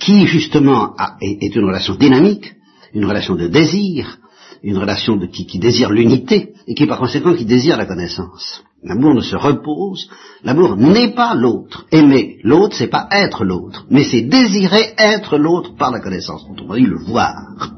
qui 0.00 0.26
justement 0.26 0.94
est, 1.20 1.54
une 1.54 1.66
relation 1.66 1.94
dynamique, 1.94 2.54
une 2.94 3.04
relation 3.04 3.34
de 3.36 3.48
désir, 3.48 4.18
une 4.62 4.78
relation 4.78 5.16
de, 5.16 5.26
qui, 5.26 5.58
désire 5.58 5.90
l'unité 5.90 6.54
et 6.66 6.74
qui 6.74 6.86
par 6.86 6.98
conséquent 6.98 7.34
qui 7.34 7.44
désire 7.44 7.76
la 7.76 7.86
connaissance. 7.86 8.62
L'amour 8.82 9.14
ne 9.14 9.20
se 9.20 9.36
repose, 9.36 10.08
l'amour 10.42 10.76
n'est 10.76 11.12
pas 11.12 11.34
l'autre. 11.34 11.86
Aimer 11.90 12.38
l'autre, 12.42 12.76
c'est 12.76 12.88
pas 12.88 13.08
être 13.12 13.44
l'autre, 13.44 13.84
mais 13.90 14.04
c'est 14.04 14.22
désirer 14.22 14.94
être 14.98 15.36
l'autre 15.36 15.76
par 15.76 15.90
la 15.90 16.00
connaissance. 16.00 16.44
On 16.48 16.74
dit 16.74 16.86
le 16.86 16.98
voir. 16.98 17.72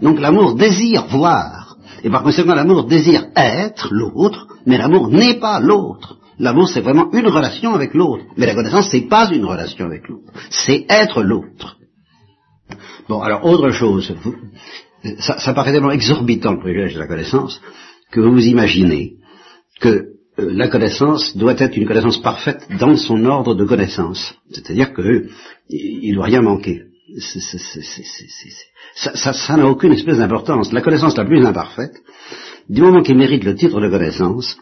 Donc 0.00 0.20
l'amour 0.20 0.54
désire 0.54 1.06
voir, 1.06 1.76
et 2.02 2.10
par 2.10 2.22
conséquent 2.22 2.54
l'amour 2.54 2.84
désire 2.84 3.26
être 3.36 3.88
l'autre, 3.92 4.48
mais 4.66 4.78
l'amour 4.78 5.08
n'est 5.08 5.38
pas 5.38 5.60
l'autre. 5.60 6.18
L'amour 6.38 6.68
c'est 6.68 6.80
vraiment 6.80 7.12
une 7.12 7.28
relation 7.28 7.74
avec 7.74 7.94
l'autre, 7.94 8.24
mais 8.36 8.46
la 8.46 8.54
connaissance 8.54 8.88
c'est 8.90 9.08
pas 9.08 9.30
une 9.30 9.44
relation 9.44 9.86
avec 9.86 10.08
l'autre, 10.08 10.32
c'est 10.50 10.86
être 10.88 11.22
l'autre. 11.22 11.76
Bon, 13.08 13.20
alors 13.20 13.44
autre 13.44 13.70
chose, 13.70 14.12
ça, 15.18 15.38
ça 15.38 15.52
paraît 15.52 15.72
tellement 15.72 15.90
exorbitant 15.90 16.52
le 16.52 16.60
privilège 16.60 16.94
de 16.94 17.00
la 17.00 17.06
connaissance 17.06 17.60
que 18.10 18.20
vous 18.20 18.32
vous 18.32 18.46
imaginez 18.46 19.14
que 19.80 19.88
euh, 20.38 20.50
la 20.52 20.68
connaissance 20.68 21.36
doit 21.36 21.54
être 21.58 21.76
une 21.76 21.86
connaissance 21.86 22.22
parfaite 22.22 22.66
dans 22.78 22.96
son 22.96 23.24
ordre 23.24 23.54
de 23.54 23.64
connaissance. 23.64 24.34
C'est-à-dire 24.50 24.94
qu'il 24.94 25.28
ne 25.70 26.14
doit 26.14 26.26
rien 26.26 26.42
manquer. 26.42 26.82
ça 28.94 29.56
n'a 29.56 29.66
aucune 29.66 29.92
espèce 29.92 30.18
d'importance. 30.18 30.72
La 30.72 30.80
connaissance 30.80 31.16
la 31.16 31.24
plus 31.24 31.44
imparfaite, 31.44 31.94
du 32.68 32.80
moment 32.80 33.02
qu'il 33.02 33.16
mérite 33.16 33.44
le 33.44 33.54
titre 33.54 33.80
de 33.80 33.88
connaissance, 33.88 34.56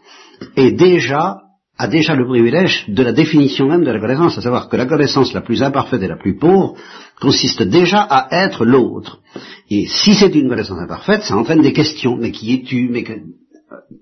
est 0.56 0.72
déjà 0.72 1.42
a 1.80 1.88
déjà 1.88 2.14
le 2.14 2.26
privilège 2.26 2.84
de 2.88 3.02
la 3.02 3.14
définition 3.14 3.66
même 3.66 3.84
de 3.84 3.90
la 3.90 3.98
connaissance, 3.98 4.36
à 4.36 4.42
savoir 4.42 4.68
que 4.68 4.76
la 4.76 4.84
connaissance 4.84 5.32
la 5.32 5.40
plus 5.40 5.62
imparfaite 5.62 6.02
et 6.02 6.08
la 6.08 6.18
plus 6.18 6.36
pauvre 6.36 6.74
consiste 7.18 7.62
déjà 7.62 8.02
à 8.02 8.28
être 8.44 8.66
l'autre. 8.66 9.20
Et 9.70 9.86
si 9.88 10.12
c'est 10.12 10.34
une 10.34 10.50
connaissance 10.50 10.78
imparfaite, 10.78 11.22
ça 11.22 11.38
entraîne 11.38 11.62
des 11.62 11.72
questions. 11.72 12.18
Mais 12.18 12.32
qui 12.32 12.52
es-tu? 12.52 12.90
Mais 12.90 13.02
que... 13.02 13.14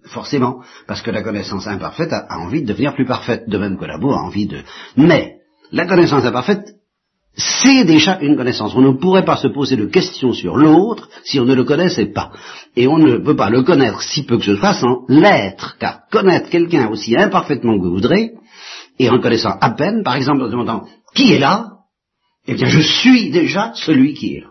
Forcément, 0.06 0.60
parce 0.88 1.02
que 1.02 1.12
la 1.12 1.22
connaissance 1.22 1.68
imparfaite 1.68 2.12
a, 2.12 2.26
a, 2.28 2.38
envie 2.38 2.62
de 2.62 2.66
devenir 2.66 2.94
plus 2.94 3.06
parfaite, 3.06 3.48
de 3.48 3.58
même 3.58 3.78
que 3.78 3.84
la 3.84 3.98
boue 3.98 4.12
a 4.12 4.22
envie 4.22 4.46
de... 4.46 4.58
Mais 4.96 5.36
la 5.70 5.86
connaissance 5.86 6.24
imparfaite 6.24 6.77
c'est 7.38 7.84
déjà 7.84 8.18
une 8.20 8.36
connaissance. 8.36 8.74
On 8.74 8.80
ne 8.80 8.98
pourrait 8.98 9.24
pas 9.24 9.36
se 9.36 9.46
poser 9.46 9.76
de 9.76 9.86
questions 9.86 10.32
sur 10.32 10.56
l'autre 10.56 11.08
si 11.24 11.38
on 11.38 11.44
ne 11.44 11.54
le 11.54 11.62
connaissait 11.62 12.12
pas. 12.12 12.32
Et 12.76 12.88
on 12.88 12.98
ne 12.98 13.18
peut 13.18 13.36
pas 13.36 13.48
le 13.48 13.62
connaître 13.62 14.02
si 14.02 14.24
peu 14.24 14.38
que 14.38 14.44
ce 14.44 14.56
soit 14.56 14.74
sans 14.74 15.04
l'être, 15.08 15.76
car 15.78 16.00
connaître 16.10 16.50
quelqu'un 16.50 16.88
aussi 16.88 17.16
imparfaitement 17.16 17.78
que 17.78 17.84
vous 17.84 17.94
voudrez, 17.94 18.32
et 18.98 19.08
en 19.08 19.20
connaissant 19.20 19.56
à 19.60 19.70
peine, 19.70 20.02
par 20.02 20.16
exemple 20.16 20.42
en 20.42 20.48
demandant 20.48 20.84
qui 21.14 21.32
est 21.32 21.38
là, 21.38 21.68
eh 22.48 22.54
bien 22.54 22.66
je 22.66 22.80
suis 22.80 23.30
déjà 23.30 23.72
celui 23.74 24.14
qui 24.14 24.34
est 24.34 24.40
là. 24.40 24.48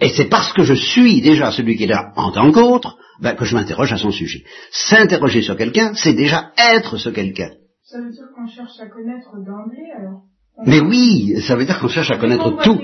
Et 0.00 0.10
c'est 0.10 0.28
parce 0.28 0.52
que 0.52 0.64
je 0.64 0.74
suis 0.74 1.22
déjà 1.22 1.52
celui 1.52 1.76
qui 1.76 1.84
est 1.84 1.88
là 1.88 2.12
en 2.16 2.32
tant 2.32 2.52
qu'autre, 2.52 2.98
ben, 3.20 3.34
que 3.34 3.44
je 3.44 3.54
m'interroge 3.54 3.92
à 3.92 3.96
son 3.96 4.10
sujet. 4.10 4.44
S'interroger 4.72 5.40
sur 5.40 5.56
quelqu'un, 5.56 5.94
c'est 5.94 6.14
déjà 6.14 6.50
être 6.58 6.98
ce 6.98 7.08
quelqu'un. 7.08 7.50
Ça 7.90 8.02
veut 8.02 8.10
dire 8.10 8.26
qu'on 8.36 8.46
cherche 8.46 8.78
à 8.80 8.86
connaître 8.86 9.32
d'emblée, 9.36 9.90
alors 9.98 10.20
Mais 10.66 10.78
oui, 10.78 11.40
ça 11.40 11.56
veut 11.56 11.64
dire 11.64 11.78
qu'on 11.78 11.88
cherche 11.88 12.10
à 12.10 12.18
connaître 12.18 12.50
tout 12.62 12.78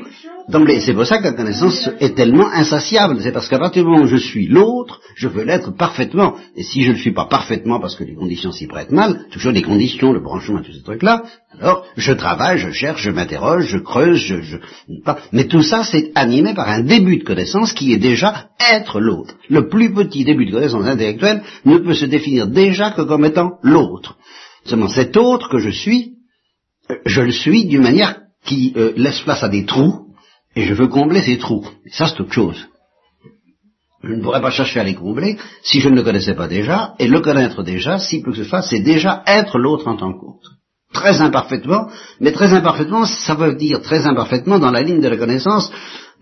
d'emblée. 0.48 0.80
C'est 0.80 0.94
pour 0.94 1.04
ça 1.04 1.18
que 1.18 1.24
la 1.24 1.34
connaissance 1.34 1.90
est 2.00 2.14
tellement 2.14 2.48
insatiable. 2.48 3.18
C'est 3.20 3.32
parce 3.32 3.50
qu'à 3.50 3.58
partir 3.58 3.82
du 3.82 3.90
moment 3.90 4.04
où 4.04 4.06
je 4.06 4.16
suis 4.16 4.46
l'autre, 4.46 5.02
je 5.14 5.28
veux 5.28 5.44
l'être 5.44 5.72
parfaitement. 5.76 6.36
Et 6.56 6.62
si 6.62 6.84
je 6.84 6.88
ne 6.88 6.94
le 6.94 7.00
suis 7.00 7.12
pas 7.12 7.26
parfaitement 7.26 7.80
parce 7.80 7.96
que 7.96 8.04
les 8.04 8.14
conditions 8.14 8.50
s'y 8.50 8.66
prêtent 8.66 8.92
mal, 8.92 9.26
toujours 9.30 9.52
des 9.52 9.60
conditions, 9.60 10.14
le 10.14 10.22
branchement 10.22 10.60
et 10.60 10.62
tous 10.62 10.72
ces 10.72 10.82
trucs-là, 10.82 11.24
alors 11.60 11.84
je 11.98 12.12
travaille, 12.14 12.56
je 12.56 12.70
cherche, 12.70 13.02
je 13.02 13.10
m'interroge, 13.10 13.66
je 13.66 13.76
creuse, 13.76 14.16
je, 14.16 14.40
je... 14.40 14.56
Mais 15.32 15.44
tout 15.48 15.62
ça, 15.62 15.84
c'est 15.84 16.12
animé 16.14 16.54
par 16.54 16.70
un 16.70 16.81
début 16.81 17.18
de 17.18 17.24
connaissance 17.24 17.74
qui 17.74 17.92
est 17.92 17.98
déjà 17.98 18.48
être 18.72 19.00
l'autre. 19.00 19.35
Le 19.50 19.68
plus 19.68 19.92
petit 19.92 20.24
début 20.24 20.46
de 20.46 20.52
connaissance 20.52 20.87
intellectuelle 20.87 21.42
ne 21.66 21.76
peut 21.76 21.92
se 21.92 22.06
définir 22.06 22.46
déjà 22.46 22.92
que 22.92 23.02
comme 23.02 23.26
étant 23.26 23.58
l'autre. 23.62 24.16
Seulement 24.65 24.88
cet 24.88 25.17
autre 25.17 25.48
que 25.48 25.58
je 25.58 25.71
suis, 25.71 26.15
euh, 26.90 26.96
je 27.06 27.21
le 27.21 27.33
suis 27.33 27.67
d'une 27.67 27.83
manière 27.83 28.21
qui 28.44 28.73
euh, 28.77 28.92
laisse 28.96 29.21
place 29.21 29.42
à 29.42 29.48
des 29.48 29.65
trous, 29.65 30.06
et 30.56 30.65
je 30.65 30.75
veux 30.75 30.88
combler 30.88 31.23
ces 31.23 31.38
trous. 31.38 31.67
Ça, 31.90 32.06
c'est 32.06 32.21
autre 32.21 32.33
chose. 32.33 32.67
Je 34.02 34.12
ne 34.12 34.23
pourrais 34.23 34.42
pas 34.42 34.50
chercher 34.50 34.81
à 34.81 34.85
les 34.85 34.94
combler 34.94 35.38
si 35.62 35.81
je 35.81 35.88
ne 35.88 35.96
le 35.96 36.02
connaissais 36.02 36.35
pas 36.35 36.48
déjà, 36.48 36.94
et 36.98 37.08
le 37.08 37.21
connaître 37.21 37.62
déjà, 37.62 37.98
si 37.98 38.21
peu 38.21 38.33
que 38.33 38.38
ce 38.38 38.44
soit, 38.44 38.62
c'est 38.62 38.81
déjà 38.81 39.23
être 39.27 39.58
l'autre 39.58 39.88
en 39.88 39.96
tant 39.96 40.12
qu'autre. 40.12 40.52
Très 40.92 41.21
imparfaitement, 41.21 41.88
mais 42.21 42.33
très 42.33 42.52
imparfaitement, 42.52 43.04
ça 43.04 43.35
veut 43.35 43.54
dire 43.54 43.81
très 43.83 44.06
imparfaitement 44.06 44.58
dans 44.58 44.71
la 44.71 44.83
ligne 44.83 45.00
de 45.00 45.08
la 45.08 45.17
connaissance 45.17 45.73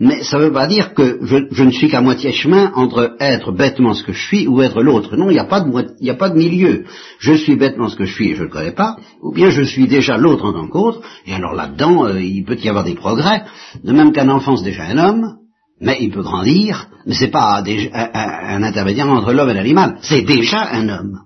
mais 0.01 0.23
ça 0.25 0.39
ne 0.39 0.45
veut 0.45 0.53
pas 0.53 0.67
dire 0.67 0.95
que 0.95 1.19
je, 1.23 1.63
ne 1.63 1.71
suis 1.71 1.89
qu'à 1.89 2.01
moitié 2.01 2.33
chemin 2.33 2.73
entre 2.75 3.15
être 3.21 3.53
bêtement 3.53 3.95
ce 3.95 4.03
que 4.03 4.13
je 4.13 4.27
suis 4.27 4.49
ou 4.49 4.63
être 4.63 4.83
l'autre. 4.83 5.17
Non, 5.17 5.31
il 5.31 5.35
n'y 5.35 5.39
a, 5.39 5.45
pas 5.45 5.61
de, 5.61 6.37
milieu. 6.37 6.85
Je 7.19 7.35
suis 7.35 7.57
bêtement 7.57 7.89
ce 7.89 7.97
que 7.97 8.05
je 8.05 8.15
suis 8.15 8.31
et 8.31 8.35
je 8.35 8.41
ne 8.41 8.47
le 8.47 8.51
connais 8.51 8.73
pas, 8.73 8.97
ou 9.23 9.33
bien 9.33 9.51
je 9.51 9.63
suis 9.63 9.87
déjà 9.87 10.17
l'autre 10.17 10.47
en 10.47 10.53
tant 10.53 10.69
qu'autre, 10.69 11.03
et 11.27 11.35
alors 11.35 11.55
là-dedans, 11.55 12.07
euh, 12.07 12.21
il 12.21 12.45
peut 12.45 12.57
y 12.57 12.69
avoir 12.69 12.85
des 12.85 12.95
progrès. 12.95 13.45
De 13.85 13.93
même 13.93 14.13
qu'un 14.13 14.29
enfant, 14.29 14.57
c'est 14.57 14.65
déjà 14.65 14.85
un 14.85 14.99
homme, 14.99 15.37
mais 15.81 15.99
il 16.01 16.11
peut 16.11 16.23
grandir, 16.23 16.89
mais 17.07 17.15
c'est 17.15 17.31
pas 17.31 17.63
un, 17.63 18.63
intermédiaire 18.63 19.09
entre 19.09 19.33
l'homme 19.33 19.51
et 19.51 19.55
l'animal, 19.55 19.99
c'est 20.03 20.23
déjà 20.23 20.69
un 20.73 20.89
homme. 20.89 21.21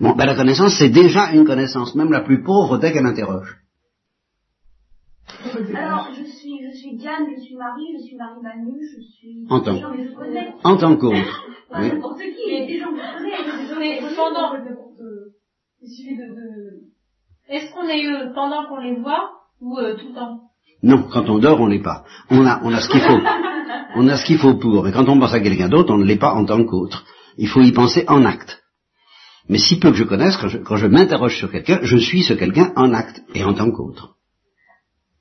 Bon, 0.00 0.14
ben 0.16 0.26
la 0.26 0.34
connaissance, 0.34 0.76
c'est 0.78 0.88
déjà 0.88 1.32
une 1.32 1.44
connaissance, 1.44 1.94
même 1.94 2.12
la 2.12 2.20
plus 2.20 2.42
pauvre 2.42 2.78
dès 2.78 2.92
qu'elle 2.92 3.06
interroge. 3.06 3.56
Suis, 6.92 6.98
je 6.98 6.98
suis 6.98 6.98
Diane, 6.98 7.26
je 7.36 7.40
suis 7.40 7.56
Marie, 7.56 7.86
je 7.92 8.02
suis 8.02 8.16
Marie 8.16 8.42
Manu, 8.42 8.80
je 8.80 9.00
suis... 9.02 9.46
En 9.48 9.60
tant, 9.60 9.76
en 10.64 10.76
tant 10.76 10.96
qu'autre. 10.96 11.46
oui. 11.78 11.88
N'importe 11.88 12.18
qui, 12.18 12.42
il 12.46 12.52
y 12.52 12.62
a 12.62 12.66
des 12.66 12.78
gens 12.78 12.92
qui 12.92 13.78
Mais 13.78 14.00
pendant... 14.16 14.54
Il 15.82 15.88
suffit 15.88 16.16
de... 16.16 16.92
Est-ce 17.48 17.72
qu'on 17.72 17.88
est 17.88 18.04
eux 18.06 18.32
pendant 18.34 18.66
qu'on 18.66 18.78
les 18.78 19.00
voit 19.00 19.32
ou 19.60 19.78
euh, 19.78 19.96
tout 19.96 20.08
le 20.08 20.14
temps? 20.14 20.42
Non, 20.82 21.04
quand 21.12 21.28
on 21.28 21.38
dort, 21.38 21.60
on 21.60 21.66
l'est 21.66 21.82
pas. 21.82 22.04
On 22.30 22.46
a, 22.46 22.60
on 22.62 22.72
a 22.72 22.80
ce 22.80 22.88
qu'il 22.88 23.00
faut. 23.00 23.20
on 23.96 24.08
a 24.08 24.16
ce 24.16 24.24
qu'il 24.24 24.38
faut 24.38 24.54
pour. 24.54 24.84
Mais 24.84 24.92
quand 24.92 25.08
on 25.08 25.18
pense 25.18 25.34
à 25.34 25.40
quelqu'un 25.40 25.68
d'autre, 25.68 25.92
on 25.92 25.98
ne 25.98 26.04
l'est 26.04 26.18
pas 26.18 26.34
en 26.34 26.44
tant 26.44 26.64
qu'autre. 26.64 27.04
Il 27.36 27.48
faut 27.48 27.60
y 27.62 27.72
penser 27.72 28.04
en 28.08 28.24
acte. 28.24 28.62
Mais 29.48 29.58
si 29.58 29.78
peu 29.78 29.90
que 29.90 29.96
je 29.96 30.04
connaisse, 30.04 30.36
quand 30.36 30.48
je, 30.48 30.58
quand 30.58 30.76
je 30.76 30.86
m'interroge 30.86 31.36
sur 31.36 31.50
quelqu'un, 31.50 31.80
je 31.82 31.96
suis 31.96 32.22
ce 32.22 32.34
quelqu'un 32.34 32.72
en 32.76 32.94
acte 32.94 33.22
et 33.34 33.44
en 33.44 33.54
tant 33.54 33.70
qu'autre. 33.72 34.16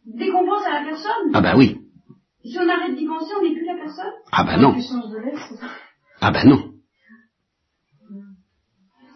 Dès 0.06 0.30
qu'on 0.30 0.46
la 0.82 0.90
personne 0.90 1.32
Ah 1.34 1.42
ben 1.42 1.58
oui. 1.58 1.78
Si 2.44 2.58
on 2.58 2.68
arrête 2.68 2.96
d'y 2.98 3.06
penser, 3.06 3.34
on 3.40 3.44
n'est 3.44 3.54
plus 3.54 3.66
la 3.66 3.76
personne 3.76 4.12
Ah 4.32 4.44
ben 4.44 4.58
non. 4.58 4.76
Ah 6.22 6.32
ben 6.32 6.48
non. 6.48 6.72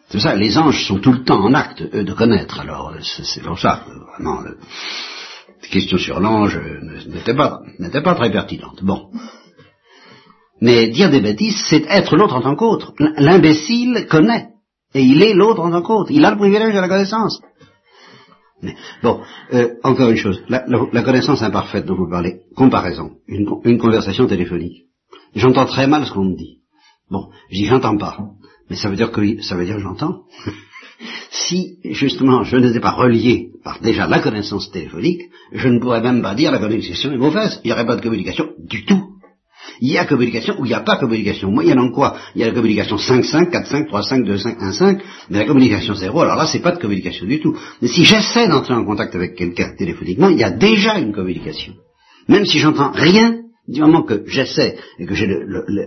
C'est 0.09 0.20
ça, 0.20 0.36
les 0.36 0.57
anges 0.57 0.86
sont 0.86 0.99
tout 0.99 1.11
le 1.11 1.24
temps 1.24 1.43
en 1.43 1.53
acte, 1.53 1.82
eux, 1.93 2.03
de 2.03 2.13
connaître. 2.13 2.59
Alors, 2.59 2.93
c'est 3.01 3.41
pour 3.41 3.59
ça, 3.59 3.84
vraiment, 4.13 4.41
la 4.41 5.68
question 5.68 5.97
sur 5.97 6.20
l'ange 6.20 6.59
n'était 7.07 7.36
pas, 7.36 7.61
n'était 7.80 8.03
pas 8.03 8.16
très 8.16 8.32
pertinente. 8.32 8.84
Bon. 8.84 9.09
Mais 10.61 10.88
dire 10.89 11.09
des 11.09 11.22
bêtises, 11.22 11.66
c'est 11.70 11.86
être 11.89 12.16
l'autre 12.16 12.36
en 12.36 12.41
tant 12.41 12.55
qu'autre. 12.55 12.93
L'imbécile 13.18 14.07
connaît. 14.09 14.49
Et 14.93 15.03
il 15.03 15.22
est 15.22 15.34
l'autre 15.34 15.61
en 15.61 15.72
tant 15.72 15.82
qu'autre. 15.82 16.11
Il 16.11 16.24
a 16.24 16.32
le 16.32 16.38
privilège 16.38 16.74
de 16.74 16.80
la 16.80 16.88
connaissance. 16.88 17.41
Bon, 19.03 19.22
euh, 19.53 19.76
encore 19.84 20.10
une 20.10 20.18
chose. 20.18 20.43
La, 20.49 21.03
connaissance 21.03 21.41
imparfaite 21.41 21.86
dont 21.86 21.95
vous 21.95 22.10
parlez, 22.10 22.41
comparaison. 22.56 23.18
Une, 23.28 23.78
conversation 23.78 24.28
téléphonique. 24.28 24.86
J'entends 25.36 25.66
très 25.66 25.88
mal 25.88 26.06
ce 26.06 26.14
qu'on 26.14 26.26
me 26.26 26.36
dit. 26.36 26.60
Bon, 27.10 27.30
je 27.49 27.58
dis 27.58 27.66
j'entends 27.66 27.97
pas. 27.97 28.18
Mais 28.70 28.76
ça 28.76 28.89
veut 28.89 28.95
dire 28.95 29.12
que 29.12 29.41
ça 29.41 29.56
veut 29.56 29.66
dire 29.66 29.80
j'entends. 29.80 30.24
si 31.30 31.78
justement 31.84 32.43
je 32.43 32.58
n'étais 32.58 32.80
pas 32.80 32.91
relié 32.91 33.51
par 33.64 33.82
déjà 33.82 34.08
la 34.08 34.20
connaissance 34.20 34.72
téléphonique, 34.72 35.22
je 35.51 35.68
ne 35.68 35.80
pourrais 35.80 36.01
même 36.01 36.22
pas 36.22 36.36
dire 36.36 36.51
la 36.51 36.60
communication 36.60 37.12
est 37.12 37.18
mauvaise. 37.18 37.60
Il 37.64 37.68
n'y 37.68 37.74
aurait 37.74 37.86
pas 37.86 37.97
de 37.97 38.01
communication 38.01 38.49
du 38.60 38.86
tout. 38.86 39.14
Il 39.82 39.91
y 39.91 39.97
a 39.97 40.05
communication 40.05 40.55
ou 40.59 40.66
il 40.66 40.70
n'y 40.70 40.74
a 40.74 40.82
pas 40.82 40.97
communication. 40.97 41.51
Moyennant 41.51 41.91
quoi 41.91 42.18
Il 42.36 42.41
y 42.41 42.43
a 42.43 42.47
la 42.47 42.53
communication 42.53 42.97
5-5, 42.97 43.51
4-5, 43.51 43.89
3-5, 43.89 44.24
2-5, 44.26 44.57
1-5, 44.59 44.99
mais 45.30 45.39
la 45.39 45.45
communication 45.45 45.93
0, 45.93 46.22
alors 46.22 46.36
là, 46.36 46.45
c'est 46.45 46.61
pas 46.61 46.72
de 46.72 46.80
communication 46.80 47.26
du 47.26 47.39
tout. 47.39 47.55
Mais 47.82 47.88
si 47.88 48.05
j'essaie 48.05 48.47
d'entrer 48.47 48.74
en 48.74 48.86
contact 48.86 49.16
avec 49.16 49.36
quelqu'un 49.36 49.74
téléphoniquement, 49.78 50.30
il 50.30 50.38
y 50.38 50.43
a 50.43 50.51
déjà 50.51 50.97
une 50.99 51.13
communication. 51.13 51.74
Même 52.28 52.45
si 52.45 52.59
j'entends 52.59 52.91
rien, 52.91 53.41
du 53.68 53.82
moment 53.82 54.03
que 54.03 54.24
j'essaie 54.28 54.78
et 54.99 55.05
que 55.05 55.16
j'ai 55.16 55.28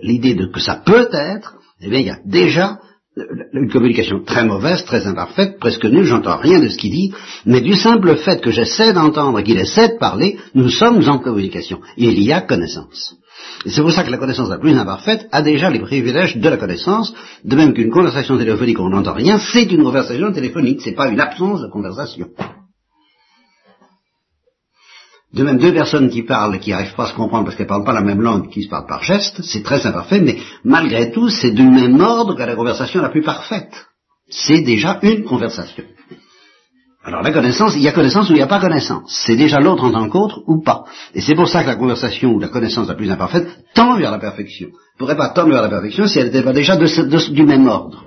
l'idée 0.03 0.35
de 0.35 0.47
que 0.47 0.61
ça 0.61 0.77
peut 0.85 1.09
être, 1.13 1.57
eh 1.81 1.89
bien, 1.89 2.01
il 2.01 2.07
y 2.07 2.11
a 2.11 2.19
déjà 2.25 2.79
une 3.53 3.71
communication 3.71 4.23
très 4.25 4.45
mauvaise, 4.45 4.85
très 4.85 5.07
imparfaite, 5.07 5.59
presque 5.59 5.85
nulle, 5.85 6.05
j'entends 6.05 6.37
rien 6.37 6.61
de 6.61 6.69
ce 6.69 6.77
qu'il 6.77 6.93
dit, 6.93 7.13
mais 7.47 7.61
du 7.61 7.75
simple 7.75 8.17
fait 8.17 8.41
que 8.41 8.51
j'essaie 8.51 8.93
d'entendre, 8.93 9.41
qu'il 9.43 9.59
essaie 9.59 9.89
de 9.89 9.99
parler, 9.99 10.39
nous 10.55 10.69
sommes 10.69 11.09
en 11.09 11.19
communication. 11.19 11.81
Il 11.97 12.21
y 12.23 12.33
a 12.33 12.41
connaissance. 12.41 13.17
C'est 13.67 13.81
pour 13.81 13.93
ça 13.93 14.05
que 14.05 14.11
la 14.11 14.19
connaissance 14.19 14.49
la 14.49 14.59
plus 14.59 14.77
imparfaite 14.77 15.29
a 15.33 15.43
déjà 15.43 15.71
les 15.71 15.81
privilèges 15.81 16.37
de 16.37 16.49
la 16.49 16.57
connaissance, 16.57 17.13
de 17.45 17.57
même 17.57 17.75
qu'une 17.75 17.91
conversation 17.91 18.39
téléphonique 18.39 18.79
où 18.79 18.83
on 18.83 18.91
n'entend 18.91 19.15
rien, 19.15 19.39
c'est 19.39 19.65
une 19.65 19.83
conversation 19.83 20.33
téléphonique, 20.33 20.81
c'est 20.83 20.93
pas 20.93 21.09
une 21.09 21.21
absence 21.21 21.63
de 21.63 21.69
conversation. 21.69 22.29
De 25.35 25.43
même, 25.43 25.59
deux 25.59 25.75
personnes 25.75 26.09
qui 26.09 26.23
parlent 26.23 26.59
qui 26.59 26.71
n'arrivent 26.71 26.95
pas 26.95 27.05
à 27.05 27.11
se 27.11 27.15
comprendre 27.15 27.45
parce 27.45 27.57
qu'elles 27.57 27.67
ne 27.67 27.71
parlent 27.71 27.85
pas 27.85 27.93
la 27.93 28.01
même 28.01 28.23
langue, 28.23 28.49
qui 28.49 28.63
se 28.63 28.69
parlent 28.69 28.87
par 28.87 29.03
geste, 29.03 29.43
c'est 29.43 29.63
très 29.63 29.87
imparfait, 29.87 30.21
mais 30.21 30.39
malgré 30.65 31.11
tout, 31.11 31.29
c'est 31.29 31.51
du 31.51 31.65
même 31.65 32.01
ordre 32.01 32.35
que 32.35 32.43
la 32.43 32.57
conversation 32.57 33.03
la 33.03 33.11
plus 33.11 33.23
parfaite. 33.23 33.73
C'est 34.31 34.63
déjà 34.63 34.99
une 35.03 35.25
conversation. 35.25 35.85
Alors 37.05 37.23
la 37.23 37.33
connaissance, 37.33 37.75
il 37.77 37.83
y 37.83 37.89
a 37.89 37.93
connaissance 37.93 38.29
ou 38.29 38.33
il 38.33 38.37
n'y 38.37 38.43
a 38.43 38.49
pas 38.49 38.61
connaissance. 38.61 39.23
C'est 39.25 39.37
déjà 39.37 39.61
l'autre 39.61 39.85
en 39.85 39.93
tant 39.93 40.09
qu'autre 40.09 40.41
ou 40.47 40.61
pas. 40.63 40.85
Et 41.15 41.21
c'est 41.21 41.35
pour 41.35 41.49
ça 41.49 41.63
que 41.63 41.69
la 41.69 41.77
conversation 41.77 42.33
ou 42.33 42.41
la 42.41 42.49
connaissance 42.49 42.89
la 42.89 42.95
plus 42.95 43.11
imparfaite 43.11 43.49
tend 43.73 43.97
vers 43.97 44.11
la 44.11 44.19
perfection. 44.19 44.69
ne 44.69 44.99
pourrait 44.99 45.17
pas 45.17 45.29
tendre 45.29 45.51
vers 45.51 45.63
la 45.63 45.69
perfection 45.69 46.07
si 46.07 46.19
elle 46.19 46.27
n'était 46.27 46.43
pas 46.43 46.53
déjà 46.53 46.77
du 46.77 47.45
même 47.45 47.69
ordre. 47.69 48.05